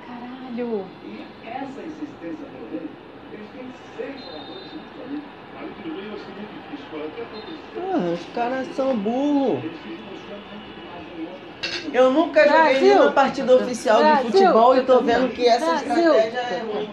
Caralho. 0.00 0.98
Essa 1.42 1.84
insistência 1.84 2.46
pelo 2.48 2.68
dele, 2.68 2.98
eles 3.30 3.50
têm 3.52 3.72
seis 3.74 4.20
jogadores 4.20 4.70
juntos 4.70 4.98
ali. 5.00 5.32
Ali 5.52 5.74
tudo 5.74 5.94
bem, 5.94 6.08
vai 6.10 6.18
ser 6.18 6.32
muito 6.32 6.50
difícil. 6.50 6.88
Pode 6.88 7.06
até 7.08 7.22
acontecer. 7.22 7.70
Porra, 7.72 8.12
os 8.12 8.26
caras 8.26 8.68
são 8.74 8.98
burros. 9.00 9.64
Eles 9.64 9.80
ficam 9.82 10.04
buscando 10.06 10.48
muito 10.48 10.72
demais 10.72 11.06
um 11.08 11.26
outro. 11.26 11.51
Eu 11.92 12.10
nunca 12.10 12.42
joguei 12.44 12.62
Brasil. 12.62 12.80
nenhuma 12.80 13.12
partida 13.12 13.56
oficial 13.56 13.96
de 13.98 14.02
Brasil. 14.02 14.30
futebol 14.30 14.76
e 14.76 14.82
tô 14.84 15.00
vendo 15.00 15.28
que 15.32 15.46
essa 15.46 15.66
Brasil. 15.66 16.14
estratégia 16.14 16.38
é 16.38 16.60
ruim. 16.60 16.90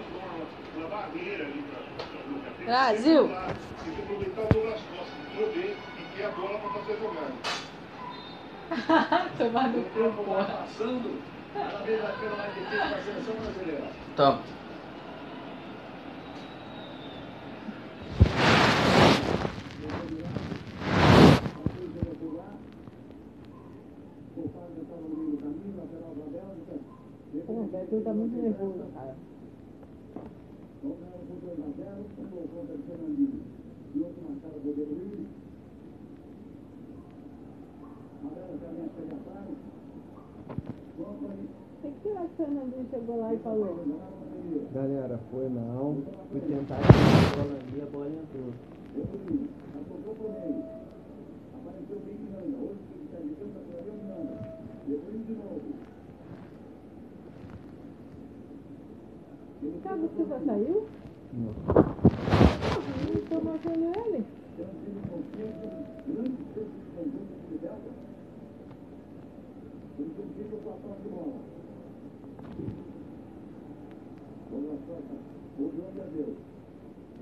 Uma 0.78 0.88
barreira 0.88 1.44
ali 1.46 1.64
pra 1.64 1.80
pra 2.10 2.22
bloquear. 2.28 2.66
Brasil. 2.66 3.32
Que 24.70 24.82
o 24.82 24.94
a 24.94 26.12
a 26.12 26.14
O 26.14 26.40
a. 27.32 27.46
Pô, 27.46 27.54
o 27.54 27.68
Brasil 27.68 28.02
tá 28.04 28.14
muito 28.14 28.36
nervoso, 28.42 28.84
cara. 28.94 29.16
Tem 41.82 41.92
que 41.92 42.00
tirar 42.02 42.26
que 42.26 42.26
o 42.26 42.36
Fernandinho 42.38 42.88
chegou 42.90 43.20
lá 43.20 43.34
e 43.34 43.38
falou. 43.40 43.78
Galera, 44.74 45.20
foi 45.32 45.50
não. 45.50 45.98
Fui 46.32 46.42
tentar 46.42 46.76
a 46.76 46.82
bola 47.36 47.58
ali, 47.60 47.82
a 47.82 47.86
bola 47.86 48.08
entrou. 48.08 48.54
Thiago 59.84 60.10
Silva 60.16 60.42
saiu? 60.44 60.88
Não. 61.32 61.54
Estou 63.14 63.44
marcando 63.44 63.86
ele. 63.98 64.26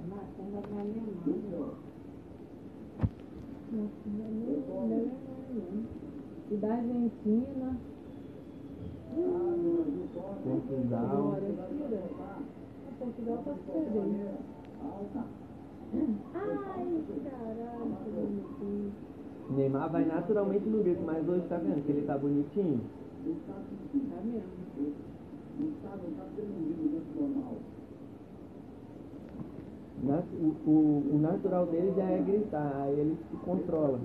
Marcando 0.07 0.55
a 0.55 0.59
Alemanha. 0.80 1.03
Marcando 3.74 4.22
a 4.22 4.26
Alemanha. 4.84 5.97
E 6.50 6.56
da 6.56 6.74
Argentina. 6.74 7.78
Portugal. 10.43 11.12
Agora, 11.12 11.41
tira. 11.68 12.04
A 12.88 12.91
Portugal 13.00 13.43
tá 13.43 13.54
perdendo. 13.66 14.38
Ai, 14.84 15.06
caralho, 16.34 17.04
que 17.04 18.10
bonitinho. 18.10 18.91
Neymar 19.50 19.91
vai 19.91 20.06
naturalmente 20.06 20.70
no 20.70 20.84
grito, 20.84 21.02
mas 21.06 21.28
hoje 21.28 21.48
tá 21.48 21.58
vendo 21.58 21.86
que 21.86 21.91
ele 21.91 22.06
tá 22.06 22.18
bonitinho? 22.18 22.82
Tá 23.24 24.22
mesmo. 24.24 24.58
O, 30.00 30.70
o, 30.70 31.16
o 31.16 31.20
natural 31.20 31.66
dele 31.66 31.91
já 31.95 32.04
é 32.04 32.22
gritar, 32.22 32.84
aí 32.84 33.00
ele 33.00 33.18
se 33.30 33.38
controla. 33.38 34.00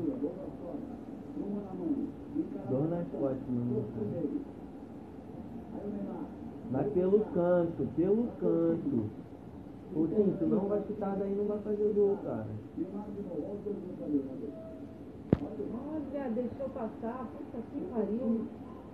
Dois 2.34 3.06
costas, 3.10 3.44
Vai 6.70 6.88
pelo 6.90 7.20
canto, 7.34 7.88
pelo 7.94 8.26
canto. 8.40 9.10
Ô, 9.94 10.06
sim, 10.06 10.36
tu 10.38 10.46
não 10.46 10.68
vai 10.68 10.82
chutar 10.86 11.16
daí 11.16 11.34
não 11.34 11.44
vai 11.44 11.58
fazer 11.58 11.92
gol, 11.92 12.16
cara. 12.24 12.46
Olha, 15.74 16.30
deixou 16.30 16.68
passar, 16.70 17.28
puta 17.36 17.58
que 17.70 17.80
pariu. 17.92 18.46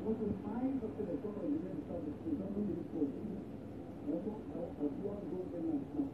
você 0.04 0.26
mais 0.42 0.74
a 0.82 0.88
seleção 0.96 1.30
brasileira 1.30 1.78
está 1.78 1.94
precisando 1.94 2.66
de 2.66 2.72
esportismo, 2.80 3.38
a 4.02 4.16
boa 5.02 5.16
governação 5.30 6.08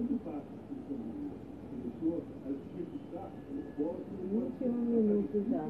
muito 0.00 0.24
fácil. 0.24 0.59
21 4.30 4.70
minutos 4.70 5.42
já. 5.50 5.66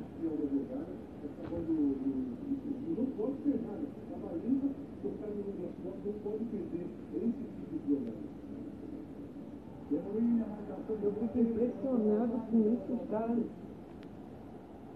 Eu 11.03 11.13
fico 11.13 11.39
impressionado 11.39 12.35
com 12.51 12.59
isso, 12.59 12.93
cara. 13.11 13.39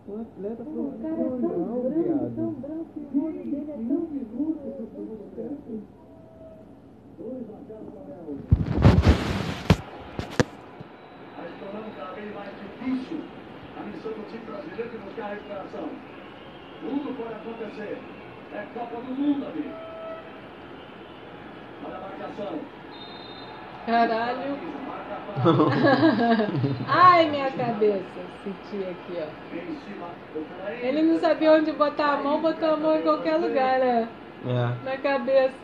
Um 0.06 0.20
atleta 0.20 0.62
profissional, 0.62 1.86
é 1.86 1.90
viado. 1.90 2.36
Tão 2.36 2.52
branco, 2.52 3.00
o 3.14 3.24
olho 3.24 3.44
dele 3.44 3.70
é 3.70 3.76
tão 3.76 4.04
duro. 4.04 4.58
Dois 7.16 7.48
a 7.48 7.58
zero 7.66 7.86
para 7.92 8.02
o 8.02 8.08
Léo. 8.08 8.36
A 11.38 11.40
história 11.48 11.90
cada 11.96 12.12
vez 12.12 12.28
mais 12.34 12.52
difícil 12.60 13.43
a 13.76 13.82
missão 13.82 14.12
do 14.12 14.28
time 14.28 14.44
brasileiro 14.46 14.90
de 14.90 14.98
buscar 14.98 15.24
a 15.24 15.28
recuperação. 15.30 15.88
Tudo 16.80 17.14
pode 17.16 17.34
acontecer. 17.34 17.98
É 18.52 18.64
Copa 18.74 19.00
do 19.00 19.12
Mundo, 19.14 19.46
amigo. 19.46 19.70
Olha 21.86 21.96
a 21.96 22.00
marcação. 22.00 22.58
Caralho. 23.86 24.58
Ai, 26.88 27.28
minha 27.30 27.50
cabeça. 27.50 28.04
Senti 28.44 28.84
aqui, 28.84 29.18
ó. 29.18 30.70
Ele 30.82 31.02
não 31.02 31.18
sabia 31.18 31.52
onde 31.52 31.72
botar 31.72 32.14
a 32.14 32.16
mão, 32.18 32.40
botou 32.40 32.74
a 32.74 32.76
mão 32.76 32.96
em 32.96 33.02
qualquer 33.02 33.36
lugar, 33.36 33.78
né? 33.78 34.08
É. 34.46 34.84
Na 34.84 34.96
cabeça. 34.98 35.54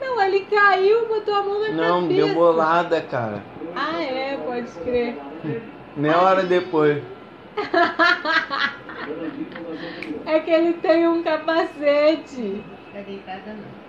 Não, 0.00 0.22
ele 0.22 0.40
caiu, 0.46 1.06
botou 1.08 1.34
a 1.34 1.42
mão 1.42 1.60
na 1.60 1.68
Não, 1.70 2.02
cabeça. 2.02 2.26
deu 2.26 2.34
bolada, 2.34 3.00
cara. 3.02 3.42
Ah, 3.74 4.02
é, 4.02 4.36
pode 4.36 4.70
crer. 4.84 5.16
Meia 5.96 6.18
hora 6.20 6.42
depois. 6.44 7.02
É 10.26 10.40
que 10.40 10.50
ele 10.50 10.74
tem 10.74 11.06
um 11.06 11.22
capacete. 11.22 12.64
Tá 12.92 13.00
deitada 13.02 13.54
não. 13.54 13.84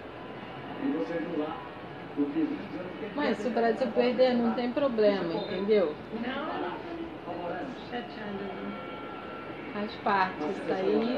Mas 3.16 3.38
se 3.38 3.48
o 3.48 3.52
Brasil 3.52 3.92
perder, 3.92 4.34
não 4.36 4.54
tem 4.54 4.72
problema, 4.72 5.34
entendeu? 5.34 5.96
Não, 6.12 6.78
chateada 7.90 8.32
não. 8.32 8.76
Faz 9.74 9.96
parte. 9.98 10.52
Isso 10.52 10.74
aí. 10.74 11.18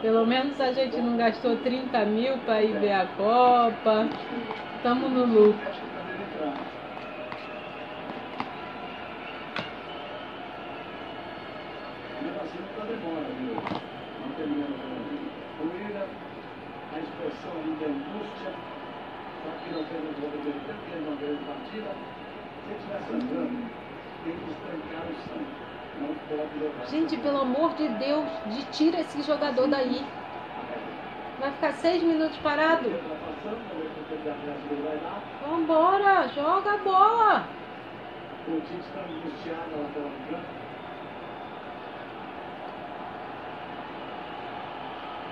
Pelo 0.00 0.26
menos 0.26 0.60
a 0.60 0.72
gente 0.72 1.00
não 1.00 1.16
gastou 1.16 1.58
30 1.58 2.04
mil 2.06 2.38
pra 2.40 2.62
ir 2.62 2.78
ver 2.78 2.92
a 2.92 3.06
Copa. 3.06 4.10
Tamo 4.82 5.08
no 5.08 5.24
lucro. 5.24 5.87
Não 12.48 12.86
demora, 12.86 13.28
viu? 13.38 13.54
Não 13.54 14.30
termina 14.36 14.66
o 15.60 15.64
William, 15.68 16.06
a 16.94 16.98
expressão 16.98 17.52
angústia, 17.52 18.52
só 19.42 19.50
que 19.62 19.74
não 19.74 19.84
fez 19.84 20.02
o 20.02 20.20
gol 20.20 20.30
do 20.30 20.66
tempo, 20.66 20.80
que 20.86 20.92
ele 20.92 21.04
não 21.08 21.16
veio 21.16 21.38
partida. 21.46 21.90
Se 22.68 23.12
ele 23.12 23.68
tem 24.24 24.36
que 24.36 24.50
estancar 24.50 25.04
o 25.06 25.14
sangue. 25.28 25.68
Não 26.00 26.14
pode 26.28 26.58
levar. 26.58 26.86
Gente, 26.86 27.16
pelo 27.16 27.40
amor 27.40 27.74
de 27.74 27.88
Deus, 27.88 28.28
de 28.46 28.64
tira 28.66 29.00
esse 29.00 29.22
jogador 29.22 29.68
daí. 29.68 30.04
Vai 31.40 31.50
ficar 31.52 31.72
seis 31.72 32.02
minutos 32.02 32.36
parado. 32.38 32.90
Tá. 34.24 35.20
Vambora, 35.46 36.28
joga 36.34 36.72
a 36.72 36.78
bola. 36.78 37.44
O 38.48 38.60
Tite 38.60 38.80
está 38.80 39.00
angustiado 39.00 39.70
lá 39.76 39.88
pela 39.92 40.10
campo. 40.30 40.57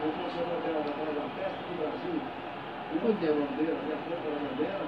Da 0.06 0.12
festa 1.34 1.62
do 1.66 1.74
Brasil. 1.80 2.20
Bandeira, 3.02 3.34
frente 3.34 4.22
da 4.22 4.38
bandeira. 4.38 4.84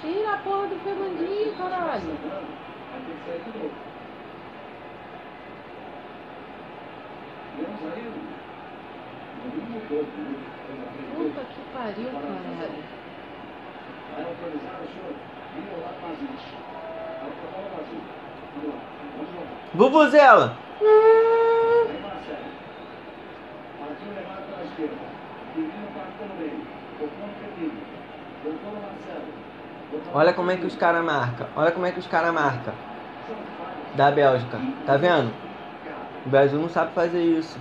Tira 0.00 0.30
a 0.34 0.36
porra 0.38 0.66
do 0.66 0.76
Fernandinho, 0.84 1.56
caralho. 1.56 2.02
Vai 2.04 3.00
ter 3.00 3.14
que 3.14 3.22
sair 3.26 3.40
de 3.40 3.50
novo. 3.58 3.74
Aí? 7.94 8.04
Puta 11.16 11.42
que 11.44 11.60
pariu, 11.72 12.10
caralho. 12.12 12.80
Vai 14.12 14.22
autorizar 14.24 14.76
o 14.80 14.86
senhor 14.92 15.14
ir 15.56 15.66
lá 15.80 15.92
com 15.98 16.06
a 16.06 16.08
gente. 16.10 16.46
Vai 17.20 17.30
pra 17.30 17.46
bola 17.52 17.68
vazia. 17.76 18.04
Vamos 18.54 18.68
lá, 18.68 18.78
vamos. 19.16 19.54
Vuvuzela. 19.74 20.46
Aí 20.80 21.43
Marcelo. 22.02 22.50
Partiu 23.78 24.08
o 24.08 24.14
Neymar 24.14 24.42
pela 24.48 24.64
esquerda. 24.64 24.96
Firmino 25.54 25.88
partiu 25.94 26.26
no 26.26 26.34
meio. 26.34 26.66
Voltou 28.44 28.72
no 28.72 28.80
Marcelo. 28.82 29.44
Olha 30.12 30.32
como 30.32 30.50
é 30.50 30.56
que 30.56 30.66
os 30.66 30.74
caras 30.76 31.04
marcam. 31.04 31.46
Olha 31.56 31.70
como 31.72 31.86
é 31.86 31.92
que 31.92 31.98
os 31.98 32.06
caras 32.06 32.32
marcam. 32.32 32.74
Da 33.94 34.10
Bélgica. 34.10 34.58
Tá 34.86 34.96
vendo? 34.96 35.32
O 36.26 36.28
Brasil 36.30 36.58
não 36.58 36.68
sabe 36.68 36.92
fazer 36.94 37.22
isso. 37.22 37.58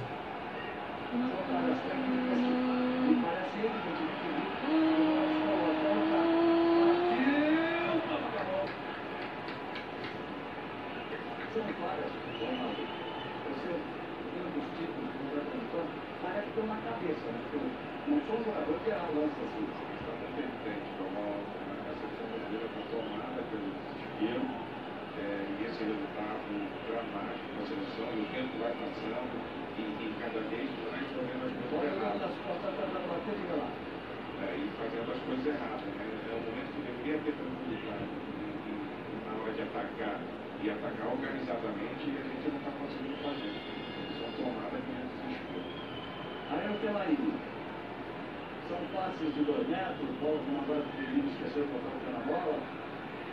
São 1.12 1.30
falhas 1.52 1.78
técnicas. 1.84 2.40
E 2.40 3.22
parece 3.22 3.58
evidente 3.60 4.04
que 4.22 5.54
São 11.54 11.62
falhas. 11.78 12.12
Ronaldo. 12.42 12.84
Você, 13.46 13.70
um 13.70 14.50
dos 14.58 14.68
títulos 14.74 15.10
que 15.14 15.22
você 15.22 15.38
apresentou, 15.38 15.86
parece 16.24 16.48
que 16.48 16.54
tem 16.58 16.64
uma 16.66 16.80
cabeça. 16.82 17.26
né? 17.30 17.38
Porque 17.46 17.58
eu 17.62 17.70
Não 18.10 18.18
sou 18.26 18.36
um 18.40 18.44
jogador 18.44 18.76
que 18.84 18.90
erra 18.90 19.08
lance 19.14 19.38
assim. 19.38 19.66
Está 19.70 20.12
competente, 20.18 20.88
tomou 20.98 21.30
a 21.30 21.94
seleção 21.94 22.26
brasileira 22.34 22.68
foi 22.74 22.84
tomada 22.90 23.40
pelo 23.54 23.70
desespero 23.70 24.44
é, 25.14 25.46
e 25.46 25.62
esse 25.70 25.82
resultado 25.84 26.50
dramático 26.90 27.50
da 27.54 27.64
seleção 27.70 28.08
e 28.18 28.20
o 28.24 28.28
tempo 28.34 28.54
vai 28.58 28.74
passando 28.82 29.36
e, 29.78 29.84
e 29.84 30.08
cada 30.18 30.42
vez 30.50 30.68
mais 30.90 31.06
fazendo 31.14 31.44
as 31.46 31.54
coisas 31.54 31.70
Olha 31.78 31.94
lá 31.94 32.18
erradas. 32.18 32.22
das 32.24 32.36
costas, 32.44 32.72
tá 32.74 32.84
dando 32.90 33.08
bater, 33.14 33.36
diga 33.38 33.56
lá. 33.62 33.70
É, 34.44 34.48
e 34.58 34.66
fazendo 34.74 35.08
as 35.14 35.22
coisas 35.24 35.46
erradas. 35.48 35.86
Né? 35.94 36.04
É 36.04 36.34
um 36.34 36.44
momento 36.50 36.70
que 36.74 36.82
deveria 36.82 37.18
ter 37.24 37.34
tranquilidade 37.38 38.10
e, 38.10 38.48
e, 38.68 39.16
na 39.24 39.32
hora 39.38 39.52
de 39.54 39.62
atacar 39.64 40.18
e 40.18 40.66
atacar 40.72 41.08
organizadamente 41.14 42.04
e 42.10 42.16
a 42.20 42.24
gente 42.28 42.46
não 42.52 42.58
está 42.60 42.72
conseguindo 42.74 43.18
fazer. 43.24 43.54
São 44.18 44.28
tomadas 44.40 44.82
de 44.82 44.92
desespero. 44.92 45.64
Aí 46.52 46.68
o 46.68 46.76
Pelarinho. 46.84 47.38
São 48.64 48.80
passes 48.96 49.28
de 49.36 49.44
dois 49.44 49.68
metros, 49.68 50.10
bola 50.24 50.40
com 50.40 50.52
uma 50.56 50.64
bola 50.64 50.82
que 50.88 50.88
o 50.88 51.06
Firmino 51.06 51.30
esqueceu 51.30 51.68
de 51.68 51.72
botar 51.74 51.94
o 51.94 52.00
pé 52.00 52.10
na 52.16 52.24
bola. 52.24 52.56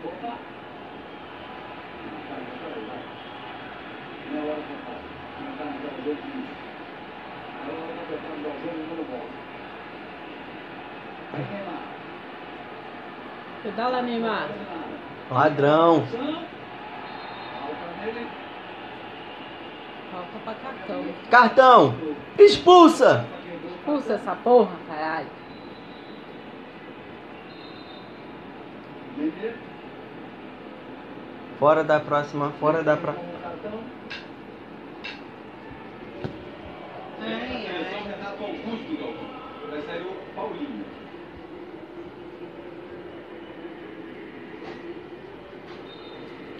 Opa! 0.04 0.32
Não, 2.02 2.18
vai, 2.26 2.40
deixa 2.50 2.66
eu 2.66 2.74
ver, 2.74 2.84
vai. 2.90 3.02
Não 4.26 4.34
é 4.34 4.50
hora 4.50 4.60
pra 4.60 4.76
falar. 4.84 5.06
Não 5.40 5.52
tá 5.56 5.64
naquela 5.70 6.02
jogo 6.02 6.20
que 6.20 6.30
isso. 6.34 6.54
Aí 7.60 7.70
ela 7.70 7.94
tá 7.94 8.02
tentando 8.10 8.42
dar 8.42 8.50
o 8.50 8.58
jogo 8.58 8.74
e 8.74 8.90
não 8.90 9.06
bola. 9.06 9.30
Aí 11.32 11.42
Neymar. 11.46 11.82
Pedala, 13.80 14.02
Neymar. 14.02 14.50
Ladrão. 15.30 15.94
Alta 15.94 16.12
nele. 18.04 18.26
Falta 20.12 20.38
pra 20.44 20.54
cartão. 20.54 21.04
Cartão. 21.30 21.94
Expulsa. 22.38 23.24
Expulsa 23.78 24.12
essa 24.12 24.36
porra, 24.36 24.76
caralho. 24.86 25.28
Fora 31.58 31.82
da 31.82 32.00
próxima. 32.00 32.50
Fora 32.60 32.82
da 32.82 32.98
próxima. 32.98 33.24
Ai, 37.18 37.66
ai. 37.66 38.12
Renato 38.12 38.44
Augusto, 38.44 38.98
Galvão. 38.98 39.70
Vai 39.70 39.80
sair 39.80 40.02
o 40.02 40.34
Paulinho. 40.36 40.99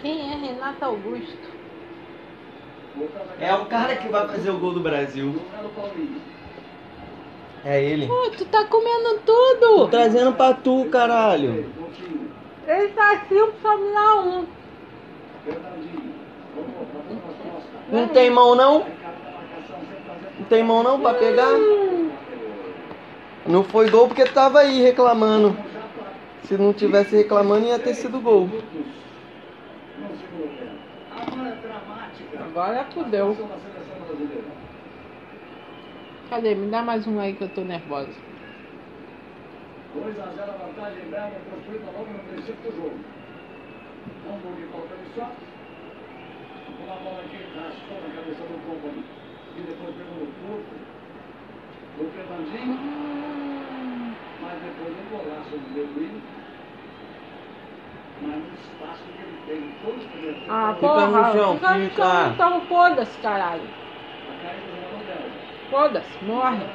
Quem 0.01 0.31
é 0.31 0.35
Renato 0.35 0.83
Augusto? 0.83 1.37
É 3.39 3.53
o 3.53 3.65
cara 3.65 3.95
que 3.95 4.07
vai 4.07 4.27
fazer 4.27 4.49
o 4.49 4.57
gol 4.57 4.73
do 4.73 4.79
Brasil. 4.79 5.39
É 7.63 7.83
ele. 7.83 8.07
Pô, 8.07 8.31
tu 8.35 8.45
tá 8.45 8.65
comendo 8.65 9.19
Tô 9.25 9.55
tudo! 9.59 9.87
trazendo 9.89 10.33
pra 10.33 10.53
tu, 10.53 10.85
caralho. 10.85 11.71
Ele 12.67 12.87
tá 12.89 13.11
assim 13.11 13.51
pra 13.61 13.77
me 13.77 13.93
dar 13.93 14.15
um. 14.21 14.45
Não 17.91 18.07
tem 18.07 18.29
mão 18.29 18.55
não? 18.55 18.85
Não 20.39 20.45
tem 20.49 20.63
mão 20.63 20.81
não 20.81 20.99
pra 20.99 21.13
pegar? 21.13 21.51
Não 23.45 23.63
foi 23.63 23.89
gol 23.89 24.07
porque 24.07 24.25
tava 24.25 24.59
aí 24.59 24.81
reclamando. 24.81 25.55
Se 26.43 26.57
não 26.57 26.73
tivesse 26.73 27.15
reclamando 27.15 27.67
ia 27.67 27.79
ter 27.79 27.93
sido 27.93 28.19
gol. 28.19 28.49
Não 28.49 28.51
segurou 28.51 28.79
o 28.79 28.81
pé. 28.81 28.91
Agora 32.39 32.79
é 32.79 32.83
fudeu. 32.85 33.33
Brasileira. 33.33 34.43
Cadê? 36.29 36.55
Me 36.55 36.71
dá 36.71 36.81
mais 36.81 37.05
um 37.07 37.19
aí 37.19 37.35
que 37.35 37.43
eu 37.43 37.49
tô 37.49 37.61
nervosa. 37.61 38.13
2 39.93 40.19
a 40.19 40.25
0 40.25 40.51
a 40.51 40.55
vantagem 40.55 41.09
Belga 41.09 41.35
construída 41.51 41.91
logo 41.91 42.11
no 42.13 42.19
princípio 42.19 42.71
do 42.71 42.77
jogo. 42.77 42.99
Gol 44.23 44.55
de 44.55 44.63
faltando 44.71 45.05
só. 45.13 45.27
Uma 46.81 46.95
bola 46.95 47.19
aqui 47.19 47.37
raspou 47.53 48.01
na 48.01 48.15
cabeça 48.15 48.43
do 48.47 48.57
Company. 48.65 49.03
E 49.57 49.61
depois 49.61 49.95
pegou 49.95 50.15
no 50.15 50.31
corpo 50.47 50.73
do 51.97 52.03
Fernandinho. 52.15 52.77
Mas 54.41 54.55
depois 54.63 54.95
um 54.95 55.05
golaço 55.11 55.51
do 55.51 55.73
Beduíno. 55.73 56.19
Mas 56.19 56.19
no 56.19 56.19
espaço 56.21 56.25
que 56.25 56.29
ele 56.31 56.59
tem, 57.41 57.89
todos 57.91 58.07
os 58.07 58.10
Ah, 60.47 60.73
Fica 60.75 60.87
no 61.07 61.11
porra! 61.11 61.31
chão, 61.33 61.53
fica 61.55 61.77
no 61.77 61.89
chão, 61.91 62.27
então 62.33 62.61
foda-se, 62.67 63.17
caralho. 63.19 63.61
Foda-se, 65.69 66.23
morre. 66.25 66.65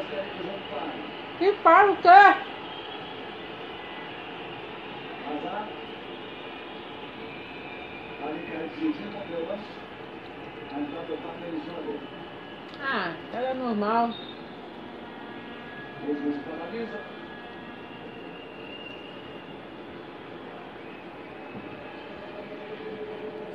Que 1.39 1.52
para 1.62 1.93
o 1.93 1.97
quê? 1.98 2.09
Azar. 5.28 5.66
Ali 8.18 8.40
quer 8.47 8.68
decidir 8.68 9.12
com 9.12 9.20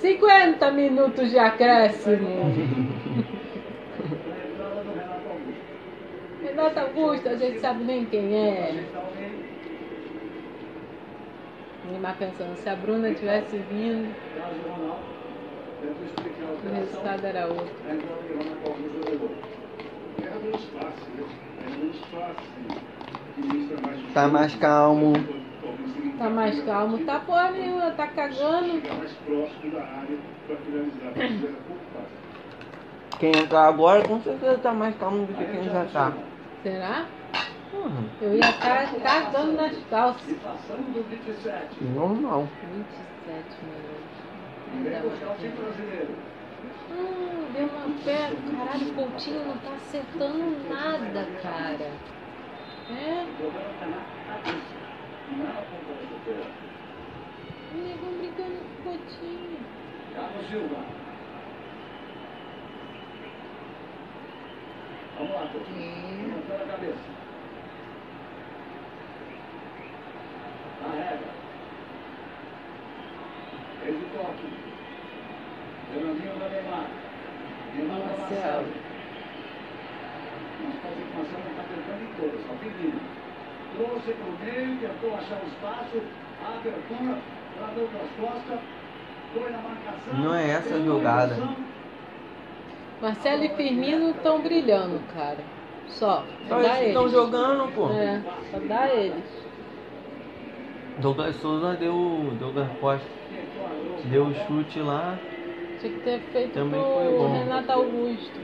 50 0.01 0.71
minutos 0.71 1.29
de 1.29 1.37
acréscimo. 1.37 2.51
Renata 6.43 6.81
Augusta, 6.81 7.29
a 7.29 7.35
gente 7.35 7.59
sabe 7.59 7.83
nem 7.83 8.03
quem 8.05 8.35
é. 8.35 8.83
Neymar 11.85 12.17
pensando, 12.17 12.55
se 12.57 12.67
a 12.67 12.75
Bruna 12.75 13.13
tivesse 13.13 13.57
vindo, 13.57 14.15
o 16.63 16.73
resultado 16.73 17.25
era 17.25 17.45
outro. 17.45 17.75
Tá 24.15 24.27
mais 24.27 24.55
calmo. 24.55 25.13
Tá 26.21 26.29
mais 26.29 26.61
calmo. 26.61 26.99
Tá 26.99 27.19
porra 27.19 27.49
nenhuma, 27.49 27.89
tá 27.91 28.05
cagando. 28.05 28.79
Quem 33.17 33.31
entrar 33.31 33.67
agora 33.67 34.07
com 34.07 34.21
certeza 34.21 34.59
tá 34.59 34.71
mais 34.71 34.95
calmo 34.97 35.25
do 35.25 35.33
que 35.33 35.43
quem 35.45 35.63
já 35.63 35.83
tá. 35.85 36.13
Será? 36.61 37.05
Uhum. 37.73 38.07
Eu 38.21 38.35
ia 38.35 38.39
estar 38.39 38.93
cagando 39.01 39.53
nas 39.53 39.75
calças. 39.89 40.37
Passando 40.43 40.93
do 40.93 41.03
27. 41.09 41.83
Normal. 41.85 42.47
27 43.25 43.45
E 44.75 44.89
vem 44.89 45.01
buscar 45.01 45.31
o 45.31 45.35
time 45.37 45.53
brasileiro. 45.55 46.15
Hum, 46.91 47.45
deu 47.51 47.65
uma 47.65 47.87
pé. 48.05 48.29
Caralho, 48.57 48.89
o 48.89 48.93
Coutinho 48.93 49.45
não 49.45 49.57
tá 49.57 49.73
acertando 49.73 50.69
nada, 50.69 51.27
cara. 51.41 51.89
É? 52.91 53.25
O 55.31 55.37
é 57.73 57.77
negão 57.77 58.11
brigando 58.17 58.59
com 58.83 58.89
o 58.89 58.97
Coutinho. 58.97 59.59
Carlos 60.13 60.45
Silva. 60.49 60.83
Vamos 65.17 65.33
lá, 65.33 65.47
Coutinho. 65.53 66.27
Levantou 66.27 66.55
a 66.55 66.67
cabeça. 66.67 67.07
Carrega. 70.81 71.29
Fez 73.83 73.95
o 73.95 74.05
toque. 74.17 74.47
Fernandinho 75.93 76.39
da 76.39 76.49
Neymar. 76.49 76.87
Neymar 77.73 77.99
da 77.99 78.05
Marcelo. 78.05 78.19
Marcelo. 78.19 78.67
Pode 80.81 80.95
que 80.95 81.15
Marcelo 81.15 81.43
não 81.43 81.51
está 81.51 81.63
tentando 81.63 82.03
em 82.03 82.11
todas, 82.19 82.45
só 82.45 82.53
pedindo. 82.55 83.20
Trouxe 83.75 84.11
para 84.11 84.27
o 84.27 84.37
meio, 84.45 84.77
tentou 84.79 85.15
achar 85.15 85.41
o 85.43 85.47
espaço, 85.47 86.01
a 86.43 86.57
abertura, 86.57 87.17
para 87.57 87.67
as 87.67 88.11
costas, 88.19 88.59
foi 89.33 89.49
na 89.49 89.57
marcação. 89.59 90.13
Não 90.19 90.35
é 90.35 90.49
essa 90.49 90.75
a 90.75 90.79
jogada. 90.79 91.37
Marcelo 93.01 93.43
e 93.45 93.49
Firmino 93.55 94.11
estão 94.11 94.41
brilhando, 94.41 94.99
cara. 95.13 95.39
Só. 95.87 96.23
Só 96.47 96.59
eles 96.59 96.87
estão 96.87 97.01
eles. 97.03 97.11
jogando, 97.13 97.73
pô. 97.73 97.89
É, 97.91 98.21
só 98.51 98.59
dá 98.59 98.89
eles. 98.89 99.23
Douglas 100.99 101.35
Souza 101.37 101.73
deu. 101.75 101.95
Douglas 102.39 102.69
Costa 102.79 103.07
deu 104.05 104.25
o 104.25 104.33
chute 104.33 104.79
lá. 104.79 105.17
Tinha 105.79 105.93
que 105.93 105.99
ter 106.01 106.19
feito 106.31 106.53
Também 106.53 106.79
pro 106.79 106.93
foi 106.93 107.17
bom. 107.17 107.33
Renato 107.33 107.71
Augusto. 107.71 108.39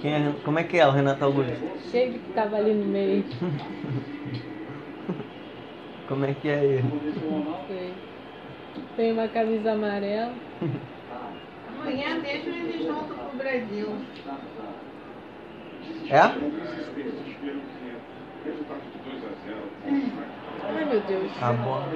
Quem 0.00 0.12
é, 0.12 0.32
como 0.44 0.58
é 0.58 0.64
que 0.64 0.78
é 0.78 0.86
o 0.86 0.90
Renato 0.90 1.24
Augusto? 1.24 1.56
Cheio 1.90 2.12
que 2.12 2.32
tava 2.32 2.56
ali 2.56 2.74
no 2.74 2.84
meio. 2.84 3.24
Como 6.08 6.24
é 6.24 6.34
que 6.34 6.48
é 6.48 6.64
ele? 6.64 6.84
Sei. 7.66 7.92
Tem 8.96 9.12
uma 9.12 9.26
camisa 9.26 9.72
amarela. 9.72 10.32
Amanhã 11.80 12.20
mesmo 12.20 12.54
eles 12.54 12.86
voltam 12.86 13.16
pro 13.16 13.38
Brasil. 13.38 13.88
É? 16.08 16.28
Desespero, 16.28 17.10
desespero 17.10 17.60
que. 17.60 18.48
Resultado 18.48 18.80
de 18.92 19.10
2 19.10 19.24
a 19.24 19.28
0. 19.46 19.58
Ai 20.76 20.84
meu 20.84 21.00
Deus. 21.00 21.42
A 21.42 21.52
bola. 21.52 21.88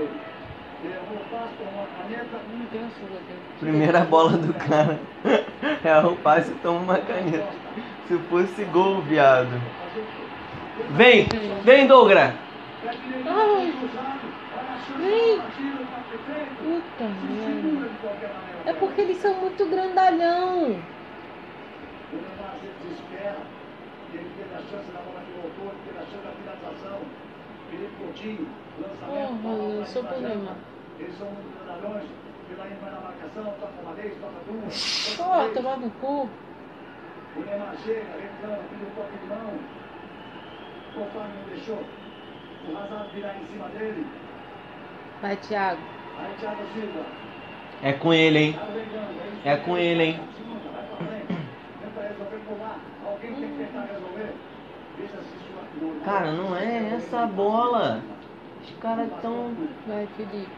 Primeira 3.59 4.01
bola 4.01 4.33
do 4.33 4.55
cara. 4.55 4.99
É 5.83 5.99
o 6.01 6.17
passe 6.17 6.51
toma 6.63 6.79
uma 6.81 6.99
caneta. 6.99 7.47
Se 8.07 8.19
fosse 8.29 8.65
gol, 8.65 9.01
viado. 9.03 9.61
Vem! 10.91 11.27
Vem, 11.65 11.87
Douglas! 11.87 12.35
Ai. 13.27 13.75
Vem. 14.99 15.41
Puta 16.59 17.05
merda. 17.05 17.91
É 18.67 18.73
porque 18.75 19.01
eles 19.01 19.19
são 19.19 19.35
muito 19.35 19.67
grandalhão. 19.67 20.77
E 24.13 24.17
ele 24.17 24.31
teve 24.37 24.55
a 24.55 24.59
chance 24.59 24.91
da 24.91 25.01
bola 25.01 25.21
que 25.25 25.33
voltou, 25.41 25.73
ele 25.73 25.81
teve 25.87 25.99
a 25.99 26.03
chance 26.03 26.25
da 26.25 26.33
finalização. 26.33 27.01
Felipe 27.71 27.95
Coutinho, 28.03 28.49
lançamento. 28.81 29.29
Porra, 29.29 29.39
bola 29.39 29.63
eu 29.63 29.77
vai 29.79 29.87
sou 29.87 30.03
pro 30.03 30.13
pra 30.13 30.21
janela. 30.21 30.41
Neymar. 30.41 30.57
Eles 30.99 31.19
são 31.19 31.27
muito 31.29 31.65
grandalhões. 31.65 32.11
Pelaine 32.49 32.77
vai 32.83 32.91
na 32.91 33.01
marcação, 33.01 33.45
toca 33.45 33.83
uma 33.83 33.95
vez, 33.95 34.13
toca 34.21 34.35
duas. 34.47 35.17
toca 35.17 35.39
três. 35.39 35.55
tomar 35.55 35.77
no 35.79 35.91
cu. 35.91 36.29
O 37.37 37.41
Neymar 37.41 37.77
chega, 37.85 38.11
reclama, 38.21 38.63
pediu 38.71 38.87
um 38.87 38.91
toque 38.91 39.19
de 39.19 39.27
mão. 39.27 39.81
O 40.97 41.05
Fábio 41.13 41.31
não 41.39 41.49
deixou. 41.49 41.85
O 42.69 42.77
Hazard 42.77 43.15
virar 43.15 43.37
em 43.41 43.47
cima 43.47 43.69
dele. 43.69 44.07
Vai, 45.23 45.37
Thiago. 45.37 45.81
Aí 46.19 46.35
Thiago 46.39 46.63
Silva. 46.75 47.07
É 47.83 47.93
com 47.93 48.13
ele, 48.13 48.39
hein? 48.39 48.53
Tá 48.53 48.67
isso 48.67 49.49
É 49.49 49.57
com 49.57 49.79
ele, 49.79 50.03
hein? 50.03 50.21
Vai. 50.99 51.23
Tenta 51.81 52.01
resolver 52.09 52.41
por 52.47 52.59
lá. 52.59 52.79
Alguém 53.07 53.35
tem 53.35 53.49
que 53.49 53.57
tentar 53.57 53.83
resolver. 53.83 54.35
Veja 54.99 55.17
se 55.17 55.37
isso 55.37 55.40
Cara, 56.05 56.33
não 56.33 56.57
é 56.57 56.95
essa 56.95 57.21
a 57.21 57.27
bola. 57.27 58.01
Os 58.63 58.71
caras 58.81 59.09
tão. 59.23 59.55
Vai, 59.87 60.07
Felipe. 60.17 60.49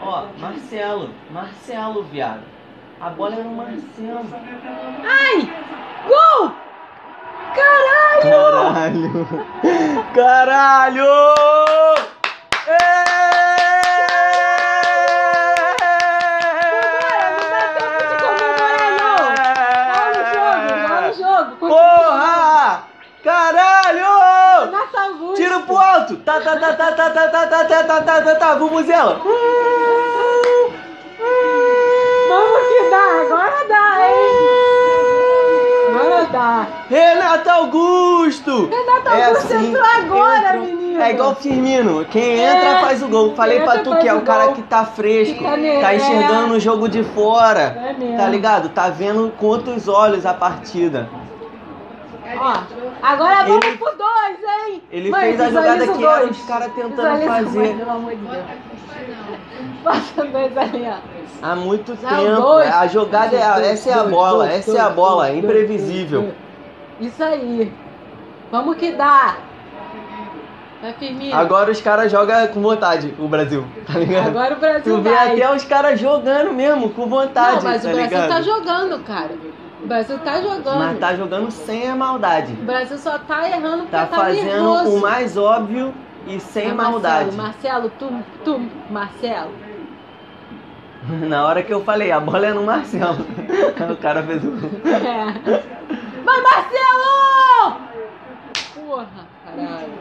Ó, 0.00 0.26
Marcelo. 0.38 1.10
Marcelo, 1.30 2.02
viado. 2.04 2.42
A 3.00 3.10
bola 3.10 3.34
era 3.36 3.48
o 3.48 3.56
Marcelo. 3.56 4.26
Ai! 5.04 5.52
Gol! 6.06 6.52
Caralho! 7.54 8.22
Caralho! 8.22 9.26
Caralho! 10.14 11.04
Vamos, 12.66 13.49
alto! 26.00 26.16
Tá, 26.16 26.40
tá, 26.40 26.56
tá, 26.56 26.72
tá, 26.72 26.92
tá, 26.92 27.10
tá, 27.10 27.28
tá, 27.28 27.46
tá, 27.46 27.64
tá, 27.64 27.84
tá, 27.84 28.00
tá, 28.00 28.22
tá, 28.22 28.34
tá, 28.34 28.54
Vuvuzela! 28.56 29.20
Vamos 32.28 32.68
que 32.68 32.90
dá, 32.90 33.20
agora 33.22 33.64
dá, 33.68 34.08
hein? 34.08 34.14
Agora 35.90 36.24
dá. 36.32 36.66
Renato 36.88 37.50
Augusto! 37.50 38.68
Renato 38.68 39.08
É 39.08 39.24
Augusto 39.26 39.54
assim, 39.54 39.68
entrou 39.68 39.84
agora, 39.84 40.36
entra- 40.38 40.60
menino. 40.60 40.80
É 41.00 41.10
igual 41.12 41.34
Firmino, 41.34 42.04
quem 42.04 42.38
É, 42.44 42.56
entra 42.56 42.80
faz 42.80 43.02
o 43.02 43.08
gol. 43.08 43.34
Falei 43.34 43.58
quem 43.58 43.66
pra 43.66 43.78
entra 43.78 43.92
tu 43.94 43.98
que 44.00 44.08
é 44.08 44.14
o 44.14 44.20
cara 44.20 44.46
gol. 44.46 44.54
que 44.54 44.62
tá 44.62 44.84
fresco, 44.84 45.34
Fica 45.38 45.50
tá 45.80 45.94
enxergando 45.94 46.54
é. 46.54 46.56
o 46.56 46.60
jogo 46.60 46.88
de 46.88 47.02
fora. 47.02 47.60
É 47.88 47.92
mesmo. 47.98 48.16
Tá 48.18 48.26
ligado? 48.28 48.68
Tá 48.68 48.88
vendo 48.90 49.32
com 49.38 49.46
outros 49.46 49.88
olhos 49.88 50.26
a 50.26 50.34
partida. 50.34 51.08
Ó, 52.42 52.54
agora 53.02 53.44
vamos 53.44 53.66
Ele- 53.66 53.76
por 53.76 53.94
dois, 53.96 54.38
hein? 54.66 54.82
Ele 54.90 55.10
Mãe, 55.10 55.36
fez 55.36 55.40
a 55.40 55.50
jogada 55.50 55.86
que 55.88 56.04
era 56.04 56.24
os 56.24 56.42
caras 56.46 56.72
tentando 56.72 56.90
Visualiza, 57.18 57.28
mãe, 57.30 57.44
fazer 57.44 57.74
pelo 57.76 57.90
amor 57.90 58.10
de 58.10 58.16
Deus. 58.16 58.44
Passa 59.84 60.24
dois 60.24 60.56
ali, 60.56 60.88
ó. 60.88 60.96
há 61.42 61.54
muito 61.56 61.98
Não, 62.02 62.08
tempo. 62.10 62.40
dois. 62.40 62.74
A 62.74 62.86
jogada 62.86 63.36
é 63.36 63.70
essa 63.72 63.90
é 63.90 63.92
a 63.92 64.04
bola, 64.04 64.50
essa 64.50 64.76
é 64.76 64.80
a 64.80 64.88
bola, 64.90 65.30
imprevisível. 65.32 66.32
Isso 66.98 67.22
aí. 67.22 67.72
Vamos 68.50 68.76
que 68.76 68.92
dá. 68.92 69.36
Agora 71.34 71.70
os 71.70 71.80
caras 71.82 72.10
jogam 72.10 72.46
com 72.48 72.62
vontade, 72.62 73.14
o 73.18 73.28
Brasil, 73.28 73.66
tá 73.86 73.98
ligado? 73.98 74.28
Agora 74.28 74.54
o 74.54 74.58
Brasil 74.58 74.96
Tu 74.96 75.02
vê 75.02 75.10
vai. 75.10 75.32
até 75.32 75.54
os 75.54 75.62
caras 75.64 76.00
jogando 76.00 76.54
mesmo, 76.54 76.88
com 76.90 77.06
vontade, 77.06 77.56
Não, 77.56 77.62
mas 77.64 77.82
tá 77.82 77.88
o 77.90 77.92
Brasil 77.92 78.18
ligado? 78.18 78.28
tá 78.30 78.40
jogando, 78.40 79.04
cara. 79.04 79.30
O 79.82 79.86
Brasil 79.86 80.18
tá 80.18 80.40
jogando. 80.40 80.78
Mas 80.78 80.98
tá 80.98 81.14
jogando 81.16 81.50
sem 81.50 81.88
a 81.88 81.96
maldade. 81.96 82.52
O 82.52 82.64
Brasil 82.64 82.98
só 82.98 83.18
tá 83.18 83.48
errando 83.48 83.78
porque 83.84 83.90
Tá 83.96 84.06
tá, 84.06 84.16
fazendo 84.16 84.44
nervoso. 84.44 84.96
o 84.96 85.00
mais 85.00 85.36
óbvio 85.36 85.94
e 86.26 86.38
sem 86.38 86.68
É 86.68 86.72
maldade. 86.74 87.34
Marcelo, 87.34 87.84
Marcelo, 87.88 87.92
tu, 87.98 88.24
tu, 88.44 88.70
Marcelo. 88.90 89.50
Na 91.28 91.46
hora 91.46 91.62
que 91.62 91.72
eu 91.72 91.82
falei, 91.82 92.12
a 92.12 92.20
bola 92.20 92.46
é 92.46 92.52
no 92.52 92.62
Marcelo. 92.64 93.24
o 93.90 93.96
cara 93.96 94.22
fez 94.22 94.44
o. 94.44 94.48
É. 94.86 95.32
Vai, 96.24 96.40
Marcelo! 96.42 97.80
Porra, 98.74 99.26
caralho. 99.44 99.92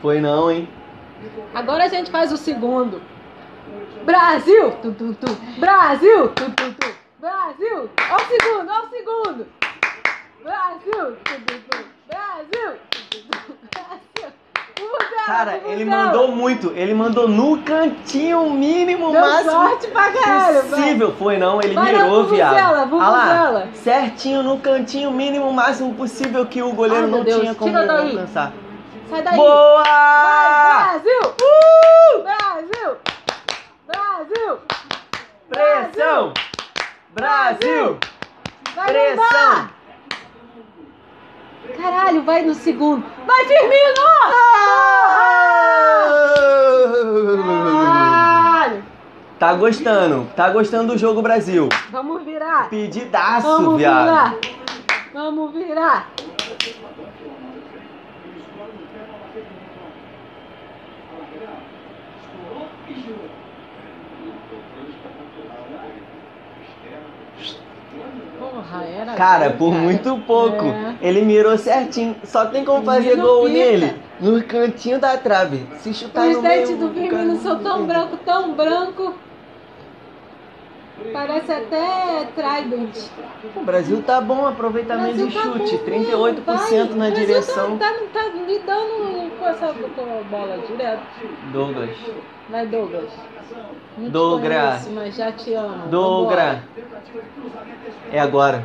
Foi 0.00 0.20
não, 0.20 0.50
hein? 0.50 0.68
Agora 1.54 1.84
a 1.84 1.88
gente 1.88 2.10
faz 2.10 2.32
o 2.32 2.36
segundo. 2.36 3.00
Brasil! 4.04 4.72
Tu, 4.82 4.92
tu, 4.92 5.14
tu. 5.14 5.36
Brasil! 5.58 6.28
Tu, 6.28 6.50
tu, 6.50 6.72
tu. 6.74 6.94
Brasil! 7.18 7.90
Ó 8.10 8.16
o 8.16 8.20
segundo, 8.20 8.70
ó 8.70 8.82
o 8.84 8.90
segundo! 8.90 9.46
Brasil! 10.42 11.16
Tu, 11.24 11.40
tu, 11.40 11.54
tu. 11.70 11.84
Brasil! 12.08 12.78
Tu, 12.90 12.98
tu, 13.10 13.18
tu. 13.28 13.56
Brasil! 13.72 14.06
Cara, 15.26 15.60
ele 15.66 15.84
mandou 15.84 16.28
muito. 16.30 16.72
Ele 16.76 16.94
mandou 16.94 17.26
no 17.26 17.60
cantinho 17.62 18.48
mínimo 18.50 19.10
Deu 19.10 19.20
máximo 19.20 19.50
sorte 19.50 19.86
pra 19.88 20.12
caralho. 20.12 20.62
vai. 20.62 20.80
possível. 20.80 21.12
Foi 21.18 21.36
não, 21.36 21.60
ele 21.60 21.74
Vai 21.74 21.92
mirou, 21.92 22.26
viado. 22.26 22.56
Ah 23.00 23.50
lá, 23.50 23.66
certinho 23.74 24.44
no 24.44 24.58
cantinho 24.60 25.10
mínimo 25.10 25.52
máximo 25.52 25.94
possível 25.94 26.46
que 26.46 26.62
o 26.62 26.72
goleiro 26.72 27.06
Ai, 27.06 27.10
não 27.10 27.24
Deus, 27.24 27.40
tinha 27.40 27.54
como 27.56 27.76
alcançar. 27.76 28.52
Sai 29.08 29.22
daí. 29.22 29.36
Boa! 29.36 29.82
Vai, 29.84 31.00
Brasil! 31.00 31.20
Uh! 31.40 32.22
Brasil! 32.22 32.96
Brasil! 33.86 34.58
Pressão! 35.48 36.32
Brasil! 37.14 37.98
Vai, 38.74 38.86
Pressão! 38.88 39.16
Neymar! 39.16 39.70
Caralho, 41.76 42.22
vai 42.22 42.42
no 42.42 42.54
segundo. 42.54 43.04
Vai, 43.26 43.44
Firmino! 43.44 44.06
Caralho! 47.84 48.84
Tá 49.38 49.52
gostando, 49.54 50.28
tá 50.34 50.50
gostando 50.50 50.92
do 50.94 50.98
jogo 50.98 51.20
Brasil. 51.22 51.68
Vamos 51.90 52.22
virar. 52.24 52.68
Pedidaço, 52.70 53.46
Vamos 53.46 53.76
viado. 53.76 54.04
virar. 54.04 54.34
Vamos 55.12 55.52
virar. 55.52 56.08
Porra, 68.56 68.84
era 68.84 69.14
Cara, 69.14 69.48
gol, 69.50 69.58
por 69.58 69.74
muito 69.74 70.16
pouco. 70.26 70.64
É. 70.64 70.96
Ele 71.02 71.20
mirou 71.22 71.58
certinho. 71.58 72.16
Só 72.24 72.46
tem 72.46 72.64
como 72.64 72.82
fazer 72.84 73.16
gol 73.16 73.46
nele 73.48 73.94
no 74.18 74.42
cantinho 74.44 74.98
da 74.98 75.18
trave. 75.18 75.66
Se 75.80 75.92
chutar 75.92 76.26
Os 76.28 76.36
no 76.36 76.42
meio. 76.42 76.66
dentes 76.66 76.78
do 76.78 76.88
Firmino 76.88 77.36
são 77.36 77.62
tão 77.62 77.86
branco, 77.86 78.16
tão 78.24 78.54
branco. 78.54 79.14
Parece 81.12 81.52
até 81.52 82.26
Trident. 82.34 82.96
O 83.54 83.60
Brasil 83.62 84.02
tá 84.02 84.22
bom, 84.22 84.46
aproveitamento 84.46 85.26
de 85.26 85.34
tá 85.34 85.42
chute, 85.42 85.76
bom, 85.76 85.84
38% 85.84 86.44
vai. 86.44 86.84
na 86.88 87.10
Brasil 87.10 87.14
direção. 87.14 87.76
Tá, 87.76 87.92
tá, 87.92 88.00
tá 88.14 88.28
lidando 88.46 89.30
com 89.38 89.46
essa 89.46 89.74
bola 90.30 90.58
direto. 90.66 91.02
Douglas. 91.52 91.90
Vai, 92.48 92.66
Douglas. 92.66 93.10
Não 93.98 94.10
Douglas. 94.10 94.84
conheço, 94.84 94.90
mas 94.90 95.16
já 95.16 95.32
te 95.32 95.54
amo. 95.54 95.88
Douglas. 95.88 96.58
É 98.12 98.20
agora. 98.20 98.62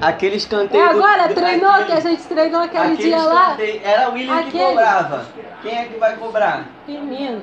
Aquele 0.00 0.36
escanteio. 0.36 0.82
É 0.82 0.88
agora, 0.88 1.28
do- 1.28 1.34
treinou 1.34 1.70
aquele- 1.70 1.86
que 1.86 1.92
a 1.92 2.00
gente 2.00 2.22
treinou 2.24 2.60
aquele, 2.62 2.96
dia 2.96 3.18
lá. 3.22 3.56
Era 3.82 4.08
o 4.08 4.12
William 4.14 4.42
que 4.44 4.48
Aquele. 4.48 4.64
cobrava. 4.64 5.24
Quem 5.62 5.78
é 5.78 5.84
que 5.84 5.98
vai 5.98 6.16
cobrar? 6.16 6.64
Firmino. 6.86 7.42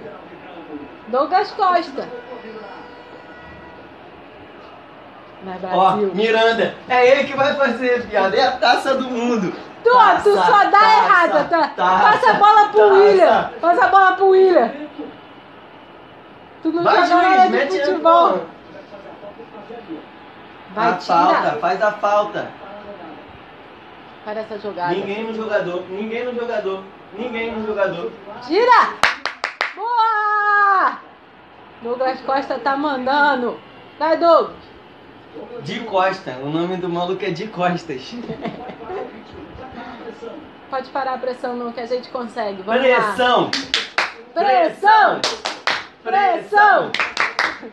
Douglas 1.10 1.52
Costa. 1.52 2.08
Ó. 5.74 5.92
Miranda. 6.14 6.76
É 6.90 7.08
ele 7.12 7.24
que 7.26 7.36
vai 7.38 7.54
fazer, 7.56 8.08
piada. 8.08 8.36
É 8.36 8.48
a 8.48 8.52
taça 8.54 8.96
do 8.96 9.10
mundo. 9.10 9.54
Tu, 9.84 9.92
Taça, 9.94 10.24
tu 10.24 10.36
só 10.36 10.64
dá 10.66 10.72
taça, 10.72 11.06
errada, 11.06 11.44
tá? 11.46 11.68
taça, 11.76 12.04
Passa 12.04 12.32
a 12.32 12.34
bola 12.34 12.70
pro 12.70 12.80
taça. 12.90 12.94
William. 12.94 13.50
Passa 13.62 13.86
a 13.86 13.88
bola 13.88 14.12
pro 14.14 14.28
William. 14.30 14.72
Tu 16.62 16.72
não 16.72 16.84
Vai, 16.84 17.08
juiz, 17.08 17.42
de 17.44 17.50
mete 17.50 17.80
futebol. 17.80 18.28
a 18.30 18.40
Vai, 20.74 20.88
a 20.90 20.94
tira. 20.98 21.16
falta, 21.16 21.52
faz 21.60 21.82
a 21.82 21.92
falta. 21.94 22.48
Para 24.26 24.42
essa 24.42 24.60
jogada. 24.60 24.94
Ninguém 24.94 25.24
no 25.24 25.34
jogador, 25.34 25.84
ninguém 25.90 26.26
no 26.26 26.36
jogador, 26.36 26.84
ninguém 27.14 27.52
no 27.52 27.66
jogador. 27.66 28.12
Tira! 28.46 28.94
Boa! 29.76 30.98
Douglas 31.82 32.20
Costa 32.22 32.60
tá 32.60 32.76
mandando. 32.76 33.58
Vai, 33.98 34.18
Douglas. 34.18 34.58
De 35.62 35.80
Costa, 35.82 36.32
o 36.44 36.50
nome 36.50 36.78
do 36.78 36.90
maluco 36.90 37.24
é 37.24 37.30
de 37.30 37.48
Costas. 37.48 38.14
Pode 40.70 40.90
parar 40.90 41.14
a 41.14 41.18
pressão 41.18 41.56
não, 41.56 41.72
que 41.72 41.80
a 41.80 41.86
gente 41.86 42.10
consegue. 42.10 42.62
Vamos 42.64 42.82
lá. 42.90 42.98
Pressão! 42.98 43.52
Pressão! 44.34 45.22
Pressão! 46.08 46.90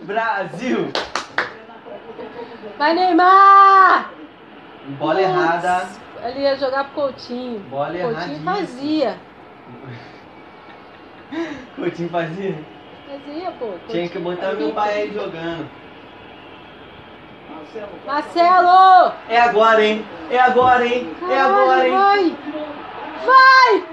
Brasil! 0.02 0.90
Vai, 2.76 2.92
Neymar! 2.92 4.10
Bola 4.98 5.20
errada. 5.20 5.86
Ele 6.20 6.40
ia 6.40 6.56
jogar 6.56 6.82
pro 6.90 7.02
Coutinho. 7.02 7.60
Bola 7.70 7.86
Coutinho 7.90 8.10
erradíssima. 8.10 8.54
fazia. 8.56 9.18
Coutinho 11.76 12.08
fazia. 12.08 12.58
Fazia, 13.08 13.52
pô. 13.52 13.74
Tinha 13.88 14.08
que 14.08 14.18
botar 14.18 14.54
meu 14.54 14.72
pai 14.72 15.02
aí 15.02 15.14
jogando. 15.14 15.70
Marcelo! 18.04 19.12
É 19.28 19.40
agora, 19.40 19.84
hein? 19.84 20.04
É 20.28 20.40
agora, 20.40 20.84
hein? 20.84 21.14
É 21.30 21.40
agora, 21.40 21.86
hein? 21.86 22.36
Vai! 23.24 23.78
Vai! 23.78 23.84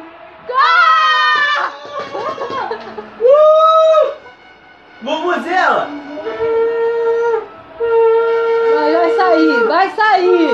Ah! 0.52 1.72
Uh! 3.22 4.21
Vuvuzela! 5.02 5.88
Vai, 8.76 8.94
vai 8.94 9.16
sair, 9.16 9.64
vai 9.68 9.90
sair! 9.90 10.52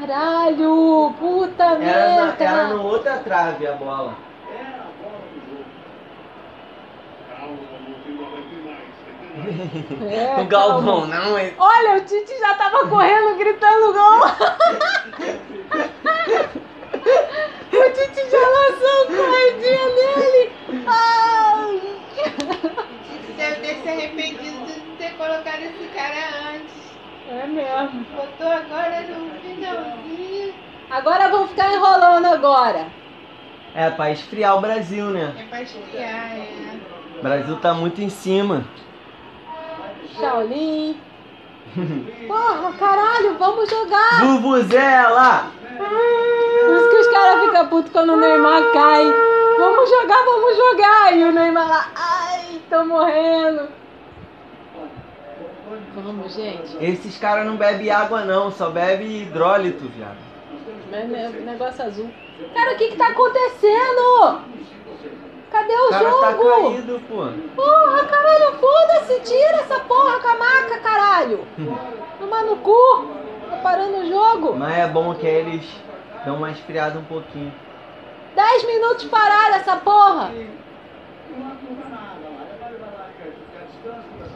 Caralho! 0.00 1.14
Puta 1.18 1.64
Era, 1.64 1.76
na, 1.76 2.26
merda! 2.26 2.44
era 2.44 2.68
no 2.68 2.82
outra 2.84 3.16
trave 3.18 3.66
a 3.66 3.72
bola. 3.72 4.14
É, 10.10 10.36
o 10.42 10.44
Galvão, 10.44 11.06
não 11.06 11.38
é. 11.38 11.54
Olha, 11.58 11.96
o 11.96 12.00
Tite 12.04 12.38
já 12.38 12.54
tava 12.54 12.86
correndo, 12.86 13.38
gritando 13.38 13.94
gol! 13.94 14.20
o 17.72 17.92
Tite 17.92 18.30
já 18.30 18.48
lançou 18.48 19.02
um 19.02 19.06
corredinha 19.16 19.86
nele! 19.96 20.52
Ai! 20.86 21.80
Você 22.16 23.32
deve 23.36 23.56
ter 23.60 23.74
se 23.82 23.88
arrependido 23.88 24.66
de 24.66 24.80
não 24.80 24.96
ter 24.96 25.10
colocado 25.16 25.62
esse 25.62 25.88
cara 25.94 26.54
antes. 26.54 26.80
É 27.30 27.46
mesmo. 27.46 28.06
Botou 28.16 28.48
agora 28.48 29.02
no 29.02 29.30
finalzinho. 29.40 30.54
Agora 30.90 31.28
vão 31.28 31.46
ficar 31.48 31.72
enrolando 31.72 32.26
agora. 32.26 32.86
É 33.74 33.88
pra 33.90 34.10
esfriar 34.10 34.56
o 34.56 34.60
Brasil, 34.60 35.06
né? 35.06 35.32
É 35.38 35.42
pra 35.44 35.62
esfriar, 35.62 36.36
é. 36.36 36.78
O 37.18 37.22
Brasil 37.22 37.56
tá 37.60 37.72
muito 37.72 38.00
em 38.02 38.08
cima. 38.08 38.64
Shaolin. 40.18 40.96
Porra, 42.26 42.72
caralho, 42.78 43.36
vamos 43.38 43.68
jogar! 43.70 44.20
Vuvuzela! 44.24 45.46
Por 45.78 46.76
isso 46.76 46.90
que 46.90 46.96
os 46.96 47.06
caras 47.08 47.44
ficam 47.44 47.66
putos 47.68 47.92
quando 47.92 48.12
o 48.12 48.16
Neymar 48.16 48.62
cai. 48.72 49.04
Vamos 49.58 49.88
jogar, 49.90 50.24
vamos 50.24 50.56
jogar! 50.56 51.16
E 51.16 51.24
o 51.24 51.32
Neymar 51.32 51.68
lá, 51.68 51.88
ai, 51.94 52.60
tô 52.68 52.84
morrendo. 52.84 53.68
Vamos, 55.94 56.34
gente. 56.34 56.76
Esses 56.84 57.16
caras 57.18 57.46
não 57.46 57.56
bebem 57.56 57.90
água 57.90 58.24
não, 58.24 58.50
só 58.50 58.70
bebe 58.70 59.22
hidrólito, 59.22 59.88
viado. 59.88 60.16
É 60.92 61.04
ne- 61.04 61.28
Negócio 61.40 61.84
azul. 61.84 62.10
Cara, 62.54 62.72
o 62.74 62.76
que 62.76 62.88
que 62.88 62.96
tá 62.96 63.08
acontecendo? 63.08 64.40
Cadê 65.50 65.72
o 65.74 65.86
O 65.86 65.90
cara 65.90 66.10
tá 66.12 66.32
jogo? 66.32 66.50
caído, 66.50 67.00
pô. 67.08 67.16
Porra, 67.56 68.04
caralho, 68.04 68.52
foda-se, 68.58 69.20
tira 69.20 69.56
essa 69.56 69.80
porra 69.80 70.20
com 70.20 70.28
a 70.28 70.34
maca, 70.36 70.78
caralho. 70.80 71.44
Toma 72.18 72.42
no 72.42 72.56
cu. 72.58 73.08
Tá 73.50 73.56
parando 73.56 73.98
o 73.98 74.08
jogo. 74.08 74.54
Mas 74.56 74.78
é 74.78 74.86
bom 74.86 75.14
que 75.14 75.26
eles 75.26 75.66
dão 76.24 76.36
uma 76.36 76.50
esfriada 76.50 76.98
um 76.98 77.04
pouquinho. 77.04 77.52
10 78.34 78.64
minutos 78.64 79.04
parada 79.06 79.56
essa 79.56 79.76
porra. 79.76 80.30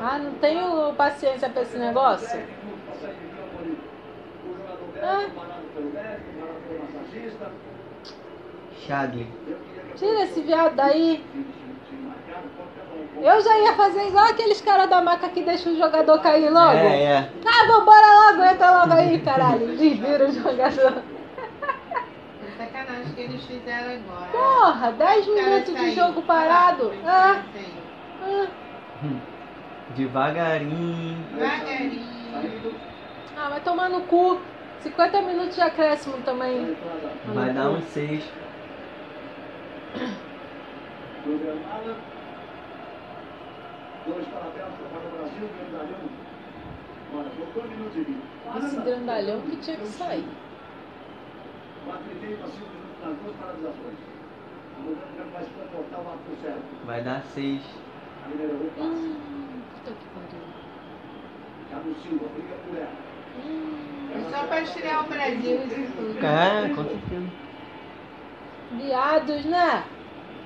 Ah, 0.01 0.19
não 0.19 0.33
tenho 0.35 0.93
paciência 0.95 1.49
pra 1.49 1.63
esse 1.63 1.77
negócio. 1.79 2.43
Ah, 5.01 5.27
Chadley. 8.87 9.27
Tira 9.97 10.23
esse 10.25 10.41
viado 10.41 10.75
daí. 10.75 11.25
Eu 13.23 13.41
já 13.41 13.59
ia 13.59 13.73
fazer 13.75 14.09
igual 14.09 14.27
aqueles 14.27 14.61
caras 14.61 14.91
da 14.91 15.01
maca 15.01 15.29
que 15.29 15.43
deixam 15.43 15.73
o 15.73 15.77
jogador 15.77 16.21
cair 16.21 16.51
logo. 16.51 16.77
É, 16.77 17.03
é. 17.03 17.31
Ah, 17.47 17.67
vambora 17.67 18.33
logo, 18.33 18.45
entra 18.45 18.81
logo 18.81 18.93
aí, 18.93 19.19
caralho. 19.21 19.77
Desvira 19.77 20.29
o 20.29 20.33
jogador. 20.33 21.03
Sacanagem 22.59 23.13
que 23.15 23.21
eles 23.21 23.45
fizeram 23.45 23.95
agora. 23.95 24.31
Porra, 24.31 24.93
10 24.93 25.27
Os 25.27 25.35
caras 25.35 25.45
minutos 25.45 25.75
de 25.75 25.95
jogo 25.95 26.23
parado. 26.23 26.93
Ah, 27.05 27.43
ah. 28.23 28.47
Devagarinho. 29.97 31.25
Devagarinho. 31.35 32.75
Ah, 33.37 33.49
vai 33.49 33.61
tomar 33.61 33.89
no 33.89 34.03
cu. 34.03 34.41
50 34.81 35.23
minutos 35.23 35.55
de 35.55 35.63
acréscimo 35.63 36.19
também. 36.19 36.77
Vai 37.33 37.51
dar 37.51 37.71
uns 37.71 37.85
6. 37.85 38.23
Programada. 41.23 41.97
Dois 44.07 44.27
para 44.27 44.41
a 44.41 44.51
tela 44.51 44.73
para 44.91 44.99
o 44.99 45.11
Brasil, 45.17 45.49
grandalhão. 45.57 46.05
Olha, 47.15 47.31
por 47.31 47.47
dois 47.55 47.71
minutos 47.71 47.97
e 47.97 48.11
meio. 48.11 48.23
Esse 48.67 48.77
grandalhão 48.77 49.41
que 49.43 49.57
tinha 49.57 49.77
que 49.77 49.87
sair. 49.87 50.29
4 51.85 52.03
e 52.11 52.15
meio 52.15 52.37
para 52.39 52.49
5 52.49 52.59
minutos 52.61 53.05
nas 53.05 53.17
duas 53.19 53.37
paralisações. 53.37 53.99
O 54.79 54.83
governo 54.83 55.33
vai 55.33 55.43
se 55.45 55.51
comportar 55.51 56.01
o 56.01 56.09
ato 56.09 56.43
certo. 56.43 56.87
Vai 56.87 57.03
dar 57.03 57.23
6. 57.23 57.63
Mineiro 58.29 58.55
o 58.55 58.71
passe. 58.71 58.89
Hum, 58.91 59.63
puta 59.75 59.93
que 59.93 60.07
pariu. 60.15 60.43
Thiago 61.69 61.95
Silva 62.03 62.27
briga 62.35 62.57
por 62.67 62.77
ela. 62.77 63.15
É 64.15 64.31
só 64.31 64.47
pra 64.47 64.63
tirar 64.65 65.05
o 65.05 65.09
Brasil. 65.09 65.59
É, 66.23 66.75
com 66.75 66.85
certeza. 66.85 67.44
Viados, 68.77 69.45
né? 69.45 69.85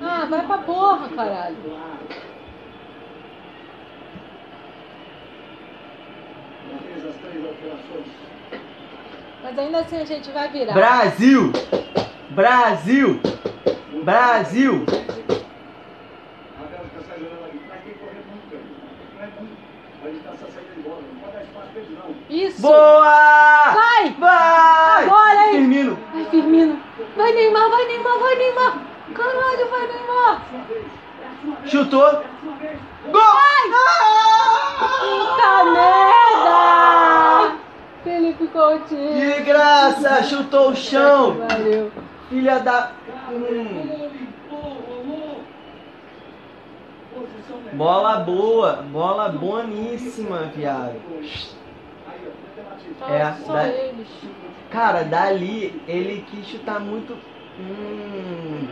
Ah, 0.01 0.27
vai 0.27 0.47
pra 0.47 0.59
porra, 0.59 1.09
caralho. 1.09 1.57
Mas 9.43 9.59
ainda 9.59 9.79
assim 9.81 9.97
a 9.97 10.05
gente 10.05 10.31
vai 10.31 10.49
virar. 10.51 10.75
Brasil! 10.75 11.53
Brasil! 12.31 13.21
Brasil! 14.05 14.85
Isso! 22.29 22.61
Boa! 22.61 23.75
Vai! 23.75 25.05
Agora, 25.05 25.47
hein? 25.47 25.53
Firmino! 25.53 25.99
Vai, 26.13 26.25
Firmino! 26.27 26.81
Vai, 27.29 27.35
Neymar! 27.35 27.69
Vai, 27.69 27.85
Neymar! 27.85 28.19
Vai, 28.19 28.37
Neymar! 28.37 28.79
Caralho, 29.13 29.69
vai, 29.69 29.87
Neymar! 29.87 30.43
Chutou! 31.67 32.23
Gol! 33.13 33.23
Puta 34.99 35.65
merda! 35.65 37.57
Felipe 38.03 38.47
Coutinho! 38.47 39.13
Que 39.13 39.43
graça! 39.43 40.23
Chutou 40.23 40.71
o 40.71 40.77
chão! 40.77 41.37
Valeu! 41.47 41.93
Filha 42.31 42.61
da. 42.61 42.93
Hum. 43.31 44.09
Bola 47.75 48.21
boa, 48.21 48.85
bola 48.91 49.29
boníssima, 49.29 50.51
viado. 50.57 50.99
É, 53.09 53.33
só 53.45 53.53
da- 53.53 53.69
eles. 53.69 54.09
Cara, 54.71 55.03
dali 55.03 55.81
ele 55.89 56.25
quis 56.31 56.47
chutar 56.47 56.79
muito. 56.81 57.17
Hum. 57.59 58.69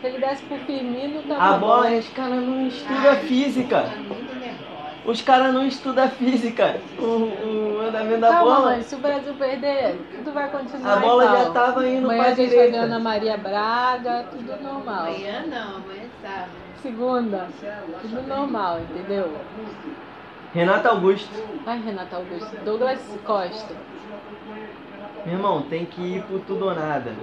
Se 0.00 0.06
ele 0.08 0.18
desse 0.18 0.42
pro 0.44 0.58
Firmino, 0.58 1.22
tava 1.22 1.54
A 1.54 1.58
bola, 1.58 1.88
bom. 1.90 1.98
os 1.98 2.08
caras 2.08 2.42
não 2.42 2.66
estudam 2.66 3.14
física. 3.16 3.82
Tá 3.82 3.88
nervosa. 3.88 4.72
Os 5.04 5.20
caras 5.22 5.52
não 5.54 5.66
estudam 5.66 6.08
física. 6.10 6.76
O, 6.98 7.02
o 7.04 7.80
andamento 7.88 8.20
da 8.20 8.28
Calma, 8.30 8.54
bola. 8.56 8.70
mãe. 8.72 8.82
Se 8.82 8.94
o 8.94 8.98
Brasil 8.98 9.34
perder, 9.34 9.96
tudo 10.16 10.32
vai 10.32 10.48
continuar 10.50 10.92
A 10.92 10.96
bola 10.96 11.24
já 11.26 11.50
tava 11.50 11.88
indo 11.88 12.04
Amanhã 12.04 12.22
pra 12.22 12.32
a 12.32 12.34
gente 12.34 12.48
vai 12.48 12.56
ver 12.56 12.64
direita. 12.66 12.78
Ana 12.86 12.98
Maria 12.98 13.36
Braga, 13.36 14.24
tudo 14.30 14.62
normal. 14.62 15.06
Amanhã 15.06 15.44
não, 15.46 15.76
amanhã 15.76 16.02
é 16.02 16.26
sábado. 16.26 16.50
Segunda, 16.82 17.48
tudo 18.02 18.22
normal, 18.26 18.80
entendeu? 18.80 19.32
Renato 20.54 20.88
Augusto. 20.88 21.30
Ai, 21.66 21.80
Renata 21.80 22.16
Augusto. 22.16 22.56
Douglas 22.64 23.00
Costa. 23.24 23.74
Meu 25.24 25.34
irmão, 25.34 25.62
tem 25.62 25.86
que 25.86 26.00
ir 26.00 26.22
pro 26.24 26.40
tudo 26.40 26.66
ou 26.66 26.74
nada. 26.74 27.14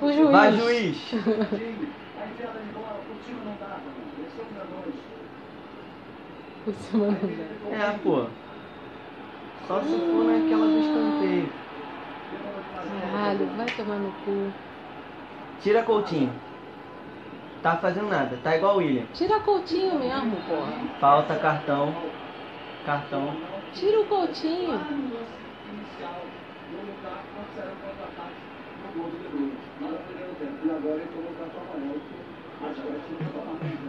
O 0.00 0.10
juiz. 0.12 0.30
Vai, 0.30 0.52
juiz. 0.52 0.98
Pro. 1.08 1.22
Por 6.64 6.74
cima 6.74 7.06
não 7.06 7.12
dá. 7.12 7.76
É, 7.76 7.98
pô. 8.02 8.26
Só 9.68 9.80
se 9.80 9.88
for 9.88 10.24
naquela 10.24 10.66
do 10.66 10.80
escanteio. 10.80 11.52
Caralho, 13.12 13.46
vai 13.56 13.66
tomar 13.66 13.98
no 13.98 14.12
cu. 14.24 14.52
Tira 15.60 15.82
Coutinho. 15.82 16.32
Tá 17.66 17.76
fazendo 17.78 18.08
nada, 18.08 18.38
tá 18.44 18.56
igual 18.56 18.76
o 18.76 18.78
William. 18.78 19.06
Tira 19.12 19.40
Coutinho 19.40 19.98
mesmo, 19.98 20.36
porra. 20.48 20.72
Falta 21.00 21.34
cartão. 21.34 21.92
Cartão. 22.84 23.36
Tira 23.74 24.02
o 24.02 24.06
Coutinho. 24.06 24.80
E 30.62 30.70
agora 30.70 30.94
ele 30.94 31.08
tomou 31.12 31.32
o 31.32 31.34
cartão 31.34 31.60
amarelo. 31.64 32.00
Acho 32.62 32.82
que 32.82 32.88
vai 32.88 33.00
ser 33.00 33.16
tomar, 33.32 33.54
né? 33.54 33.58
Plim. 33.58 33.82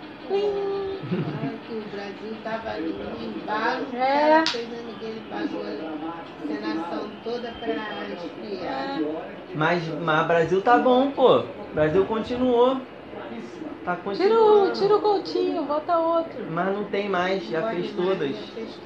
Ah, 0.00 0.15
que 0.28 1.74
o 1.74 1.84
Brasil 1.92 2.36
tava 2.42 2.70
ali 2.70 2.92
no 2.92 3.24
embalo, 3.24 3.86
o 3.92 3.96
É. 3.96 4.30
cara 4.30 4.46
fez 4.46 4.66
a 4.66 4.82
ninguém, 4.82 5.10
ele 5.10 5.22
pagou 5.30 5.62
a 5.62 6.44
encenação 6.44 7.10
toda 7.22 7.52
pra 7.60 7.68
espiar. 8.14 9.00
Mas, 9.54 9.88
mas 10.02 10.24
o 10.24 10.28
Brasil 10.28 10.62
tá 10.62 10.78
bom, 10.78 11.10
pô. 11.12 11.38
O 11.40 11.74
Brasil 11.74 12.04
continuou. 12.06 12.80
Tá 13.84 13.94
Tira 13.94 14.34
o, 14.34 14.58
continuando. 14.58 14.72
tira 14.72 14.96
o 14.96 15.00
Coutinho, 15.00 15.62
bota 15.62 15.96
outro. 15.96 16.44
Mas 16.50 16.74
não 16.76 16.84
tem 16.86 17.08
mais, 17.08 17.46
já 17.48 17.70
fez 17.70 17.92
todas. 17.92 18.34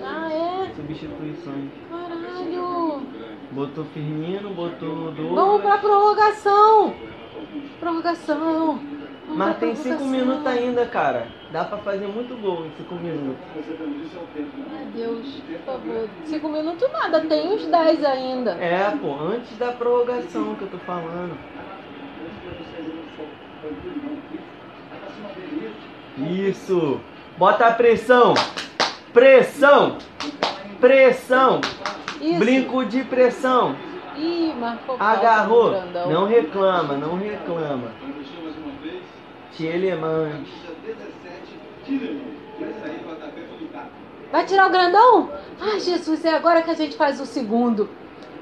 Ah, 0.02 0.28
é? 0.30 0.74
Substituições. 0.76 1.70
Caralho. 1.88 3.02
Botou 3.50 3.84
Firmino, 3.86 4.50
botou 4.50 5.10
Douglas. 5.12 5.34
Vamos 5.34 5.62
pra 5.62 5.78
prorrogação. 5.78 6.94
Prorrogação. 7.80 8.78
Mas 9.36 9.56
tem 9.58 9.74
cinco 9.74 9.96
prorrogação. 9.96 10.26
minutos 10.26 10.46
ainda, 10.46 10.86
cara. 10.86 11.28
Dá 11.52 11.64
pra 11.64 11.78
fazer 11.78 12.06
muito 12.06 12.40
gol 12.40 12.66
em 12.66 12.70
cinco 12.76 12.94
minutos. 12.96 13.42
Meu 13.56 14.86
Deus, 14.94 15.42
por 15.46 15.58
favor. 15.60 16.08
Cinco 16.24 16.48
minutos 16.48 16.92
nada, 16.92 17.20
tem 17.22 17.48
uns 17.48 17.66
10 17.66 18.04
ainda. 18.04 18.52
É, 18.52 18.96
pô, 19.00 19.14
antes 19.20 19.56
da 19.58 19.72
prorrogação 19.72 20.54
que 20.56 20.62
eu 20.62 20.68
tô 20.68 20.78
falando. 20.78 21.36
Isso! 26.18 27.00
Bota 27.38 27.66
a 27.66 27.72
pressão! 27.72 28.34
Pressão! 29.12 29.98
Pressão! 30.80 31.60
Isso. 32.20 32.38
Brinco 32.38 32.84
de 32.84 33.04
pressão! 33.04 33.76
Ih, 34.16 34.52
marcou 34.58 34.96
Agarrou! 34.98 35.72
Não 36.10 36.26
reclama, 36.26 36.94
não 36.94 37.16
reclama. 37.16 37.90
Deixou 38.00 38.42
mais 38.44 38.56
uma 38.58 38.72
vez. 38.82 39.02
Tielemans. 39.56 40.32
Camisa 40.32 40.74
17, 40.86 41.58
Tillerman. 41.84 42.40
Vai 44.32 44.46
tirar 44.46 44.68
o 44.68 44.70
grandão? 44.70 45.30
Ai, 45.60 45.80
Jesus, 45.80 46.24
é 46.24 46.34
agora 46.34 46.62
que 46.62 46.70
a 46.70 46.74
gente 46.74 46.96
faz 46.96 47.20
o 47.20 47.26
segundo. 47.26 47.88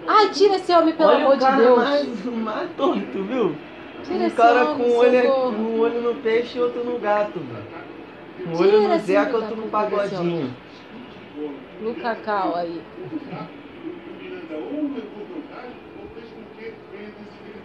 Ai, 0.07 0.31
tira 0.31 0.57
esse 0.57 0.73
homem, 0.73 0.95
pelo 0.95 1.09
Olha 1.11 1.25
amor 1.25 1.37
de 1.37 1.57
Deus. 1.57 1.79
mais, 1.79 2.25
mais 2.25 2.71
torto, 2.77 3.23
viu? 3.23 3.57
Tira 4.05 4.19
um 4.19 4.27
esse 4.27 4.37
cara 4.37 4.71
homem, 4.71 4.77
com 4.77 4.91
um 4.93 4.97
olho, 4.97 5.33
um 5.51 5.81
olho 5.81 6.01
no 6.03 6.15
peixe 6.17 6.59
e 6.59 6.61
outro 6.61 6.85
no 6.85 6.99
gato, 6.99 7.39
velho. 7.41 7.65
Um 8.47 8.57
Tira 8.57 8.79
olho 8.79 8.89
no 8.89 8.99
Zeca 8.99 9.31
e 9.31 9.35
outro 9.35 9.57
no 9.57 9.69
pagodinho. 9.69 10.55
Luca 11.83 12.15
Cal 12.17 12.57
aí. 12.57 12.83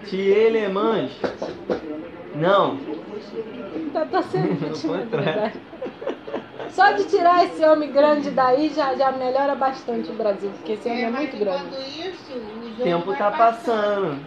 Tielemans. 0.05 1.11
Não. 2.35 2.77
Tá 3.93 4.05
contrário. 4.05 5.09
verdade. 5.09 5.59
Só 6.69 6.91
de 6.93 7.03
tirar 7.05 7.45
esse 7.45 7.63
homem 7.63 7.91
grande 7.91 8.31
daí 8.31 8.69
já, 8.69 8.95
já 8.95 9.11
melhora 9.11 9.53
bastante 9.53 10.09
o 10.11 10.15
Brasil, 10.15 10.49
porque 10.57 10.73
esse 10.73 10.89
homem 10.89 11.03
é 11.03 11.07
É, 11.07 11.11
muito 11.11 11.37
grande. 11.37 11.75
isso, 11.99 12.33
o 12.33 12.59
O 12.59 12.69
jogo 12.69 12.83
tempo 12.83 13.15
tá 13.15 13.31
passando. 13.31 14.19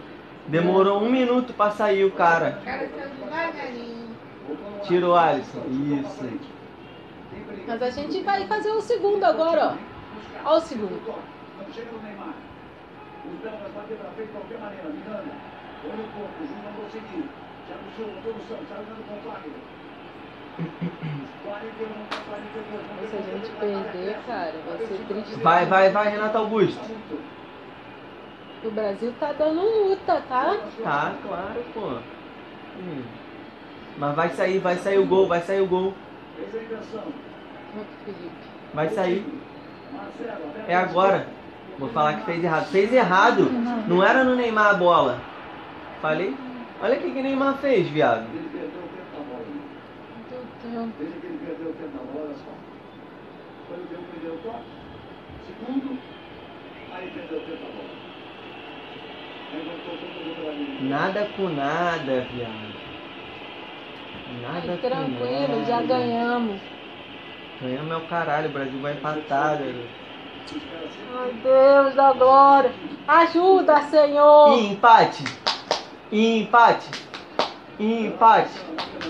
Demorou 0.47 1.01
um 1.01 1.09
minuto 1.11 1.53
pra 1.53 1.71
sair 1.71 2.05
o 2.05 2.11
cara. 2.11 2.59
O 2.61 2.65
cara 2.65 2.87
tá 2.87 3.05
devagarinho. 3.05 4.07
Tira 4.83 5.07
o 5.09 5.15
Alisson. 5.15 5.61
Isso. 5.69 6.39
Mas 7.67 7.81
a 7.81 7.89
gente 7.89 8.21
vai 8.21 8.47
fazer 8.47 8.71
o 8.71 8.81
segundo 8.81 9.23
agora, 9.25 9.75
ó. 10.45 10.49
Ó 10.53 10.57
o 10.57 10.61
segundo. 10.61 11.01
Chega 11.73 11.91
no 11.91 12.01
Neymar. 12.01 12.33
Os 13.25 13.39
belgas 13.41 13.71
bater 13.75 13.97
pra 13.97 14.09
frente 14.11 14.27
de 14.27 14.31
qualquer 14.33 14.59
maneira. 14.59 14.87
Miranda. 14.87 15.33
Olha 15.83 15.93
o 15.93 16.07
corpo. 16.17 16.41
O 16.41 16.47
Júnior 16.47 16.71
conseguiu. 16.81 17.25
Thiago 17.67 17.83
Silva, 17.95 18.21
produção. 18.21 18.57
Sai 18.69 18.77
jogando 18.77 19.03
com 19.07 19.15
o 19.15 19.31
Fagner. 19.31 19.77
41 20.57 22.05
pra 22.09 22.17
42. 22.17 23.09
Se 23.09 23.15
a 23.15 23.21
gente 23.21 23.49
perder, 23.59 24.17
cara, 24.25 24.53
vai 24.65 24.87
ser 24.87 25.05
triste. 25.07 25.35
Vai, 25.41 25.65
vai, 25.65 25.89
vai, 25.91 26.09
Renato 26.09 26.37
Augusto. 26.37 26.81
O 28.63 28.71
Brasil 28.71 29.13
tá 29.19 29.33
dando 29.33 29.61
luta, 29.61 30.21
tá? 30.27 30.57
Tá, 30.83 31.13
claro, 31.21 31.63
pô. 31.73 31.99
Hum. 32.79 33.03
Mas 33.97 34.15
vai 34.15 34.29
sair, 34.29 34.59
vai 34.59 34.75
sair 34.77 34.97
o 34.97 35.05
gol, 35.05 35.27
vai 35.27 35.41
sair 35.41 35.61
o 35.61 35.67
gol. 35.67 35.93
Vai 38.73 38.89
sair. 38.89 39.25
É 40.67 40.75
agora. 40.75 41.27
Vou 41.77 41.89
falar 41.89 42.15
que 42.15 42.25
fez 42.25 42.43
errado. 42.43 42.65
Fez 42.71 42.91
errado. 42.93 43.43
Não 43.87 44.03
era 44.03 44.23
no 44.23 44.35
Neymar 44.35 44.71
a 44.71 44.73
bola. 44.73 45.19
Falei? 46.01 46.35
Olha 46.81 46.97
o 46.97 47.01
que 47.01 47.11
que 47.11 47.21
Neymar 47.21 47.57
fez, 47.57 47.87
viado. 47.89 48.27
Ele 48.33 48.49
perdeu 48.49 48.79
o 48.79 48.87
tempo 48.87 49.11
da 49.13 49.19
bola. 49.23 49.45
Desde 50.99 51.19
que 51.19 51.25
ele 51.25 51.39
perdeu 51.45 51.69
o 51.69 51.73
tempo 51.73 51.97
da 51.97 52.03
bola, 52.13 52.33
só. 52.35 52.51
Quando 53.67 53.81
ele 53.91 54.19
deu 54.21 54.33
o 54.33 54.37
toque, 54.37 54.63
segundo, 55.47 55.97
aí 56.93 57.11
perdeu 57.15 57.37
o 57.37 57.41
tempo 57.41 57.63
da 57.63 57.71
bola. 57.71 57.97
Aí 59.53 59.61
voltou 59.61 59.97
todo 59.97 60.11
mundo. 60.25 60.89
Nada 60.89 61.29
com 61.35 61.49
nada, 61.49 62.27
viado. 62.33 62.87
Nada 64.41 64.71
Ai, 64.71 64.77
tranquilo, 64.77 65.65
já 65.65 65.81
nada. 65.81 65.87
ganhamos. 65.87 66.61
Ganhamos 67.61 67.91
é 67.91 67.95
o 67.95 68.01
caralho, 68.01 68.49
o 68.49 68.53
Brasil 68.53 68.79
vai 68.81 68.93
empatar, 68.93 69.57
garoto. 69.57 70.07
Meu 71.11 71.33
Deus 71.41 71.95
da 71.95 72.13
glória. 72.13 72.71
Ajuda, 73.07 73.81
Senhor. 73.83 74.59
E 74.59 74.67
empate. 74.73 75.23
Empate. 76.11 76.89
Empate. 77.79 78.59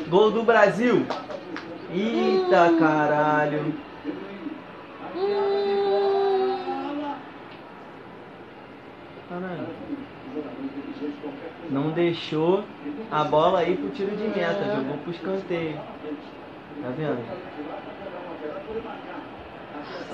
Gol 0.09 0.31
do 0.31 0.43
Brasil. 0.43 1.05
Eita 1.93 2.77
caralho. 2.79 3.73
Caralho. 9.29 9.67
Não 11.69 11.91
deixou 11.91 12.63
a 13.11 13.23
bola 13.23 13.63
ir 13.63 13.77
pro 13.77 13.89
tiro 13.89 14.15
de 14.15 14.27
meta, 14.27 14.75
jogou 14.75 14.97
pro 14.97 15.11
escanteio. 15.11 15.79
Tá 16.81 16.89
vendo? 16.95 17.23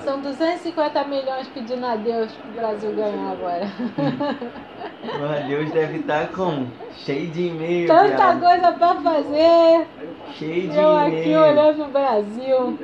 São 0.04 0.20
250 0.20 1.04
milhões 1.04 1.48
pedindo 1.48 1.84
a 1.86 1.96
Deus 1.96 2.32
pro 2.32 2.52
Brasil 2.52 2.92
ganhar 2.94 3.32
agora. 3.32 3.66
O 5.04 5.48
Deus 5.48 5.70
deve 5.70 5.98
estar 5.98 6.28
com 6.28 6.66
cheio 6.96 7.30
de 7.30 7.48
e-mail, 7.48 7.86
Tanta 7.86 8.32
viado. 8.34 8.40
coisa 8.40 8.72
pra 8.72 8.94
fazer. 8.96 9.86
Cheio 10.32 10.70
de 10.70 10.76
Eu 10.78 10.96
aqui 10.96 11.16
e-mail. 11.16 11.40
olhando 11.42 11.84
o 11.84 11.88
Brasil. 11.88 12.78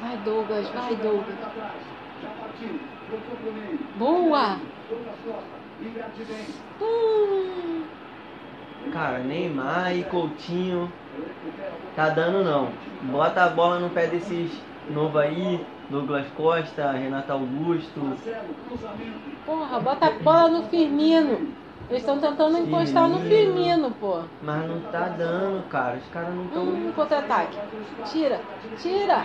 Vai, 0.00 0.16
Douglas, 0.24 0.68
vai, 0.70 0.96
Douglas. 0.96 1.36
Boa. 3.98 4.56
Hum, 6.80 7.84
Cara, 8.88 9.18
Neymar 9.20 9.96
e 9.96 10.04
Coutinho 10.04 10.92
tá 11.94 12.08
dando 12.08 12.44
não. 12.44 12.72
Bota 13.10 13.44
a 13.44 13.48
bola 13.48 13.78
no 13.78 13.90
pé 13.90 14.06
desses 14.06 14.50
novo 14.88 15.18
aí, 15.18 15.64
Douglas 15.88 16.26
Costa, 16.36 16.90
Renato 16.92 17.32
Augusto. 17.32 18.00
Porra, 19.44 19.80
bota 19.80 20.06
a 20.06 20.10
bola 20.10 20.48
no 20.48 20.62
Firmino. 20.64 21.54
Eles 21.88 22.02
estão 22.02 22.18
tentando 22.20 22.58
encostar 22.58 23.08
no 23.08 23.18
Firmino, 23.20 23.90
pô. 23.92 24.22
Mas 24.42 24.68
não 24.68 24.80
tá 24.92 25.08
dando, 25.08 25.68
cara. 25.68 25.96
Os 25.98 26.06
caras 26.08 26.34
não 26.34 26.44
estão. 26.44 26.62
Hum, 26.62 26.92
contra-ataque. 26.92 27.58
Tira, 28.10 28.40
tira. 28.80 29.24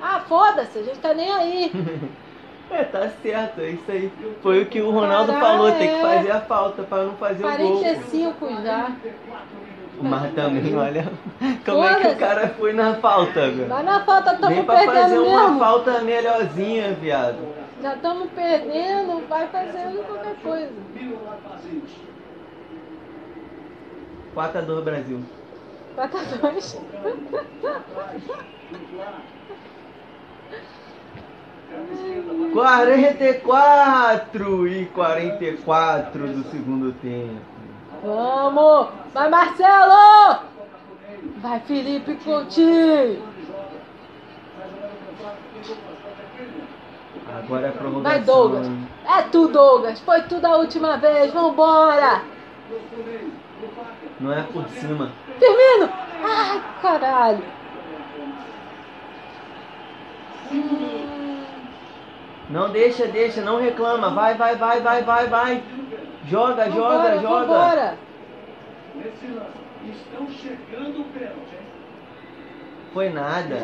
Ah, 0.00 0.20
foda-se, 0.20 0.78
a 0.78 0.82
gente 0.82 0.98
tá 1.00 1.12
nem 1.12 1.30
aí. 1.30 1.70
É, 2.70 2.84
tá 2.84 3.08
certo, 3.22 3.60
é 3.60 3.70
isso 3.70 3.90
aí. 3.90 4.12
Foi 4.42 4.62
o 4.62 4.66
que 4.66 4.80
o 4.80 4.90
Ronaldo 4.90 5.32
Caralho, 5.32 5.46
falou, 5.58 5.72
tem 5.72 5.88
que 5.88 6.00
fazer 6.00 6.30
a 6.32 6.40
falta 6.40 6.82
pra 6.82 7.04
não 7.04 7.14
fazer 7.14 7.44
o 7.44 7.56
gol. 7.56 7.80
45 7.80 8.62
já. 8.62 8.92
Mas 10.02 10.34
também, 10.34 10.76
olha 10.76 11.10
como 11.64 11.84
é 11.84 11.94
que 12.00 12.08
o 12.08 12.16
cara 12.16 12.48
foi 12.48 12.72
na 12.74 12.94
falta, 12.96 13.48
velho. 13.50 13.66
Vai 13.68 13.82
na 13.82 14.04
falta, 14.04 14.30
Vem 14.30 14.60
estamos 14.60 14.64
pra 14.66 14.74
fazer 14.76 14.90
perdendo 14.92 15.24
uma 15.24 15.42
mesmo. 15.44 15.58
falta 15.58 16.00
melhorzinha, 16.02 16.92
viado. 16.94 17.38
Já 17.80 17.94
estamos 17.94 18.30
perdendo, 18.32 19.26
vai 19.28 19.46
fazendo 19.48 20.06
qualquer 20.06 20.36
coisa. 20.42 20.72
4x2 24.34 24.82
Brasil. 24.82 25.20
4 25.94 26.18
a 26.18 26.22
2. 26.50 26.80
44 32.52 34.68
e 34.68 34.86
44 34.86 36.26
do 36.28 36.50
segundo 36.50 36.92
tempo. 37.02 37.40
Vamos! 38.02 38.88
Vai, 39.12 39.28
Marcelo! 39.28 40.38
Vai, 41.38 41.60
Felipe 41.60 42.14
Coutinho! 42.16 43.22
Agora 47.36 47.66
é 47.66 47.70
prorrogação. 47.70 48.02
Vai, 48.02 48.20
Douglas! 48.20 48.66
É 49.06 49.22
tu, 49.22 49.48
Douglas! 49.48 50.00
Foi 50.00 50.22
tudo 50.22 50.44
a 50.46 50.56
última 50.56 50.96
vez, 50.96 51.32
vambora! 51.32 52.22
Não 54.20 54.32
é 54.32 54.42
por 54.42 54.66
cima. 54.70 55.10
Firmino! 55.38 55.92
Ai, 56.24 56.62
caralho! 56.80 57.42
Hum, 60.52 61.15
Não 62.48 62.70
deixa, 62.70 63.06
deixa, 63.08 63.40
não 63.40 63.60
reclama. 63.60 64.10
Vai, 64.10 64.34
vai, 64.34 64.54
vai, 64.56 64.80
vai, 64.80 65.02
vai, 65.02 65.26
vai. 65.26 65.64
Joga, 66.26 66.70
joga, 66.70 66.80
vambora, 66.80 67.20
joga. 67.20 67.46
vambora! 67.46 67.98
Nesse 68.94 69.26
lance, 69.26 69.50
estão 69.90 70.28
chegando 70.30 71.00
o 71.00 71.04
pênalti, 71.04 71.54
hein? 71.54 71.66
Foi 72.92 73.10
nada. 73.10 73.56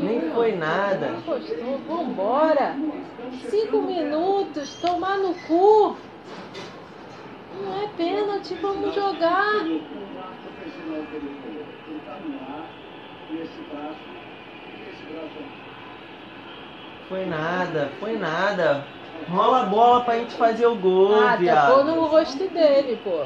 Nem 0.00 0.30
foi 0.32 0.52
nada. 0.56 1.14
Gostou, 1.24 1.78
vambora! 1.88 2.76
Cinco 3.48 3.82
minutos, 3.82 4.74
tomar 4.80 5.18
no 5.18 5.34
cu! 5.34 5.96
Não 7.62 7.82
é 7.82 7.88
pênalti, 7.96 8.54
vamos 8.54 8.94
jogar! 8.94 9.64
O 9.64 10.14
marco 10.14 10.48
profissional 10.58 11.02
que 15.34 15.57
Foi 17.08 17.24
nada, 17.26 17.90
foi 18.00 18.18
nada. 18.18 18.84
Rola 19.30 19.62
a 19.62 19.66
bola 19.66 20.04
pra 20.04 20.18
gente 20.18 20.34
fazer 20.34 20.66
o 20.66 20.74
gol, 20.74 21.14
Ah, 21.16 21.30
tacou 21.32 21.38
viado. 21.38 21.84
no 21.84 22.06
rosto 22.06 22.48
dele, 22.48 22.98
pô. 23.02 23.24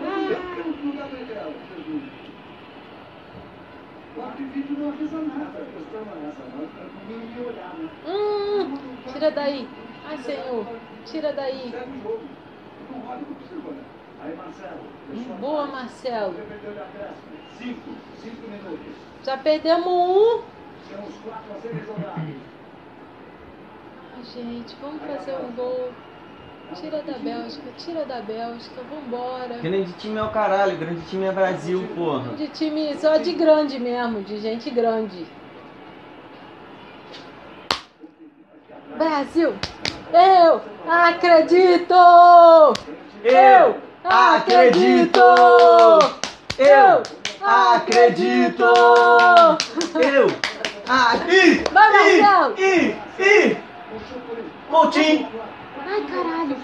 Não 0.00 0.96
dá 0.96 1.04
pra 1.06 1.20
entrar, 1.20 1.44
Jesus. 1.76 2.02
O 4.16 4.22
não 4.78 4.88
avisa 4.90 5.18
nada. 5.18 5.58
A 5.58 5.64
questão 5.64 6.00
é 6.00 6.28
essa, 6.28 6.42
não 6.54 7.46
olhar, 7.46 7.74
né? 7.78 7.88
Hum, 8.06 8.78
tira 9.12 9.30
daí. 9.30 9.68
Ai, 10.06 10.18
Senhor, 10.18 10.66
tira 11.06 11.32
daí. 11.32 11.70
Segue 11.70 11.90
o 11.98 12.02
jogo. 12.02 12.20
Não 12.90 13.00
roda, 13.00 13.20
não 13.28 13.34
precisa 13.34 13.68
olhar. 13.68 13.84
Aí, 14.22 14.36
Marcelo. 14.36 14.80
deixou 15.10 15.34
a 15.34 15.36
Boa. 15.38 15.66
Marcelo. 15.66 16.34
Já 19.24 19.36
perdemos 19.38 19.86
um. 19.86 20.53
Quatro 20.92 21.56
a 21.56 21.60
serem 21.62 21.80
jogados. 21.80 22.34
Ai, 24.16 24.24
gente, 24.34 24.76
vamos 24.80 25.00
fazer 25.02 25.34
um 25.36 25.52
gol. 25.52 25.90
Tira 26.74 27.02
da 27.02 27.18
Bélgica, 27.18 27.70
tira 27.76 28.04
da 28.04 28.20
Bélgica, 28.20 28.82
vambora. 28.90 29.58
Grande 29.62 29.92
time 29.92 30.18
é 30.18 30.22
o 30.22 30.30
caralho, 30.30 30.76
grande 30.76 31.02
time 31.02 31.26
é 31.26 31.32
Brasil, 31.32 31.86
porra. 31.94 32.34
De 32.36 32.48
time 32.48 32.94
só 32.96 33.16
de 33.18 33.32
grande 33.32 33.78
mesmo, 33.78 34.22
de 34.22 34.38
gente 34.38 34.70
grande. 34.70 35.26
Brasil, 38.96 39.54
eu 40.12 40.60
acredito! 40.88 41.94
Eu 43.22 43.76
acredito! 44.04 45.20
Eu 46.58 47.02
acredito! 47.34 48.58
Eu 48.58 48.62
acredito! 48.62 48.64
Vai, 50.86 51.64
Marcelo! 51.72 52.54
Ih, 52.58 52.96
ih! 53.18 53.56
Coutinho! 54.70 55.28
Ai, 55.86 56.04
caralho! 56.04 56.56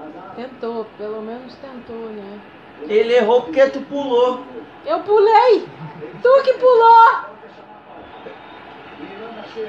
Azar. 0.00 0.34
Tentou, 0.34 0.86
pelo 0.96 1.20
menos 1.20 1.54
tentou, 1.56 2.08
né? 2.10 2.40
Ele 2.88 3.14
errou 3.14 3.42
porque 3.42 3.68
tu 3.68 3.80
pulou. 3.82 4.44
Eu 4.86 5.00
pulei! 5.00 5.68
Tu 6.22 6.42
que 6.42 6.54
pulou! 6.54 7.30
Miranda 8.98 9.44
chega. 9.52 9.68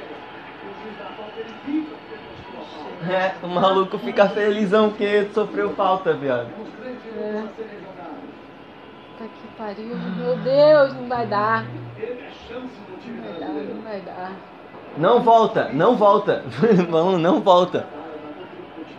O 0.63 0.83
juiz 0.83 0.97
da 0.97 1.05
falta, 1.05 1.39
ele 1.39 1.53
fica 1.65 1.95
É, 3.09 3.33
o 3.45 3.47
maluco 3.47 3.97
fica 3.99 4.29
felizão 4.29 4.89
porque 4.89 5.29
sofreu 5.33 5.71
falta, 5.75 6.13
viado. 6.13 6.49
Puta 9.17 9.29
que 9.29 9.47
pariu. 9.57 9.95
Meu 10.17 10.37
Deus, 10.37 10.93
não 10.93 11.07
vai 11.07 11.25
dar. 11.27 11.65
Não 11.65 12.67
vai 13.21 13.39
dar, 13.39 13.49
não 13.49 13.81
vai 13.81 14.01
dar. 14.01 14.31
Não 14.97 15.21
volta, 15.21 15.69
não 15.71 15.95
volta. 15.95 16.43
Vamos, 16.89 17.19
não 17.19 17.41
volta. 17.41 17.87
Pênalti. 18.81 18.95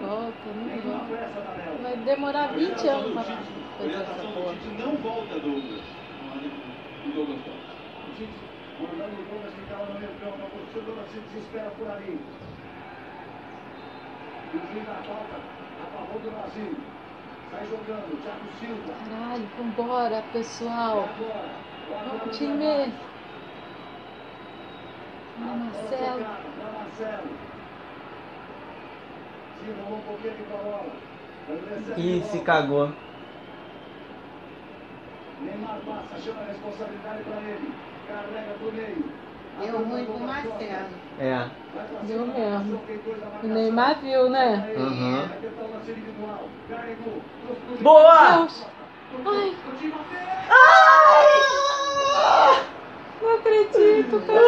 Volta, 0.00 0.48
não 0.56 0.78
volta. 0.82 1.28
Vai 1.82 1.96
demorar 1.98 2.48
20 2.48 2.88
anos 2.88 3.12
pra 3.12 3.22
fazer 3.22 3.94
essa 3.94 4.14
porra. 4.14 4.54
Tite 4.62 4.82
não 4.82 4.96
volta, 4.96 5.38
Douglas. 5.38 5.80
O 7.04 7.10
Douglas 7.10 7.38
volta. 7.40 7.64
O 8.84 8.86
Tite 8.86 8.96
mandando 8.96 9.22
o 9.22 9.24
Douglas 9.24 9.54
ficava 9.54 9.86
no 9.86 9.98
meio 9.98 10.12
campo. 10.20 10.44
A 10.44 10.50
torcida 10.50 11.04
se 11.10 11.18
desespera 11.20 11.70
por 11.70 11.90
ali. 11.90 12.20
E 14.52 14.56
o 14.56 14.72
juiz 14.72 14.86
da 14.86 14.94
falta 14.94 15.36
a 15.82 15.86
favor 15.96 16.20
do 16.20 16.30
Brasil. 16.30 16.76
Sai 17.50 17.66
jogando. 17.66 18.22
Thiago 18.22 18.46
Silva. 18.60 18.94
Caralho, 19.08 19.48
vambora, 19.56 20.24
pessoal. 20.32 21.08
Vamos, 21.88 22.36
time. 22.36 22.92
Bola 25.38 25.56
Marcelo. 25.56 26.24
pra 26.24 26.72
Marcelo. 26.78 27.30
Silva, 29.64 29.94
um 29.94 30.00
pouquinho 30.00 30.32
aqui 30.34 30.42
pra 30.42 30.56
bola. 30.58 30.92
Ih, 31.96 32.20
de 32.20 32.26
se 32.26 32.40
cagou. 32.40 32.92
Neymar 35.40 35.80
passa, 35.86 36.22
chama 36.22 36.40
a 36.40 36.44
responsabilidade 36.44 37.22
pra 37.24 37.40
ele. 37.40 37.93
Deu 39.60 39.78
ruim 39.84 40.04
pro 40.04 40.18
Marcelo. 40.20 40.88
É. 41.18 41.46
Deu 42.02 42.26
mesmo. 42.26 42.80
O. 43.42 43.46
Neymar 43.46 44.00
viu, 44.00 44.28
né? 44.28 44.68
Pro 44.74 44.90
Boa! 47.82 48.36
Deus. 48.38 48.66
Ai, 49.26 49.54
time 49.78 49.94
até- 49.94 50.24
não 53.22 53.34
acredito, 53.36 54.20
cara. 54.26 54.40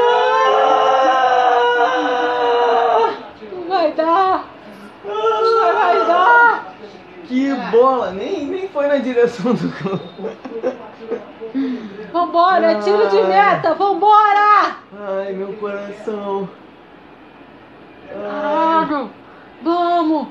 Não 3.53 3.69
vai 3.69 3.93
dar. 3.93 4.45
Não 5.05 5.73
vai 5.74 6.07
dar. 6.07 6.74
Que 7.24 7.55
bola! 7.70 8.11
Nem, 8.11 8.47
nem 8.47 8.69
foi 8.69 8.87
na 8.89 8.97
direção 8.99 9.55
do 9.55 9.69
gol. 9.83 10.01
Vambora, 12.16 12.72
é 12.72 12.80
tiro 12.80 13.09
de 13.10 13.22
meta. 13.24 13.74
Vambora. 13.74 14.76
Ai, 14.98 15.34
meu 15.34 15.52
coração. 15.55 16.48
Ai, 18.09 18.14
Caralho. 18.14 19.10
Vamos. 19.62 20.28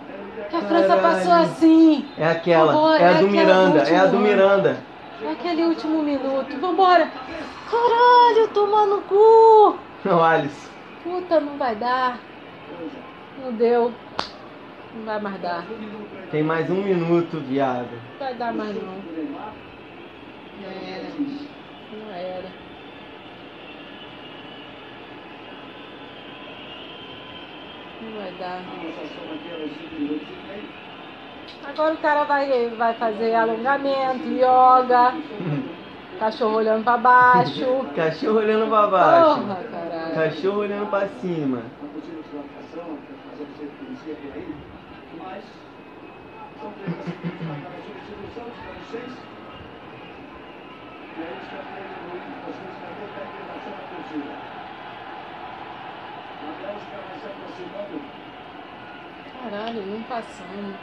Que 0.50 0.56
a 0.56 0.62
França 0.62 0.96
Caralho. 0.96 1.02
passou 1.02 1.32
assim. 1.34 2.08
é 2.18 2.28
aquela. 2.28 2.74
Vambora, 2.74 3.00
É 3.00 3.06
a 3.08 3.12
é 3.12 3.14
do 3.14 3.26
aquela 3.28 3.32
Miranda. 3.32 3.80
É 3.84 3.98
a 3.98 4.06
do 4.08 4.18
Miranda. 4.18 4.78
É 5.22 5.32
aquele 5.32 5.64
último 5.66 6.02
minuto. 6.02 6.60
Vambora. 6.60 7.08
Caralho, 7.70 8.48
toma 8.52 8.86
no 8.88 9.02
cu. 9.02 9.78
Não, 10.04 10.24
Alisson. 10.24 10.70
Puta, 11.04 11.40
não 11.40 11.56
vai 11.58 11.76
dar. 11.76 12.18
Não 13.44 13.52
deu. 13.54 13.94
Não 14.96 15.06
vai 15.06 15.22
mais 15.22 15.40
dar. 15.40 15.64
Tem 16.32 16.42
mais 16.42 16.68
um 16.72 16.82
minuto, 16.82 17.40
viado. 17.42 17.92
Não 17.92 18.26
vai 18.26 18.34
dar 18.34 18.52
mais 18.52 18.76
não. 18.76 18.96
Já 20.62 20.68
era. 20.68 21.55
Não 21.96 22.14
era. 22.14 22.52
Não 28.02 28.12
vai 28.20 28.32
dar. 28.34 28.62
Agora 31.66 31.94
o 31.94 31.98
cara 31.98 32.24
vai, 32.26 32.70
vai 32.70 32.94
fazer 32.96 33.34
alongamento, 33.34 34.28
yoga, 34.28 35.14
cachorro 36.20 36.58
olhando 36.58 36.84
pra 36.84 36.98
baixo. 36.98 37.86
Cachorro 37.96 38.40
olhando 38.40 38.68
pra 38.68 38.88
baixo. 38.88 39.42
Porra, 39.42 39.64
caralho. 39.72 40.16
Cachorro 40.16 40.60
olhando 40.60 40.90
pra 40.90 41.08
cima. 41.08 41.64
a 49.02 49.32
Caralho, 59.42 59.82
não 59.86 60.02
passando. 60.04 60.76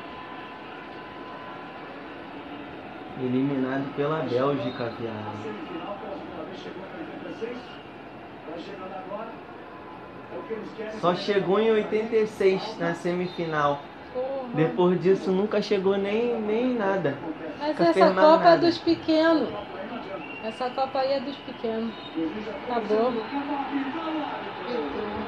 Eliminado 3.21 3.95
pela 3.95 4.21
Bélgica, 4.21 4.91
viado. 4.99 5.43
semifinal, 5.43 5.97
pela 6.01 6.17
segunda 6.17 6.45
vez, 6.45 6.61
chegou 6.63 6.83
em 6.83 7.01
86. 7.01 7.59
Vai 8.51 8.59
chegando 8.59 8.95
agora. 8.95 9.29
É 10.33 10.39
o 10.39 10.43
que 10.43 10.53
eles 10.55 10.69
querem. 10.77 11.01
Só 11.01 11.15
chegou 11.15 11.61
em 11.61 11.71
86 11.71 12.79
na 12.79 12.95
semifinal. 12.95 13.81
Porra. 14.15 14.49
Depois 14.55 15.03
disso 15.03 15.31
nunca 15.31 15.61
chegou 15.61 15.97
nem, 15.97 16.41
nem 16.41 16.75
nada. 16.75 17.17
Mas 17.59 17.69
Nunca 17.69 17.85
essa 17.85 18.07
Copa 18.15 18.45
é 18.45 18.51
nada. 18.51 18.59
dos 18.59 18.79
pequenos. 18.79 19.49
Essa 20.45 20.69
Copa 20.71 20.99
aí 20.99 21.13
é 21.13 21.21
dos 21.21 21.37
pequenos. 21.37 21.95
Acabou. 22.69 23.13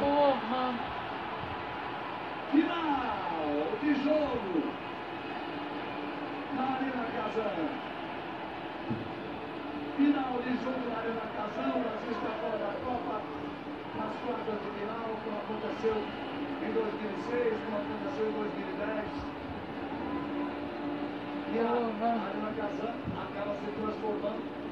Porra. 0.01 0.75
Final 2.51 3.69
de 3.81 3.95
jogo 4.03 4.75
na 6.57 6.63
Arena 6.65 7.07
Casana. 7.15 7.69
Final 9.97 10.35
de 10.43 10.51
jogo 10.65 10.83
na 10.91 10.99
Arena 10.99 11.27
Casana. 11.37 11.75
O 11.77 11.79
Brasil 11.79 12.11
está 12.11 12.31
fora 12.43 12.59
da 12.59 12.75
Copa 12.85 13.23
nas 13.95 14.15
quartas 14.19 14.59
de 14.65 14.71
final, 14.81 15.07
como 15.23 15.39
aconteceu 15.39 15.97
em 16.61 16.73
2006, 16.73 17.55
como 17.65 17.77
aconteceu 17.79 18.27
em 18.27 18.33
2010. 18.33 19.35
E 21.55 21.59
a. 21.61 21.71
Arena 21.71 22.51
Casana 22.57 22.95
acaba 23.23 23.55
se 23.55 23.71
transformando 23.81 24.64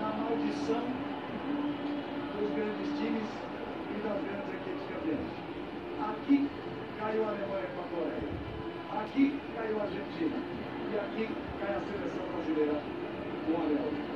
na 0.00 0.08
maldição 0.16 0.82
dos 2.38 2.50
grandes 2.56 2.88
times 2.98 3.28
e 3.90 4.00
das 4.00 4.18
grandes 4.24 4.48
equipes 4.48 4.84
campeãs. 4.88 5.30
Aqui 6.00 6.48
caiu 6.98 7.24
a 7.24 7.28
Alemanha 7.28 7.68
com 7.74 7.80
a 7.80 7.84
Coreia. 7.92 8.32
Aqui 8.98 9.38
caiu 9.54 9.78
a 9.78 9.82
Argentina. 9.82 10.36
E 10.90 10.98
aqui 10.98 11.28
cai 11.60 11.76
a 11.76 11.80
seleção 11.80 12.24
brasileira 12.34 12.80
com 13.46 13.52
a 13.54 13.64
Bélgica. 13.68 14.10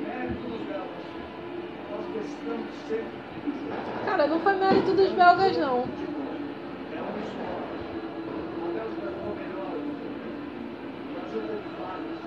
Mérito 0.00 0.48
dos 0.48 0.62
belgas. 0.66 1.06
Nós 1.90 2.04
precisamos 2.14 2.70
sempre 2.88 3.20
dizer. 3.44 3.74
Cara, 4.06 4.26
não 4.26 4.40
foi 4.40 4.54
mérito 4.54 4.92
dos 4.94 5.12
belgas, 5.12 5.56
não. 5.58 5.78
É 5.78 7.00
uma 7.00 7.20
história. 7.20 7.68
A 8.56 8.72
Bélgica 8.72 9.06
jogou 9.12 9.36
melhor. 9.36 9.76
O 9.76 11.12
Brasil 11.12 11.40
teve 11.46 11.68
falhas. 11.76 12.20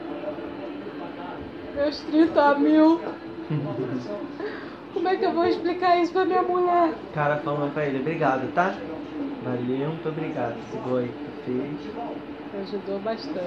A 0.00 0.12
Bélgica 0.16 0.48
conseguiu 0.60 0.92
placar. 0.96 1.60
Meus 1.80 1.98
30 2.00 2.58
mil. 2.58 3.00
Como 4.92 5.08
é 5.08 5.16
que 5.16 5.24
eu 5.24 5.32
vou 5.32 5.46
explicar 5.46 5.98
isso 5.98 6.12
pra 6.12 6.26
minha 6.26 6.42
mulher? 6.42 6.90
O 6.90 7.14
cara 7.14 7.38
falando 7.38 7.72
pra 7.72 7.86
ele, 7.86 8.00
obrigado, 8.00 8.52
tá? 8.52 8.74
Valeu, 9.42 9.88
muito 9.88 10.08
obrigado. 10.10 10.56
Gol 10.84 10.98
aí 10.98 11.08
que 11.08 11.44
fez. 11.46 11.94
Me 12.52 12.60
ajudou 12.60 12.98
bastante. 12.98 13.40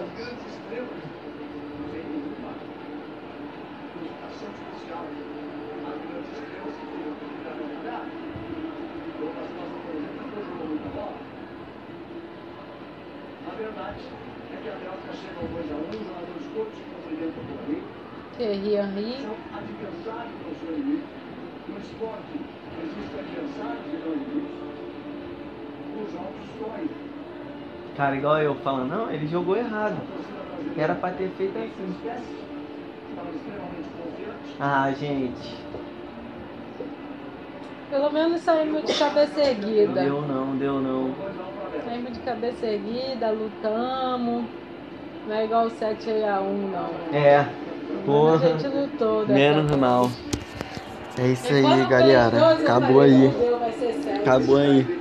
de 13.53 13.63
verdade, 13.63 13.99
é 14.51 14.57
que 14.57 14.69
a 14.69 14.71
Bélgica 14.73 15.13
chega 15.13 15.39
ao 15.39 15.45
2x1, 15.45 15.93
os 15.93 16.07
jogadores 16.07 16.45
todos 16.55 16.73
se 16.73 16.81
cumprimentam 16.81 17.43
por 17.45 17.59
ali, 17.63 17.83
Thierry 18.37 18.75
Henry. 18.75 19.27
No 21.67 21.77
esporte. 21.77 22.39
Os. 25.99 26.13
Cara, 27.95 28.15
igual 28.15 28.41
eu 28.41 28.55
falando, 28.55 28.89
não, 28.89 29.11
ele 29.11 29.27
jogou 29.27 29.55
errado. 29.55 29.97
Era 30.75 30.95
pra 30.95 31.11
ter 31.11 31.29
feito 31.37 31.57
assim. 31.57 31.95
Ah, 34.59 34.91
gente. 34.91 35.55
Pelo 37.89 38.11
menos 38.11 38.41
saímos 38.41 38.83
de 38.85 38.97
cabeça 38.97 39.39
erguida. 39.39 40.01
Deu 40.01 40.21
não, 40.21 40.57
deu 40.57 40.79
não. 40.79 41.13
Saímos 41.85 42.13
de 42.13 42.19
cabeça 42.21 42.65
erguida, 42.65 43.29
lutamos. 43.29 44.45
Não 45.27 45.35
é 45.35 45.45
igual 45.45 45.67
o 45.67 45.69
7 45.69 46.09
a 46.23 46.41
1 46.41 46.71
não. 46.71 46.89
É, 47.15 47.47
A 48.01 48.05
porra. 48.05 48.47
gente 48.49 48.67
lutou 48.67 49.19
dessa 49.21 49.33
Menos 49.33 49.65
vez. 49.67 49.79
mal. 49.79 50.09
É 51.17 51.27
isso 51.27 51.53
aí, 51.53 51.85
galera. 51.87 52.31
12, 52.39 52.61
eu 52.63 52.67
Acabou 52.67 53.01
aí. 53.01 53.11
"Não 53.11 53.31
deu, 53.39 53.59
vai 53.59 53.71
ser 53.73 53.93
7." 54.03 54.19
Acabou 54.21 54.57
aí. 54.57 54.99